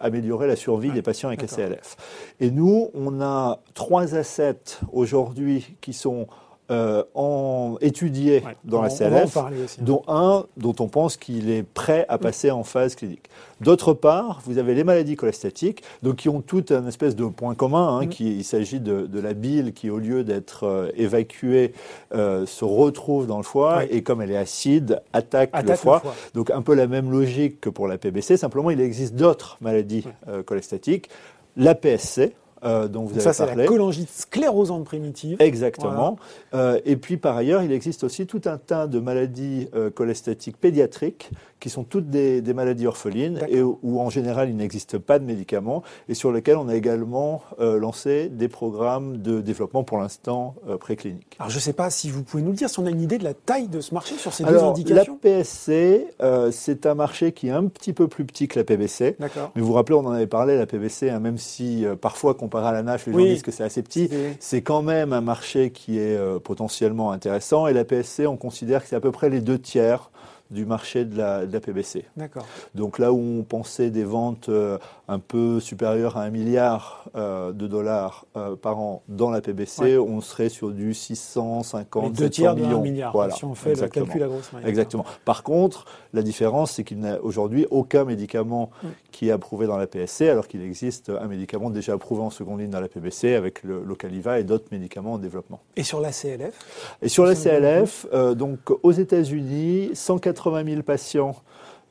améliorer 0.00 0.46
la 0.46 0.56
survie 0.56 0.90
des 0.90 1.02
patients 1.02 1.28
avec 1.28 1.42
ACLF. 1.42 1.96
Et 2.40 2.50
nous, 2.50 2.90
on 2.94 3.20
a 3.20 3.60
trois 3.74 4.14
assets 4.14 4.78
aujourd'hui 4.92 5.76
qui 5.80 5.92
sont 5.92 6.26
euh, 6.70 7.04
en, 7.14 7.76
étudié 7.80 8.42
dans 8.64 8.82
la 8.82 8.88
CLF, 8.88 9.36
hein. 9.36 9.50
dont 9.80 10.02
un 10.08 10.46
dont 10.56 10.74
on 10.80 10.88
pense 10.88 11.16
qu'il 11.16 11.48
est 11.48 11.62
prêt 11.62 12.04
à 12.08 12.18
passer 12.18 12.50
en 12.50 12.64
phase 12.64 12.96
clinique. 12.96 13.28
D'autre 13.60 13.92
part, 13.92 14.40
vous 14.44 14.58
avez 14.58 14.74
les 14.74 14.82
maladies 14.82 15.14
cholestatiques, 15.14 15.82
donc 16.02 16.16
qui 16.16 16.28
ont 16.28 16.40
tout 16.40 16.64
un 16.70 16.86
espèce 16.88 17.14
de 17.14 17.24
point 17.26 17.54
commun, 17.54 17.98
hein, 17.98 18.06
mm. 18.06 18.08
qui, 18.08 18.36
il 18.38 18.42
s'agit 18.42 18.80
de, 18.80 19.08
la 19.20 19.32
bile 19.32 19.74
qui, 19.74 19.90
au 19.90 19.98
lieu 19.98 20.24
d'être 20.24 20.64
euh, 20.64 20.90
évacuée, 20.96 21.72
euh, 22.14 22.46
se 22.46 22.64
retrouve 22.64 23.28
dans 23.28 23.38
le 23.38 23.44
foie, 23.44 23.84
et 23.88 24.02
comme 24.02 24.20
elle 24.20 24.32
est 24.32 24.36
acide, 24.36 25.00
attaque, 25.12 25.50
le, 25.64 25.76
foie. 25.76 26.02
Donc 26.34 26.50
un 26.50 26.62
peu 26.62 26.74
la 26.74 26.88
même 26.88 27.12
logique 27.12 27.60
que 27.60 27.70
pour 27.70 27.86
la 27.86 27.96
PBC, 27.96 28.36
simplement 28.36 28.70
il 28.70 28.80
existe 28.80 29.14
d'autres 29.14 29.56
maladies 29.60 30.04
cholestatiques. 30.44 31.08
La 31.56 31.74
PSC, 31.74 32.34
euh, 32.64 32.88
dont 32.88 33.04
vous 33.04 33.12
avez 33.12 33.20
ça, 33.20 33.34
parlé. 33.34 33.52
c'est 33.52 33.58
la 33.62 33.66
cholangite 33.66 34.10
sclérosante 34.10 34.84
primitive. 34.84 35.36
Exactement. 35.40 36.16
Euh, 36.54 36.80
et 36.84 36.96
puis, 36.96 37.16
par 37.16 37.36
ailleurs, 37.36 37.62
il 37.62 37.72
existe 37.72 38.02
aussi 38.04 38.26
tout 38.26 38.40
un 38.46 38.56
tas 38.56 38.86
de 38.86 38.98
maladies 38.98 39.68
euh, 39.74 39.90
cholestatiques 39.90 40.56
pédiatriques 40.56 41.30
qui 41.60 41.70
sont 41.70 41.84
toutes 41.84 42.10
des, 42.10 42.42
maladies 42.54 42.86
orphelines 42.86 43.40
et 43.48 43.60
où, 43.62 44.00
en 44.00 44.08
général, 44.10 44.48
il 44.48 44.56
n'existe 44.56 44.98
pas 44.98 45.18
de 45.18 45.24
médicaments 45.24 45.82
et 46.08 46.14
sur 46.14 46.32
lesquels 46.32 46.56
on 46.56 46.68
a 46.68 46.74
également 46.74 47.42
lancé 47.58 48.28
des 48.28 48.48
programmes 48.48 49.18
de 49.18 49.40
développement 49.40 49.84
pour 49.84 49.98
l'instant 49.98 50.54
précliniques. 50.80 51.36
Alors, 51.38 51.50
je 51.50 51.56
ne 51.56 51.60
sais 51.60 51.72
pas 51.72 51.90
si 51.90 52.10
vous 52.10 52.22
pouvez 52.22 52.42
nous 52.42 52.50
le 52.50 52.56
dire, 52.56 52.70
si 52.70 52.78
on 52.78 52.86
a 52.86 52.90
une 52.90 53.02
idée 53.02 53.18
de 53.18 53.24
la 53.24 53.34
taille 53.34 53.68
de 53.68 53.80
ce 53.80 53.92
marché 53.92 54.16
sur 54.16 54.32
ces 54.32 54.44
deux 54.44 54.58
indications. 54.58 55.18
La 55.22 55.30
PSC, 55.30 56.06
c'est 56.50 56.86
un 56.86 56.94
marché 56.94 57.32
qui 57.32 57.48
est 57.48 57.52
un 57.52 57.66
petit 57.66 57.92
peu 57.92 58.08
plus 58.08 58.24
petit 58.24 58.48
que 58.48 58.58
la 58.58 58.64
PBC. 58.64 59.16
Mais 59.20 59.28
vous 59.56 59.66
vous 59.66 59.72
rappelez, 59.74 59.96
on 59.96 60.06
en 60.06 60.12
avait 60.12 60.26
parlé, 60.26 60.56
la 60.56 60.66
PBC, 60.66 61.10
hein, 61.10 61.20
même 61.20 61.38
si 61.38 61.84
parfois, 62.00 62.34
comparé 62.34 62.68
à 62.68 62.72
la 62.72 62.82
NAF, 62.82 63.06
les 63.06 63.12
gens 63.12 63.18
disent 63.18 63.42
que 63.42 63.50
c'est 63.50 63.64
assez 63.64 63.82
petit. 63.82 64.08
C'est 64.40 64.62
quand 64.62 64.82
même 64.82 65.12
un 65.12 65.20
marché 65.20 65.70
qui 65.70 65.98
est 65.98 66.16
euh, 66.16 66.38
potentiellement 66.38 67.10
intéressant. 67.12 67.66
Et 67.66 67.72
la 67.72 67.84
PSC, 67.84 68.26
on 68.26 68.36
considère 68.36 68.82
que 68.82 68.88
c'est 68.88 68.96
à 68.96 69.00
peu 69.00 69.12
près 69.12 69.30
les 69.30 69.40
deux 69.40 69.58
tiers 69.58 70.10
du 70.50 70.64
marché 70.64 71.04
de 71.04 71.16
la, 71.18 71.44
de 71.44 71.52
la 71.52 71.60
PBC. 71.60 72.04
D'accord. 72.16 72.46
Donc 72.74 72.98
là 72.98 73.12
où 73.12 73.18
on 73.18 73.42
pensait 73.42 73.90
des 73.90 74.04
ventes 74.04 74.48
euh, 74.48 74.78
un 75.08 75.18
peu 75.18 75.58
supérieures 75.60 76.16
à 76.16 76.22
un 76.22 76.30
milliard 76.30 77.08
euh, 77.16 77.52
de 77.52 77.66
dollars 77.66 78.26
euh, 78.36 78.54
par 78.54 78.78
an 78.78 79.02
dans 79.08 79.30
la 79.30 79.40
PBC, 79.40 79.98
on 79.98 80.20
serait 80.20 80.48
sur 80.48 80.70
du 80.70 80.94
650, 80.94 82.12
deux 82.12 82.30
tiers 82.30 82.54
millions. 82.54 82.80
milliard, 82.80 83.12
voilà, 83.12 83.34
si 83.34 83.44
on 83.44 83.54
fait 83.54 83.74
le 83.74 83.88
calcul 83.88 84.22
à 84.22 84.28
grosse 84.28 84.52
manière. 84.52 84.68
Exactement. 84.68 85.04
Par 85.24 85.42
contre, 85.42 85.84
la 86.12 86.22
différence, 86.22 86.72
c'est 86.72 86.84
qu'il 86.84 87.00
n'y 87.00 87.08
a 87.08 87.20
aujourd'hui 87.22 87.66
aucun 87.70 88.04
médicament 88.04 88.70
mm. 88.82 88.88
qui 89.10 89.28
est 89.28 89.32
approuvé 89.32 89.66
dans 89.66 89.76
la 89.76 89.86
PSC, 89.86 90.28
alors 90.28 90.46
qu'il 90.46 90.62
existe 90.62 91.10
un 91.10 91.26
médicament 91.26 91.70
déjà 91.70 91.94
approuvé 91.94 92.22
en 92.22 92.30
seconde 92.30 92.60
ligne 92.60 92.70
dans 92.70 92.80
la 92.80 92.88
PBC 92.88 93.34
avec 93.34 93.64
le 93.64 93.82
Localiva 93.82 94.38
et 94.38 94.44
d'autres 94.44 94.68
médicaments 94.70 95.14
en 95.14 95.18
développement. 95.18 95.60
Et 95.76 95.82
sur 95.82 96.00
la 96.00 96.12
CLF 96.12 96.54
Et 97.02 97.08
sur 97.08 97.24
la 97.24 97.34
CLF, 97.34 98.06
donc 98.36 98.58
aux 98.82 98.92
États-Unis, 98.92 99.90
180 99.94 100.35
80 100.36 100.64
000 100.64 100.82
patients 100.82 101.36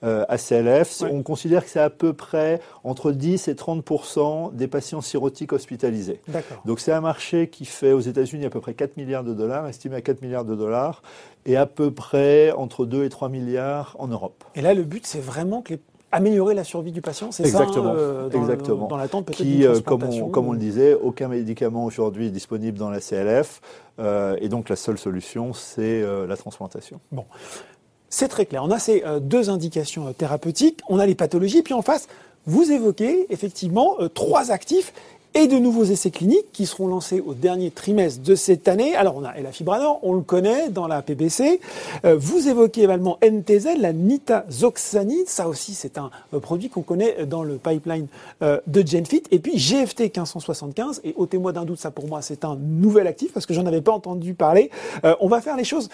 euh, 0.04 0.26
à 0.28 0.38
CLF. 0.38 1.04
On 1.10 1.24
considère 1.24 1.64
que 1.64 1.70
c'est 1.70 1.80
à 1.80 1.90
peu 1.90 2.14
près 2.14 2.60
entre 2.84 3.12
10 3.12 3.48
et 3.48 3.56
30 3.56 4.54
des 4.54 4.68
patients 4.68 5.02
cirrhotiques 5.02 5.54
hospitalisés. 5.54 6.20
Donc 6.66 6.80
c'est 6.80 6.92
un 6.92 7.02
marché 7.02 7.48
qui 7.48 7.66
fait 7.66 7.92
aux 7.92 8.02
États-Unis 8.02 8.46
à 8.46 8.50
peu 8.50 8.60
près 8.60 8.74
4 8.74 8.98
milliards 8.98 9.24
de 9.24 9.34
dollars, 9.34 9.68
estimé 9.68 9.96
à 9.96 10.02
4 10.02 10.22
milliards 10.22 10.46
de 10.46 10.54
dollars, 10.54 11.02
et 11.46 11.56
à 11.56 11.66
peu 11.66 11.92
près 11.92 12.52
entre 12.52 12.86
2 12.86 13.06
et 13.06 13.10
3 13.10 13.30
milliards 13.30 13.96
en 13.98 14.08
Europe. 14.08 14.44
Et 14.54 14.62
là, 14.62 14.74
le 14.74 14.84
but, 14.84 15.08
c'est 15.08 15.22
vraiment 15.22 15.62
que 15.62 15.76
améliorer 16.12 16.54
la 16.54 16.64
survie 16.64 16.92
du 16.92 17.02
patient, 17.02 17.32
c'est 17.32 17.44
ça 17.48 17.64
Exactement. 17.64 17.94
Euh, 17.96 18.30
dans, 18.30 18.42
Exactement. 18.42 18.88
dans 18.88 18.98
l'attente 18.98 19.26
peut-être 19.26 19.38
Qui, 19.38 19.66
euh, 19.66 19.82
comme, 19.82 20.04
on, 20.04 20.30
comme 20.30 20.48
on 20.48 20.54
le 20.54 20.60
disait, 20.60 20.94
aucun 20.94 21.30
médicament 21.30 21.84
aujourd'hui 21.84 22.28
est 22.28 22.32
disponible 22.32 22.78
dans 22.78 22.90
la 22.90 23.00
CLF, 23.00 23.62
et 24.40 24.50
donc 24.50 24.70
la 24.70 24.76
seule 24.76 24.98
solution, 24.98 25.54
c'est 25.54 26.04
la 26.28 26.38
transplantation. 26.38 27.00
Bon. 27.12 27.26
C'est 28.18 28.30
très 28.30 28.46
clair. 28.46 28.64
On 28.64 28.72
a 28.72 28.80
ces 28.80 29.04
euh, 29.06 29.20
deux 29.20 29.50
indications 29.50 30.08
euh, 30.08 30.14
thérapeutiques, 30.14 30.80
on 30.88 31.00
a 31.00 31.06
les 31.06 31.16
pathologies, 31.16 31.64
puis 31.64 31.74
en 31.74 31.82
face, 31.82 32.08
vous 32.46 32.72
évoquez 32.72 33.26
effectivement 33.30 33.98
euh, 34.00 34.08
trois 34.08 34.52
actifs 34.52 34.94
et 35.36 35.48
de 35.48 35.58
nouveaux 35.58 35.84
essais 35.84 36.12
cliniques 36.12 36.52
qui 36.54 36.66
seront 36.66 36.88
lancés 36.88 37.22
au 37.26 37.34
dernier 37.34 37.70
trimestre 37.70 38.24
de 38.24 38.36
cette 38.36 38.68
année. 38.68 38.96
Alors 38.96 39.18
on 39.18 39.26
a 39.26 39.34
Elafibranor, 39.34 40.00
on 40.02 40.14
le 40.14 40.22
connaît 40.22 40.70
dans 40.70 40.88
la 40.88 41.02
PBC. 41.02 41.60
Euh, 42.06 42.16
vous 42.18 42.48
évoquez 42.48 42.84
également 42.84 43.20
NTZ, 43.22 43.78
la 43.78 43.92
nitazoxanide. 43.92 45.28
Ça 45.28 45.50
aussi, 45.50 45.74
c'est 45.74 45.98
un 45.98 46.10
euh, 46.34 46.40
produit 46.40 46.70
qu'on 46.70 46.82
connaît 46.82 47.26
dans 47.26 47.44
le 47.44 47.58
pipeline 47.58 48.08
euh, 48.42 48.60
de 48.66 48.88
Genfit. 48.88 49.24
Et 49.32 49.40
puis 49.40 49.58
GFT 49.58 50.04
1575. 50.04 51.02
Et 51.04 51.14
ôtez-moi 51.18 51.52
d'un 51.52 51.66
doute, 51.66 51.80
ça 51.80 51.92
pour 51.92 52.08
moi, 52.08 52.22
c'est 52.22 52.46
un 52.46 52.56
nouvel 52.56 53.06
actif 53.06 53.34
parce 53.34 53.46
que 53.46 53.54
j'en 53.54 53.66
avais 53.66 53.82
pas 53.82 53.92
entendu 53.92 54.34
parler. 54.34 54.72
on 55.20 55.28
va 55.28 55.42
faire 55.42 55.58
les 55.58 55.64
choses 55.64 55.90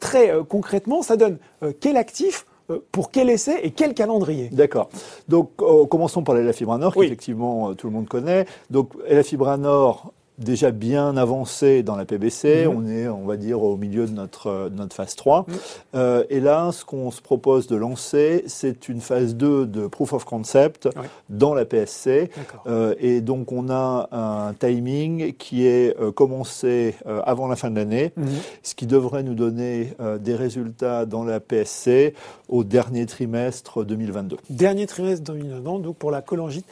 très 0.00 0.32
concrètement. 0.48 1.02
Ça 1.02 1.16
donne 1.16 1.36
quel 1.80 1.96
actif 1.96 2.46
euh, 2.46 2.55
pour 2.92 3.10
quel 3.10 3.30
essai 3.30 3.60
et 3.62 3.70
quel 3.70 3.94
calendrier 3.94 4.48
D'accord. 4.50 4.88
Donc, 5.28 5.50
euh, 5.60 5.86
commençons 5.86 6.22
par 6.22 6.34
l'Elafibranor, 6.34 6.92
oui. 6.96 7.06
qu'effectivement 7.06 7.70
euh, 7.70 7.74
tout 7.74 7.86
le 7.86 7.92
monde 7.92 8.08
connaît. 8.08 8.46
Donc, 8.70 8.90
Elafibranor, 9.06 10.12
déjà 10.38 10.70
bien 10.70 11.16
avancé 11.16 11.82
dans 11.82 11.96
la 11.96 12.04
PBC. 12.04 12.66
Mhm. 12.66 12.76
On 12.76 12.88
est, 12.88 13.08
on 13.08 13.24
va 13.24 13.36
dire, 13.36 13.62
au 13.62 13.76
milieu 13.76 14.06
de 14.06 14.12
notre, 14.12 14.70
notre 14.74 14.94
phase 14.94 15.16
3. 15.16 15.46
Mhm. 15.46 15.54
Euh, 15.94 16.24
et 16.30 16.40
là, 16.40 16.70
ce 16.72 16.84
qu'on 16.84 17.10
se 17.10 17.20
propose 17.20 17.66
de 17.66 17.76
lancer, 17.76 18.44
c'est 18.46 18.88
une 18.88 19.00
phase 19.00 19.34
2 19.34 19.66
de 19.66 19.86
proof 19.86 20.12
of 20.12 20.24
concept 20.24 20.88
dans 21.28 21.54
la 21.54 21.64
PSC. 21.64 22.30
Euh, 22.66 22.94
et 22.98 23.20
donc, 23.20 23.52
on 23.52 23.70
a 23.70 24.08
un 24.12 24.52
timing 24.54 25.34
qui 25.34 25.66
est 25.66 25.96
euh, 26.00 26.12
commencé 26.12 26.94
euh, 27.06 27.20
avant 27.24 27.48
la 27.48 27.56
fin 27.56 27.70
de 27.70 27.76
l'année, 27.76 28.12
mhm. 28.16 28.26
ce 28.62 28.74
qui 28.74 28.86
devrait 28.86 29.22
nous 29.22 29.34
donner 29.34 29.94
euh, 30.00 30.18
des 30.18 30.34
résultats 30.34 31.06
dans 31.06 31.24
la 31.24 31.40
PSC 31.40 32.14
au 32.48 32.64
dernier 32.64 33.06
trimestre 33.06 33.84
2022. 33.84 34.36
Dernier 34.50 34.86
trimestre 34.86 35.24
2022, 35.24 35.82
donc 35.82 35.96
pour 35.96 36.10
la 36.10 36.22
cholangite 36.22 36.66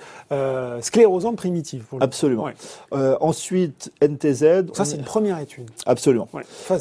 sclérosante 0.80 1.36
primitive. 1.36 1.84
Pour 1.84 2.02
Absolument. 2.02 2.48
ensuite, 3.20 3.53
Ensuite, 3.54 3.92
NTZ. 4.02 4.72
Ça, 4.72 4.84
c'est 4.84 4.96
une 4.96 5.04
première 5.04 5.38
étude. 5.38 5.70
Absolument. 5.86 6.28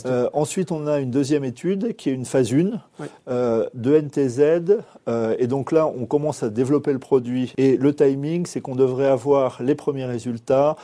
Euh, 0.08 0.28
ensuite, 0.34 0.72
on 0.72 0.88
a 0.88 1.00
une 1.00 1.12
deuxième 1.12 1.44
étude 1.44 1.96
qui 1.96 2.10
est 2.10 2.14
une 2.14 2.26
phase 2.26 2.52
1 2.52 2.80
euh, 3.28 3.70
de 3.76 3.96
NTZ. 3.96 4.82
Euh, 5.08 5.36
et 5.38 5.46
donc 5.46 5.72
là, 5.72 5.86
on 5.86 6.06
commence 6.08 6.42
à 6.42 6.50
développer 6.50 6.92
le 6.92 6.98
produit. 6.98 7.54
Et 7.58 7.78
le 7.78 7.94
timing, 7.94 8.48
c'est 8.48 8.60
qu'on 8.60 8.76
devrait 8.76 9.08
avoir 9.08 9.62
les 9.62 9.76
premiers 9.76 10.06
résultats 10.06 10.76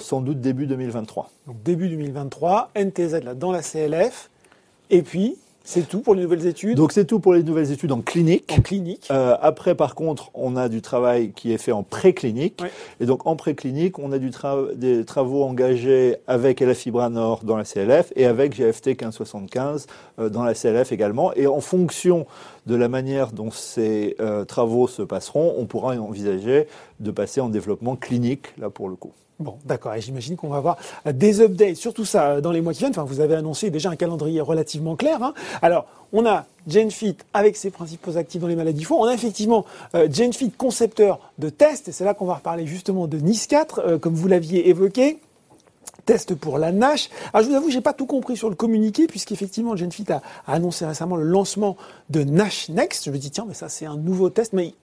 sans 0.00 0.22
doute 0.22 0.40
début 0.40 0.66
2023. 0.66 1.30
Donc 1.46 1.62
début 1.62 1.90
2023, 1.90 2.70
NTZ 2.74 3.22
là, 3.22 3.34
dans 3.34 3.52
la 3.52 3.60
CLF. 3.60 4.30
Et 4.88 5.02
puis, 5.02 5.36
c'est 5.66 5.88
tout 5.88 6.00
pour 6.00 6.14
les 6.14 6.22
nouvelles 6.22 6.46
études 6.46 6.76
Donc 6.76 6.92
c'est 6.92 7.06
tout 7.06 7.20
pour 7.20 7.32
les 7.32 7.42
nouvelles 7.42 7.72
études 7.72 7.90
en 7.90 8.02
clinique. 8.02 8.52
En 8.56 8.60
clinique. 8.60 9.08
Euh, 9.10 9.34
après, 9.40 9.74
par 9.74 9.94
contre, 9.94 10.30
on 10.34 10.56
a 10.56 10.68
du 10.68 10.82
travail 10.82 11.32
qui 11.32 11.52
est 11.52 11.58
fait 11.58 11.72
en 11.72 11.82
préclinique. 11.82 12.62
Et 13.00 13.06
donc 13.06 13.26
en 13.26 13.34
préclinique, 13.34 13.98
on 13.98 14.12
a 14.12 14.18
du 14.18 14.30
des 14.76 15.04
travaux 15.06 15.42
engagés 15.44 16.16
avec 16.26 16.60
Elafibranor 16.60 17.44
dans 17.44 17.56
la 17.56 17.64
CLF 17.64 18.12
et 18.14 18.26
avec 18.26 18.54
GFT 18.54 18.88
1575 18.88 19.86
euh, 20.18 20.28
dans 20.28 20.44
la 20.44 20.52
CLF 20.52 20.92
également. 20.92 21.32
Et 21.34 21.46
en 21.46 21.60
fonction 21.60 22.26
de 22.66 22.74
la 22.74 22.88
manière 22.88 23.32
dont 23.32 23.50
ces 23.50 24.16
euh, 24.20 24.44
travaux 24.44 24.86
se 24.86 25.00
passeront, 25.00 25.54
on 25.56 25.64
pourra 25.64 25.96
envisager 25.96 26.66
de 27.00 27.10
passer 27.10 27.40
en 27.40 27.48
développement 27.48 27.96
clinique, 27.96 28.48
là 28.58 28.68
pour 28.68 28.90
le 28.90 28.96
coup. 28.96 29.12
Bon, 29.40 29.58
d'accord. 29.64 29.94
Et 29.94 30.00
j'imagine 30.00 30.36
qu'on 30.36 30.48
va 30.48 30.58
avoir 30.58 30.76
des 31.04 31.40
updates 31.40 31.76
sur 31.76 31.92
tout 31.92 32.04
ça 32.04 32.40
dans 32.40 32.52
les 32.52 32.60
mois 32.60 32.72
qui 32.72 32.78
viennent. 32.78 32.92
Enfin, 32.92 33.02
vous 33.02 33.20
avez 33.20 33.34
annoncé 33.34 33.70
déjà 33.70 33.90
un 33.90 33.96
calendrier 33.96 34.40
relativement 34.40 34.94
clair. 34.94 35.22
Hein. 35.22 35.34
Alors, 35.60 35.86
on 36.12 36.24
a 36.24 36.46
GenFit 36.68 37.16
avec 37.32 37.56
ses 37.56 37.70
principaux 37.70 38.16
actifs 38.16 38.40
dans 38.40 38.46
les 38.46 38.54
maladies 38.54 38.84
foie. 38.84 38.98
On 38.98 39.04
a 39.04 39.14
effectivement 39.14 39.64
euh, 39.96 40.08
GenFit 40.10 40.52
concepteur 40.52 41.18
de 41.38 41.48
tests. 41.48 41.90
C'est 41.90 42.04
là 42.04 42.14
qu'on 42.14 42.26
va 42.26 42.34
reparler 42.34 42.66
justement 42.66 43.08
de 43.08 43.18
Nice 43.18 43.48
4, 43.48 43.78
euh, 43.80 43.98
comme 43.98 44.14
vous 44.14 44.28
l'aviez 44.28 44.68
évoqué 44.68 45.18
test 46.04 46.34
pour 46.34 46.58
la 46.58 46.70
NASH. 46.70 47.08
Alors 47.32 47.44
je 47.44 47.50
vous 47.50 47.56
avoue, 47.56 47.70
j'ai 47.70 47.80
pas 47.80 47.94
tout 47.94 48.04
compris 48.04 48.36
sur 48.36 48.50
le 48.50 48.54
communiqué, 48.54 49.06
puisqu'effectivement, 49.06 49.74
GenFit 49.74 50.04
a, 50.10 50.20
a, 50.46 50.52
annoncé 50.52 50.84
récemment 50.84 51.16
le 51.16 51.24
lancement 51.24 51.78
de 52.10 52.22
NASH 52.22 52.68
Next. 52.68 53.06
Je 53.06 53.10
me 53.10 53.16
dis, 53.16 53.30
tiens, 53.30 53.46
mais 53.48 53.54
ça, 53.54 53.70
c'est 53.70 53.86
un 53.86 53.96
nouveau 53.96 54.28
test. 54.28 54.52
Mais 54.52 54.74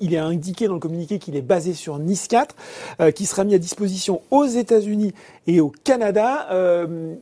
il 0.00 0.14
est 0.14 0.18
indiqué 0.18 0.66
dans 0.66 0.74
le 0.74 0.80
communiqué 0.80 1.18
qu'il 1.18 1.36
est 1.36 1.42
basé 1.42 1.74
sur 1.74 1.98
Nice 1.98 2.28
4, 2.28 2.54
euh, 3.00 3.10
qui 3.10 3.26
sera 3.26 3.44
mis 3.44 3.54
à 3.54 3.58
disposition 3.58 4.22
aux 4.30 4.46
États-Unis 4.46 5.12
et 5.46 5.60
au 5.60 5.70
Canada. 5.84 6.48
Euh, 6.50 7.14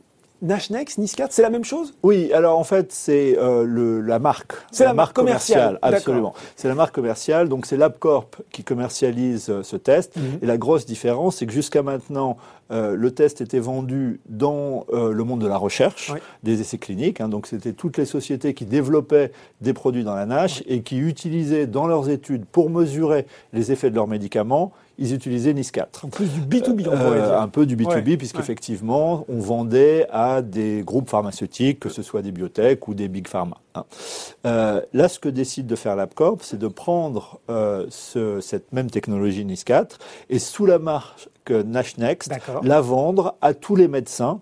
Nashnex, 0.45 0.97
Nice 0.97 1.15
4, 1.15 1.31
c'est 1.33 1.41
la 1.41 1.49
même 1.49 1.63
chose? 1.63 1.93
Oui, 2.03 2.31
alors 2.31 2.59
en 2.59 2.63
fait, 2.63 2.91
c'est 2.91 3.37
euh, 3.37 4.01
la 4.01 4.19
marque. 4.19 4.53
C'est 4.71 4.85
la, 4.85 4.93
marque 4.93 5.15
commerciale. 5.15 5.79
absolument. 5.81 6.33
C'est 6.55 6.67
la 6.67 6.75
marque 6.75 6.93
commerciale, 6.93 7.49
donc 7.49 7.65
c'est 7.65 7.77
LabCorp 7.77 8.41
qui 8.51 8.63
commercialise 8.63 9.61
ce 9.61 9.75
test. 9.75 10.15
Mhm. 10.15 10.39
Et 10.43 10.45
la 10.45 10.57
grosse 10.57 10.85
différence, 10.85 11.37
c'est 11.37 11.47
que 11.47 11.53
jusqu'à 11.53 11.81
maintenant, 11.81 12.37
euh, 12.71 12.95
le 12.95 13.11
test 13.11 13.41
était 13.41 13.59
vendu 13.59 14.19
dans 14.27 14.85
euh, 14.91 15.11
le 15.11 15.23
monde 15.23 15.41
de 15.41 15.47
la 15.47 15.57
recherche, 15.57 16.11
des 16.43 16.61
essais 16.61 16.77
cliniques. 16.77 17.21
Hein, 17.21 17.29
donc 17.29 17.47
c'était 17.47 17.73
toutes 17.73 17.97
les 17.97 18.05
sociétés 18.05 18.53
qui 18.53 18.65
développaient 18.65 19.31
des 19.61 19.73
produits 19.73 20.03
dans 20.03 20.15
la 20.15 20.25
NASH 20.25 20.63
et 20.67 20.81
qui 20.81 20.97
utilisaient 20.97 21.67
dans 21.67 21.87
leurs 21.87 22.09
études 22.09 22.45
pour 22.45 22.69
mesurer 22.69 23.27
les 23.53 23.71
effets 23.71 23.89
de 23.89 23.95
leurs 23.95 24.07
médicaments 24.07 24.71
ils 24.97 25.13
utilisaient 25.13 25.53
NIS4. 25.53 26.05
En 26.05 26.09
plus 26.09 26.27
du 26.27 26.41
B2B, 26.41 26.87
euh, 26.87 27.39
Un 27.39 27.47
peu 27.47 27.65
du 27.65 27.75
B2B, 27.75 28.17
puisqu'effectivement, 28.17 29.25
on 29.27 29.39
vendait 29.39 30.07
à 30.11 30.41
des 30.41 30.83
groupes 30.85 31.09
pharmaceutiques, 31.09 31.79
que 31.79 31.89
ce 31.89 32.01
soit 32.01 32.21
des 32.21 32.31
biotech 32.31 32.87
ou 32.87 32.93
des 32.93 33.07
big 33.07 33.27
pharma. 33.27 33.57
Hein. 33.75 33.83
là, 34.93 35.09
ce 35.09 35.19
que 35.19 35.29
décide 35.29 35.67
de 35.67 35.75
faire 35.75 35.95
LabCorp, 35.95 36.39
c'est 36.41 36.57
de 36.57 36.67
prendre 36.67 37.39
ce, 37.89 38.39
cette 38.39 38.71
même 38.71 38.89
technologie 38.89 39.43
NIS4 39.43 39.97
et 40.29 40.39
sous 40.39 40.65
la 40.65 40.79
marque 40.79 41.29
Nash 41.49 41.97
Next, 41.97 42.31
la 42.63 42.81
vendre 42.81 43.35
à 43.41 43.53
tous 43.53 43.75
les 43.75 43.87
médecins 43.87 44.39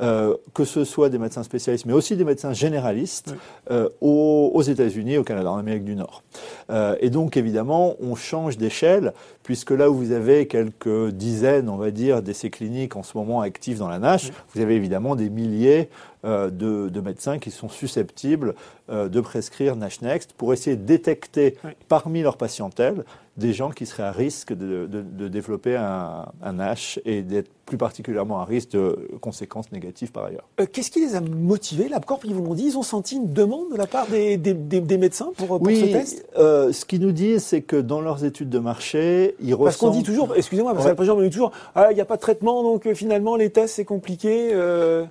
euh, 0.00 0.36
que 0.54 0.64
ce 0.64 0.84
soit 0.84 1.08
des 1.08 1.18
médecins 1.18 1.42
spécialistes, 1.42 1.86
mais 1.86 1.92
aussi 1.92 2.16
des 2.16 2.24
médecins 2.24 2.52
généralistes 2.52 3.34
euh, 3.70 3.88
aux, 4.00 4.62
États-Unis, 4.62 5.18
au 5.18 5.24
Canada, 5.24 5.50
en 5.50 5.58
Amérique 5.58 5.84
du 5.84 5.96
Nord. 5.96 6.22
Euh, 6.70 6.96
et 7.00 7.10
donc, 7.10 7.36
évidemment, 7.36 7.96
on 8.00 8.14
change 8.14 8.56
d'échelle, 8.56 9.12
puisque 9.42 9.70
là 9.70 9.90
où 9.90 9.94
vous 9.94 10.12
avez 10.12 10.46
quelques 10.46 11.10
dizaines, 11.10 11.68
on 11.68 11.76
va 11.76 11.90
dire, 11.90 12.22
d'essais 12.22 12.50
cliniques 12.50 12.96
en 12.96 13.02
ce 13.02 13.16
moment 13.16 13.40
actifs 13.40 13.78
dans 13.78 13.88
la 13.88 13.98
NASH, 13.98 14.30
vous 14.54 14.60
avez 14.60 14.74
évidemment 14.74 15.16
des 15.16 15.30
milliers 15.30 15.88
de, 16.22 17.00
médecins 17.00 17.38
qui 17.38 17.50
sont 17.50 17.70
susceptibles 17.70 18.54
de 18.90 19.20
prescrire 19.20 19.74
NASH 19.74 20.02
Next 20.02 20.34
pour 20.34 20.52
essayer 20.52 20.76
de 20.76 20.84
détecter 20.84 21.56
parmi 21.88 22.20
leur 22.20 22.36
patientèle 22.36 23.04
des 23.40 23.52
gens 23.52 23.70
qui 23.70 23.86
seraient 23.86 24.04
à 24.04 24.12
risque 24.12 24.52
de, 24.52 24.86
développer 25.28 25.74
un, 25.76 26.26
un 26.42 26.52
NASH 26.52 27.00
et 27.04 27.22
d'être 27.22 27.50
plus 27.70 27.78
particulièrement 27.78 28.40
à 28.40 28.44
risque 28.44 28.70
de 28.72 29.08
conséquences 29.20 29.70
négatives 29.70 30.10
par 30.10 30.24
ailleurs. 30.24 30.44
Euh, 30.60 30.66
qu'est-ce 30.70 30.90
qui 30.90 31.00
les 31.00 31.14
a 31.14 31.20
motivés 31.20 31.88
L'ABCorp, 31.88 32.22
ils 32.24 32.34
vous 32.34 32.44
l'ont 32.44 32.54
dit, 32.54 32.64
ils 32.66 32.76
ont 32.76 32.82
senti 32.82 33.14
une 33.14 33.32
demande 33.32 33.70
de 33.70 33.76
la 33.76 33.86
part 33.86 34.08
des, 34.08 34.36
des, 34.36 34.98
médecins 34.98 35.30
pour, 35.36 35.60
pour 35.60 35.70
ce 35.70 35.84
test? 35.84 36.26
euh, 36.36 36.72
ce 36.72 36.84
qu'ils 36.84 37.00
nous 37.00 37.12
disent, 37.12 37.44
c'est 37.44 37.62
que 37.62 37.76
dans 37.76 38.00
leurs 38.00 38.24
études 38.24 38.50
de 38.50 38.58
marché, 38.58 39.36
ils 39.40 39.54
ressentent... 39.54 39.66
Parce 39.66 39.76
qu'on 39.76 39.90
dit 39.90 40.02
toujours, 40.02 40.34
excusez-moi, 40.34 40.74
parce 40.74 40.84
que 40.84 41.10
on 41.10 41.22
dit 41.22 41.30
toujours, 41.30 41.52
ah, 41.76 41.92
il 41.92 41.94
n'y 41.94 42.00
a 42.00 42.04
pas 42.04 42.16
de 42.16 42.20
traitement, 42.20 42.64
donc 42.64 42.86
euh, 42.86 42.94
finalement 42.94 43.36
les 43.36 43.50
tests 43.50 43.76
c'est 43.76 43.84
compliqué. 43.84 44.50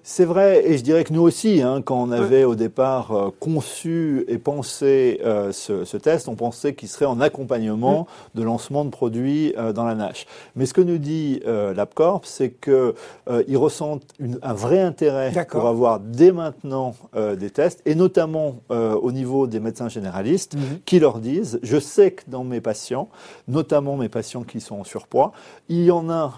C'est 0.04 0.26
vrai, 0.26 0.70
et 0.70 0.78
je 0.78 0.84
dirais 0.84 1.06
que 1.06 1.14
nous 1.14 1.22
aussi, 1.22 1.62
hein, 1.62 1.82
quand 1.82 2.02
on 2.02 2.12
avait 2.12 2.44
au 2.44 2.56
départ 2.56 3.32
conçu 3.40 4.26
et 4.28 4.38
pensé 4.38 5.22
ce, 5.52 5.86
ce, 5.86 5.98
test, 5.98 6.28
on 6.28 6.36
pensait 6.36 6.74
qu'il 6.74 6.90
serait 6.90 7.06
en 7.06 7.22
accompagnement 7.22 8.06
de 8.36 8.44
lancement 8.44 8.86
de 8.86 8.90
produits 8.90 9.54
dans 9.76 9.86
la 9.86 9.96
NASH. 9.96 10.26
Mais 10.56 10.66
ce 10.66 10.74
que 10.74 10.82
nous 10.82 10.98
dit 10.98 11.42
l'ABCorp, 11.46 12.26
c'est 12.26 12.52
qu'ils 12.52 12.72
euh, 12.74 13.44
ressentent 13.56 14.14
un 14.42 14.54
vrai 14.54 14.80
intérêt 14.80 15.32
pour 15.50 15.68
avoir 15.68 16.00
dès 16.00 16.32
maintenant 16.32 16.96
euh, 17.16 17.36
des 17.36 17.50
tests, 17.50 17.82
et 17.86 17.96
notamment 17.96 18.58
euh, 18.72 18.94
au 18.94 19.12
niveau 19.12 19.48
des 19.48 19.60
médecins 19.60 19.90
généralistes, 19.90 20.56
mhm. 20.56 20.80
qui 20.86 21.00
leur 21.00 21.20
disent, 21.20 21.60
je 21.64 21.80
sais 21.80 22.12
que 22.12 22.24
dans 22.28 22.44
mes 22.44 22.62
patients, 22.62 23.10
notamment 23.48 23.98
mes 23.98 24.10
patients 24.10 24.44
qui 24.44 24.62
sont 24.62 24.80
en 24.80 24.84
surpoids, 24.84 25.32
il 25.68 25.84
y 25.84 25.92
en 25.92 26.10
a 26.10 26.34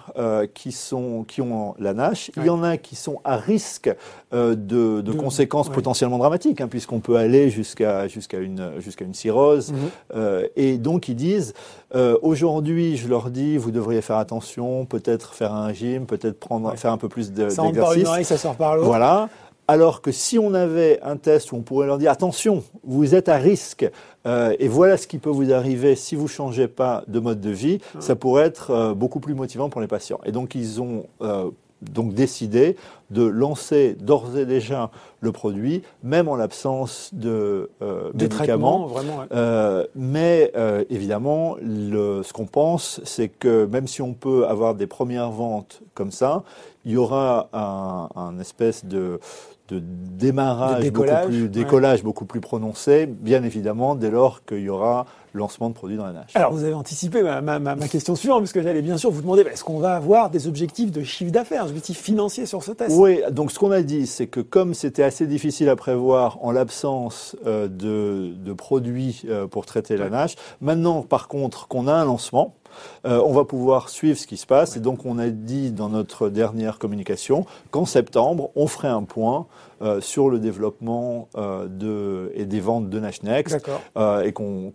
qui, 0.54 0.72
sont, 0.72 1.24
qui 1.28 1.42
ont 1.42 1.76
la 1.80 1.94
NASH, 1.94 2.32
il 2.38 2.46
y 2.46 2.50
en 2.50 2.64
a 2.64 2.78
qui 2.78 2.96
sont 2.96 3.22
à 3.24 3.38
risque 3.38 3.94
de, 4.32 5.12
conséquences 5.12 5.70
potentiellement 5.70 6.18
dramatiques, 6.18 6.62
hein, 6.62 6.68
puisqu'on 6.68 7.00
peut 7.00 7.16
aller 7.16 7.50
jusqu'à 7.50 8.08
jusqu'à 8.08 8.40
une, 8.40 8.80
jusqu'à 8.80 9.06
une 9.06 9.14
cirrhose. 9.14 9.72
Mhm. 9.72 10.48
et 10.56 10.78
donc 10.78 11.08
ils 11.08 11.16
disent, 11.16 11.54
aujourd'hui, 12.22 12.98
je 12.98 13.08
leur 13.08 13.30
dis, 13.30 13.58
vous 13.58 13.72
devriez 13.72 14.02
faire 14.02 14.18
attention, 14.18 14.86
peut-être 14.86 15.34
faire 15.34 15.54
un 15.54 15.68
régime, 15.68 16.06
peut-être 16.06 16.40
prendre, 16.40 16.76
faire 16.78 16.92
un 16.92 16.98
peu 16.98 17.10
plus 17.10 17.32
d'exercice. 17.32 18.08
Ça 18.08 18.24
ça 18.24 18.38
sort 18.38 18.56
par 18.56 18.76
l'autre. 18.76 18.88
Voilà. 18.88 19.30
Alors 19.72 20.02
que 20.02 20.12
si 20.12 20.38
on 20.38 20.54
avait 20.54 21.00
un 21.02 21.16
test 21.16 21.54
où 21.54 21.56
on 21.56 21.62
pourrait 21.62 21.88
leur 21.88 21.98
dire 21.98 22.12
attention, 22.12 22.62
vous 22.84 23.16
êtes 23.16 23.30
à 23.30 23.38
risque 23.38 23.90
euh, 24.28 24.54
et 24.60 24.68
voilà 24.68 24.98
ce 24.98 25.08
qui 25.08 25.18
peut 25.18 25.30
vous 25.30 25.54
arriver 25.54 25.96
si 25.96 26.16
vous 26.18 26.28
changez 26.28 26.68
pas 26.68 27.04
de 27.08 27.20
mode 27.20 27.40
de 27.40 27.52
vie, 27.52 27.80
ça 28.00 28.18
pourrait 28.18 28.44
être 28.44 28.72
euh, 28.72 28.94
beaucoup 28.94 29.22
plus 29.22 29.34
motivant 29.34 29.70
pour 29.70 29.80
les 29.80 29.88
patients. 29.88 30.20
Et 30.26 30.34
donc 30.34 30.56
ils 30.56 30.82
ont 30.82 31.06
euh, 31.22 31.50
donc 31.82 32.14
décidé 32.14 32.76
de 33.10 33.24
lancer 33.24 33.96
d'ores 34.00 34.38
et 34.38 34.46
déjà 34.46 34.92
le 35.20 35.32
produit, 35.32 35.84
même 36.04 36.28
en 36.28 36.36
l'absence 36.36 37.10
de 37.14 37.70
euh, 37.82 38.12
médicaments. 38.14 38.88
Vraiment, 38.88 39.24
euh, 39.34 39.86
mais 39.96 40.52
euh, 40.56 40.84
évidemment, 40.90 41.58
le, 41.62 42.24
ce 42.24 42.34
qu'on 42.34 42.46
pense, 42.46 43.02
c'est 43.04 43.28
que 43.28 43.66
même 43.66 43.88
si 43.88 44.02
on 44.02 44.14
peut 44.14 44.48
avoir 44.48 44.76
des 44.76 44.88
premières 44.88 45.32
ventes 45.32 45.82
comme 45.94 46.12
ça, 46.12 46.44
il 46.86 46.94
y 46.94 46.98
aura 46.98 47.50
un, 47.54 48.10
un 48.16 48.40
espèce 48.40 48.86
de, 48.86 49.20
de 49.68 49.82
démarrage, 49.82 50.82
décollage, 50.84 51.26
beaucoup 51.26 51.30
plus, 51.30 51.50
décollage 51.50 52.04
beaucoup 52.04 52.26
plus 52.26 52.42
prononcé, 52.42 53.06
bien 53.06 53.44
évidemment, 53.44 53.96
dès 53.96 54.10
lors 54.10 54.44
qu'il 54.46 54.60
y 54.60 54.70
aura 54.70 55.06
lancement 55.34 55.70
de 55.70 55.74
produits 55.74 55.98
dans 55.98 56.06
la 56.06 56.14
nage. 56.14 56.32
Alors, 56.34 56.52
vous 56.52 56.64
avez 56.64 56.74
anticipé 56.74 57.24
ma, 57.24 57.42
ma, 57.42 57.60
ma 57.60 57.88
question 57.88 58.16
suivante, 58.16 58.40
parce 58.40 58.54
que 58.54 58.62
j'allais 58.62 58.82
bien 58.82 58.98
sûr 58.98 59.12
vous 59.12 59.22
demander, 59.22 59.42
est-ce 59.42 59.64
qu'on 59.64 59.80
va 59.80 59.96
avoir 59.96 60.30
des 60.30 60.48
objectifs 60.48 60.92
de 60.92 61.04
chiffre 61.04 61.32
d'affaires, 61.32 61.64
des 61.66 61.72
objectifs 61.72 62.00
financiers 62.00 62.46
sur 62.46 62.64
ce 62.64 62.72
test? 62.72 62.96
Oui, 62.98 63.22
donc 63.32 63.52
ce 63.52 63.60
qu'on 63.60 63.72
a 63.72 63.82
dit, 63.82 64.08
c'est 64.08 64.28
que 64.28 64.40
comme 64.40 64.74
c'était 64.74 65.04
assez 65.04 65.28
difficile 65.28 65.70
à 65.70 65.76
prévoir 65.76 66.38
en 66.42 66.52
l'absence 66.52 67.36
euh, 67.46 67.68
de, 67.68 68.34
de, 68.36 68.54
produits 68.54 69.24
euh, 69.28 69.48
pour 69.48 69.66
traiter 69.66 69.98
la 69.98 70.10
nage, 70.10 70.36
maintenant, 70.60 71.02
par 71.02 71.28
contre, 71.28 71.68
qu'on 71.68 71.88
a 71.88 71.94
un 71.94 72.06
lancement, 72.06 72.56
euh, 73.06 73.22
on 73.24 73.34
va 73.34 73.46
pouvoir 73.46 73.90
suivre 73.90 74.18
ce 74.18 74.28
qui 74.28 74.38
se 74.38 74.46
passe. 74.46 74.78
Et 74.78 74.80
donc, 74.80 75.06
on 75.06 75.18
a 75.18 75.30
dit 75.30 75.72
dans 75.72 75.90
notre 75.90 76.30
dernière 76.30 76.80
communication 76.80 77.46
qu'en 77.72 77.86
septembre, 77.86 78.52
on 78.56 78.68
ferait 78.68 78.88
un 78.88 79.04
point 79.04 79.48
euh, 79.82 80.00
sur 80.00 80.30
le 80.30 80.38
développement 80.38 81.28
euh, 81.36 81.68
de, 81.68 82.32
et 82.36 82.46
des 82.46 82.60
ventes 82.60 82.90
de 82.90 83.00
Nash 83.00 83.24
Next 83.24 83.58
euh, 83.98 84.22
et 84.22 84.32
qu'on 84.32 84.72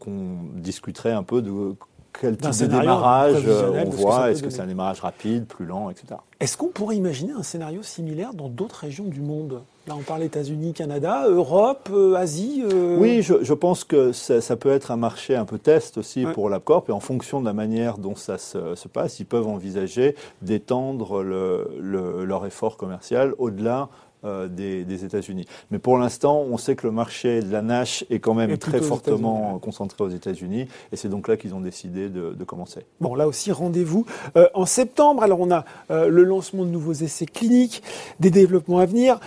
discuterait 0.55 1.13
un 1.13 1.23
peu 1.23 1.43
de 1.43 1.77
quel 2.21 2.37
type 2.37 2.51
de 2.51 2.67
démarrage 2.67 3.43
euh, 3.47 3.85
on 3.85 3.91
voit 3.91 4.31
Est-ce 4.31 4.43
que 4.43 4.51
c'est 4.51 4.63
un 4.63 4.67
démarrage 4.67 5.01
rapide, 5.01 5.47
plus 5.47 5.67
lent, 5.67 5.91
etc. 5.91 6.21
Est-ce 6.41 6.57
qu'on 6.57 6.69
pourrait 6.69 6.97
imaginer 6.97 7.33
un 7.33 7.43
scénario 7.43 7.83
similaire 7.83 8.35
dans 8.35 8.49
d'autres 8.49 8.81
régions 8.81 9.05
du 9.05 9.21
monde? 9.21 9.63
Là, 9.87 9.95
on 9.97 10.03
parle 10.03 10.25
États-Unis, 10.25 10.73
Canada, 10.73 11.29
Europe, 11.29 11.89
euh, 11.93 12.15
Asie. 12.15 12.65
Euh... 12.65 12.97
Oui, 12.99 13.23
je, 13.23 13.35
je, 13.43 13.55
pense 13.55 13.85
que 13.85 14.11
ça, 14.11 14.41
ça, 14.41 14.57
peut 14.57 14.73
être 14.73 14.91
un 14.91 14.97
marché 14.97 15.37
un 15.37 15.45
peu 15.45 15.59
test 15.59 15.97
aussi 15.97 16.27
ouais. 16.27 16.33
pour 16.33 16.51
l'AppCorp. 16.51 16.89
Et 16.89 16.93
en 16.93 16.99
fonction 17.01 17.41
de 17.41 17.47
la 17.47 17.53
manière 17.53 17.99
dont 17.99 18.17
ça 18.17 18.37
se, 18.37 18.75
se 18.75 18.89
passe, 18.89 19.21
ils 19.21 19.27
peuvent 19.27 19.47
envisager 19.47 20.17
d'étendre 20.43 21.23
le, 21.23 21.71
le, 21.81 22.25
leur 22.25 22.45
effort 22.47 22.77
commercial 22.77 23.33
au-delà 23.39 23.89
euh, 24.25 24.49
des, 24.49 24.85
des 24.85 25.05
États-Unis. 25.05 25.47
Mais 25.71 25.79
pour 25.79 25.99
l'instant, 25.99 26.41
on 26.41 26.57
sait 26.57 26.75
que 26.77 26.87
le 26.87 26.93
marché 26.93 27.43
de 27.43 27.53
la 27.53 27.63
Nash 27.63 28.05
est 28.11 28.19
quand 28.19 28.35
même 28.35 28.51
et 28.51 28.59
très 28.59 28.81
fortement 28.81 29.59
concentré 29.59 30.03
aux 30.05 30.09
États-Unis, 30.09 30.69
et 30.93 30.97
c'est 30.97 31.09
donc 31.09 31.29
là 31.29 31.37
qu'ils 31.37 31.55
ont 31.55 31.61
décidé 31.61 32.09
de, 32.09 32.33
de, 32.33 32.45
commencer. 32.45 32.87
Bon, 33.01 33.15
là 33.15 33.27
aussi, 33.27 33.53
rendez-vous 33.53 34.07
euh, 34.37 34.49
en 34.55 34.67
septembre. 34.67 35.23
Alors, 35.23 35.41
on 35.41 35.51
a 35.51 35.65
euh, 35.91 36.09
le 36.09 36.25
lancement 36.25 36.65
de 36.65 36.71
nouveaux 36.71 36.93
essais 36.93 37.27
cliniques, 37.27 37.83
des 38.21 38.31
développements 38.31 38.79
à 38.79 38.87
venir. 38.87 39.21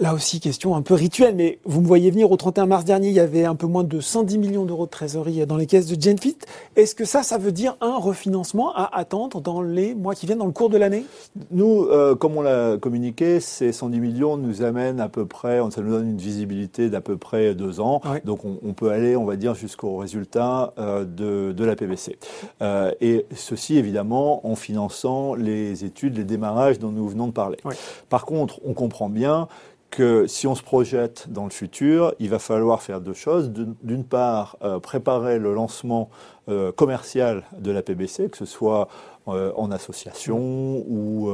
Là 0.00 0.14
aussi, 0.14 0.40
question 0.40 0.74
un 0.74 0.80
peu 0.80 0.94
rituelle, 0.94 1.34
mais 1.34 1.58
vous 1.64 1.82
me 1.82 1.86
voyez 1.86 2.10
venir 2.10 2.30
au 2.30 2.36
31 2.36 2.64
mars 2.64 2.84
dernier, 2.84 3.08
il 3.08 3.14
y 3.14 3.20
avait 3.20 3.44
un 3.44 3.54
peu 3.54 3.66
moins 3.66 3.84
de 3.84 4.00
110 4.00 4.38
millions 4.38 4.64
d'euros 4.64 4.86
de 4.86 4.90
trésorerie 4.90 5.44
dans 5.46 5.58
les 5.58 5.66
caisses 5.66 5.86
de 5.86 6.00
Genfit. 6.00 6.38
Est-ce 6.76 6.94
que 6.94 7.04
ça, 7.04 7.22
ça 7.22 7.36
veut 7.36 7.52
dire 7.52 7.76
un 7.82 7.98
refinancement 7.98 8.74
à 8.74 8.96
attendre 8.96 9.42
dans 9.42 9.60
les 9.60 9.94
mois 9.94 10.14
qui 10.14 10.24
viennent, 10.24 10.38
dans 10.38 10.46
le 10.46 10.52
cours 10.52 10.70
de 10.70 10.78
l'année? 10.78 11.04
Nous, 11.50 11.84
euh, 11.84 12.14
comme 12.14 12.38
on 12.38 12.40
l'a 12.40 12.78
communiqué, 12.78 13.38
ces 13.38 13.70
110 13.70 14.00
millions 14.00 14.38
nous 14.38 14.62
amènent 14.62 14.98
à 14.98 15.10
peu 15.10 15.26
près, 15.26 15.60
ça 15.70 15.82
nous 15.82 15.90
donne 15.90 16.08
une 16.08 16.16
visibilité 16.16 16.88
d'à 16.88 17.02
peu 17.02 17.18
près 17.18 17.54
deux 17.54 17.78
ans. 17.78 18.00
Oui. 18.06 18.18
Donc 18.24 18.46
on, 18.46 18.58
on, 18.64 18.72
peut 18.72 18.90
aller, 18.90 19.14
on 19.14 19.26
va 19.26 19.36
dire, 19.36 19.54
jusqu'au 19.54 19.98
résultat 19.98 20.72
euh, 20.78 21.04
de, 21.04 21.52
de, 21.52 21.64
la 21.64 21.76
PBC. 21.76 22.18
Euh, 22.62 22.92
et 23.02 23.26
ceci, 23.36 23.76
évidemment, 23.76 24.46
en 24.46 24.56
finançant 24.56 25.34
les 25.34 25.84
études, 25.84 26.16
les 26.16 26.24
démarrages 26.24 26.78
dont 26.78 26.90
nous 26.90 27.06
venons 27.08 27.26
de 27.26 27.32
parler. 27.32 27.58
Oui. 27.66 27.74
Par 28.08 28.24
contre, 28.24 28.58
on 28.64 28.72
comprend 28.72 29.10
bien 29.10 29.48
que 29.92 30.26
si 30.26 30.46
on 30.46 30.54
se 30.54 30.62
projette 30.62 31.26
dans 31.28 31.44
le 31.44 31.50
futur, 31.50 32.14
il 32.18 32.30
va 32.30 32.38
falloir 32.38 32.82
faire 32.82 33.00
deux 33.00 33.12
choses. 33.12 33.52
D'une 33.52 34.04
part, 34.04 34.56
euh, 34.62 34.80
préparer 34.80 35.38
le 35.38 35.52
lancement 35.52 36.08
euh, 36.48 36.72
commercial 36.72 37.44
de 37.58 37.70
la 37.70 37.82
PBC, 37.82 38.30
que 38.30 38.38
ce 38.38 38.46
soit 38.46 38.88
euh, 39.28 39.52
en 39.54 39.70
association 39.70 40.38
ou, 40.38 41.30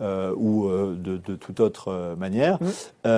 ou 0.00 0.70
de, 0.70 1.16
de, 1.16 1.34
toute 1.34 1.58
autre 1.58 2.14
manière. 2.16 2.58
Mmh. 2.62 3.10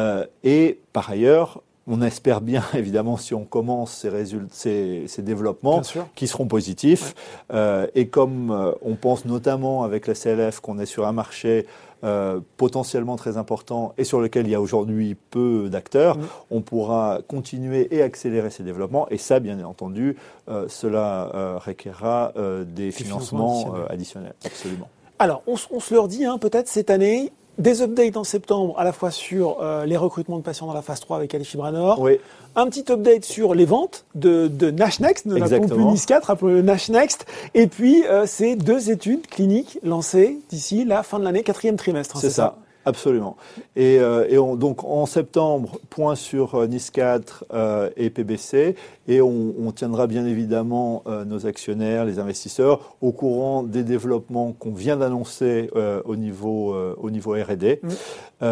et 0.44 0.80
par 0.94 1.10
ailleurs, 1.10 1.62
on 1.86 2.00
espère 2.00 2.40
bien, 2.40 2.62
évidemment, 2.74 3.18
si 3.18 3.34
on 3.34 3.44
commence 3.44 3.92
ces, 3.92 4.08
résultats, 4.08 4.48
ces, 4.50 5.04
ces 5.08 5.22
développements, 5.22 5.82
qui 6.14 6.26
seront 6.26 6.46
positifs. 6.46 7.14
Ouais. 7.52 7.90
Et 7.94 8.08
comme 8.08 8.74
on 8.80 8.94
pense 8.94 9.26
notamment 9.26 9.84
avec 9.84 10.06
la 10.06 10.14
CLF 10.14 10.60
qu'on 10.60 10.78
est 10.78 10.86
sur 10.86 11.06
un 11.06 11.12
marché 11.12 11.66
euh, 12.02 12.40
potentiellement 12.56 13.16
très 13.16 13.36
important 13.36 13.92
et 13.98 14.04
sur 14.04 14.20
lequel 14.20 14.46
il 14.46 14.50
y 14.50 14.54
a 14.54 14.60
aujourd'hui 14.60 15.16
peu 15.30 15.68
d'acteurs, 15.68 16.16
mmh. 16.16 16.22
on 16.50 16.60
pourra 16.62 17.20
continuer 17.26 17.94
et 17.94 18.02
accélérer 18.02 18.50
ces 18.50 18.62
développements. 18.62 19.08
Et 19.10 19.18
ça, 19.18 19.40
bien 19.40 19.62
entendu, 19.64 20.16
euh, 20.48 20.66
cela 20.68 21.30
euh, 21.34 21.58
requérera 21.58 22.32
des 22.64 22.90
financements, 22.90 23.60
financements 23.60 23.86
additionnels. 23.88 23.90
additionnels. 23.90 24.34
Absolument. 24.44 24.88
Alors, 25.18 25.42
on, 25.46 25.56
on 25.70 25.80
se 25.80 25.92
leur 25.92 26.08
dit, 26.08 26.24
hein, 26.24 26.38
peut-être 26.38 26.68
cette 26.68 26.88
année, 26.88 27.32
des 27.60 27.82
updates 27.82 28.16
en 28.16 28.24
septembre, 28.24 28.74
à 28.78 28.84
la 28.84 28.92
fois 28.92 29.10
sur 29.10 29.58
euh, 29.60 29.84
les 29.84 29.96
recrutements 29.96 30.38
de 30.38 30.42
patients 30.42 30.66
dans 30.66 30.74
la 30.74 30.82
phase 30.82 31.00
3 31.00 31.18
avec 31.18 31.34
Alifibranor. 31.34 32.00
Oui. 32.00 32.18
Un 32.56 32.66
petit 32.66 32.90
update 32.90 33.24
sur 33.24 33.54
les 33.54 33.64
ventes 33.64 34.04
de, 34.14 34.48
de 34.48 34.70
Nash 34.70 34.98
Next, 35.00 35.28
de 35.28 35.36
la 35.36 35.48
pompe 35.48 35.72
Unis 35.72 36.02
4, 36.06 36.30
appelons-le 36.30 36.62
Nash 36.62 36.88
Next. 36.88 37.26
Et 37.54 37.66
puis, 37.68 38.04
euh, 38.06 38.26
ces 38.26 38.56
deux 38.56 38.90
études 38.90 39.26
cliniques 39.26 39.78
lancées 39.84 40.38
d'ici 40.48 40.84
la 40.84 41.02
fin 41.02 41.18
de 41.18 41.24
l'année, 41.24 41.42
quatrième 41.42 41.76
trimestre. 41.76 42.16
Hein, 42.16 42.20
C'est 42.20 42.30
ça. 42.30 42.42
ça 42.42 42.56
Absolument. 42.86 43.36
Et, 43.76 43.98
euh, 43.98 44.26
et 44.28 44.38
on, 44.38 44.56
donc 44.56 44.84
en 44.84 45.04
septembre, 45.04 45.78
point 45.90 46.14
sur 46.14 46.54
euh, 46.54 46.66
Nice 46.66 46.90
4 46.90 47.44
euh, 47.52 47.90
et 47.96 48.08
PBC, 48.08 48.74
et 49.06 49.20
on, 49.20 49.54
on, 49.60 49.70
tiendra 49.72 50.06
bien 50.06 50.24
évidemment 50.24 51.02
euh, 51.06 51.26
nos 51.26 51.46
actionnaires, 51.46 52.06
les 52.06 52.18
investisseurs, 52.18 52.96
au 53.02 53.12
courant 53.12 53.62
des 53.62 53.82
développements 53.82 54.52
qu'on 54.52 54.72
vient 54.72 54.96
d'annoncer 54.96 55.70
au 56.04 56.16
niveau 56.16 56.74
au 56.96 57.10
niveau 57.10 57.32
R&D. 57.32 57.80
Mmh. 57.82 58.46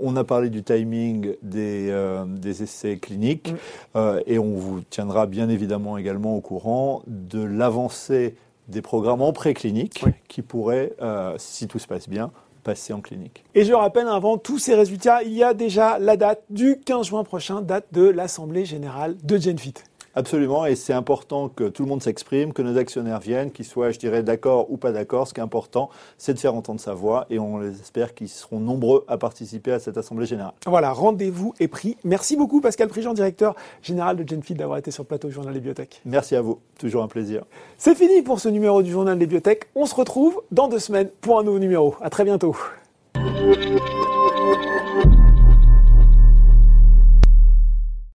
on 0.00 0.16
a 0.16 0.24
parlé 0.24 0.50
du 0.50 0.62
timing 0.62 1.34
des, 1.42 1.94
des 2.26 2.62
essais 2.62 2.96
cliniques, 2.96 3.54
mmh. 3.94 3.98
et 4.26 4.38
on 4.38 4.56
vous 4.56 4.80
tiendra 4.88 5.26
bien 5.26 5.48
évidemment 5.48 5.98
également 5.98 6.36
au 6.36 6.40
courant 6.40 7.02
de 7.06 7.42
l'avancée 7.42 8.34
des 8.68 8.82
programmes 8.82 9.22
en 9.22 9.32
préclinique 9.32 10.02
oui. 10.04 10.12
qui 10.28 10.42
pourraient, 10.42 10.92
si 11.38 11.66
tout 11.66 11.78
se 11.78 11.86
passe 11.86 12.08
bien, 12.08 12.30
Et 13.54 13.64
je 13.64 13.72
rappelle, 13.72 14.08
avant 14.08 14.38
tous 14.38 14.58
ces 14.58 14.74
résultats, 14.74 15.22
il 15.22 15.32
y 15.32 15.42
a 15.42 15.54
déjà 15.54 15.98
la 15.98 16.16
date 16.16 16.42
du 16.50 16.78
15 16.84 17.06
juin 17.06 17.24
prochain, 17.24 17.62
date 17.62 17.86
de 17.92 18.08
l'Assemblée 18.08 18.64
générale 18.64 19.16
de 19.22 19.38
Genfit. 19.38 19.74
Absolument, 20.14 20.66
et 20.66 20.74
c'est 20.74 20.92
important 20.92 21.48
que 21.48 21.68
tout 21.68 21.84
le 21.84 21.88
monde 21.88 22.02
s'exprime, 22.02 22.52
que 22.52 22.62
nos 22.62 22.76
actionnaires 22.76 23.20
viennent, 23.20 23.52
qu'ils 23.52 23.64
soient, 23.64 23.90
je 23.90 23.98
dirais, 23.98 24.22
d'accord 24.22 24.70
ou 24.70 24.76
pas 24.76 24.90
d'accord. 24.90 25.28
Ce 25.28 25.34
qui 25.34 25.40
est 25.40 25.42
important, 25.42 25.88
c'est 26.18 26.34
de 26.34 26.38
faire 26.38 26.54
entendre 26.54 26.80
sa 26.80 26.94
voix, 26.94 27.26
et 27.30 27.38
on 27.38 27.62
espère 27.62 28.14
qu'ils 28.14 28.28
seront 28.28 28.58
nombreux 28.58 29.04
à 29.06 29.18
participer 29.18 29.72
à 29.72 29.78
cette 29.78 29.96
Assemblée 29.96 30.26
générale. 30.26 30.52
Voilà, 30.66 30.92
rendez-vous 30.92 31.54
est 31.60 31.68
pris. 31.68 31.96
Merci 32.02 32.36
beaucoup 32.36 32.60
Pascal 32.60 32.88
Prigent, 32.88 33.14
directeur 33.14 33.54
général 33.82 34.16
de 34.16 34.28
Genfit, 34.28 34.54
d'avoir 34.54 34.78
été 34.78 34.90
sur 34.90 35.04
le 35.04 35.08
plateau 35.08 35.28
du 35.28 35.34
Journal 35.34 35.54
des 35.54 35.60
Biotech. 35.60 36.00
Merci 36.04 36.34
à 36.34 36.40
vous, 36.40 36.58
toujours 36.78 37.02
un 37.02 37.08
plaisir. 37.08 37.44
C'est 37.78 37.94
fini 37.94 38.22
pour 38.22 38.40
ce 38.40 38.48
numéro 38.48 38.82
du 38.82 38.90
Journal 38.90 39.18
des 39.18 39.26
Biotech. 39.26 39.68
On 39.76 39.86
se 39.86 39.94
retrouve 39.94 40.42
dans 40.50 40.68
deux 40.68 40.80
semaines 40.80 41.10
pour 41.20 41.38
un 41.38 41.44
nouveau 41.44 41.58
numéro. 41.60 41.94
À 42.00 42.10
très 42.10 42.24
bientôt. 42.24 42.56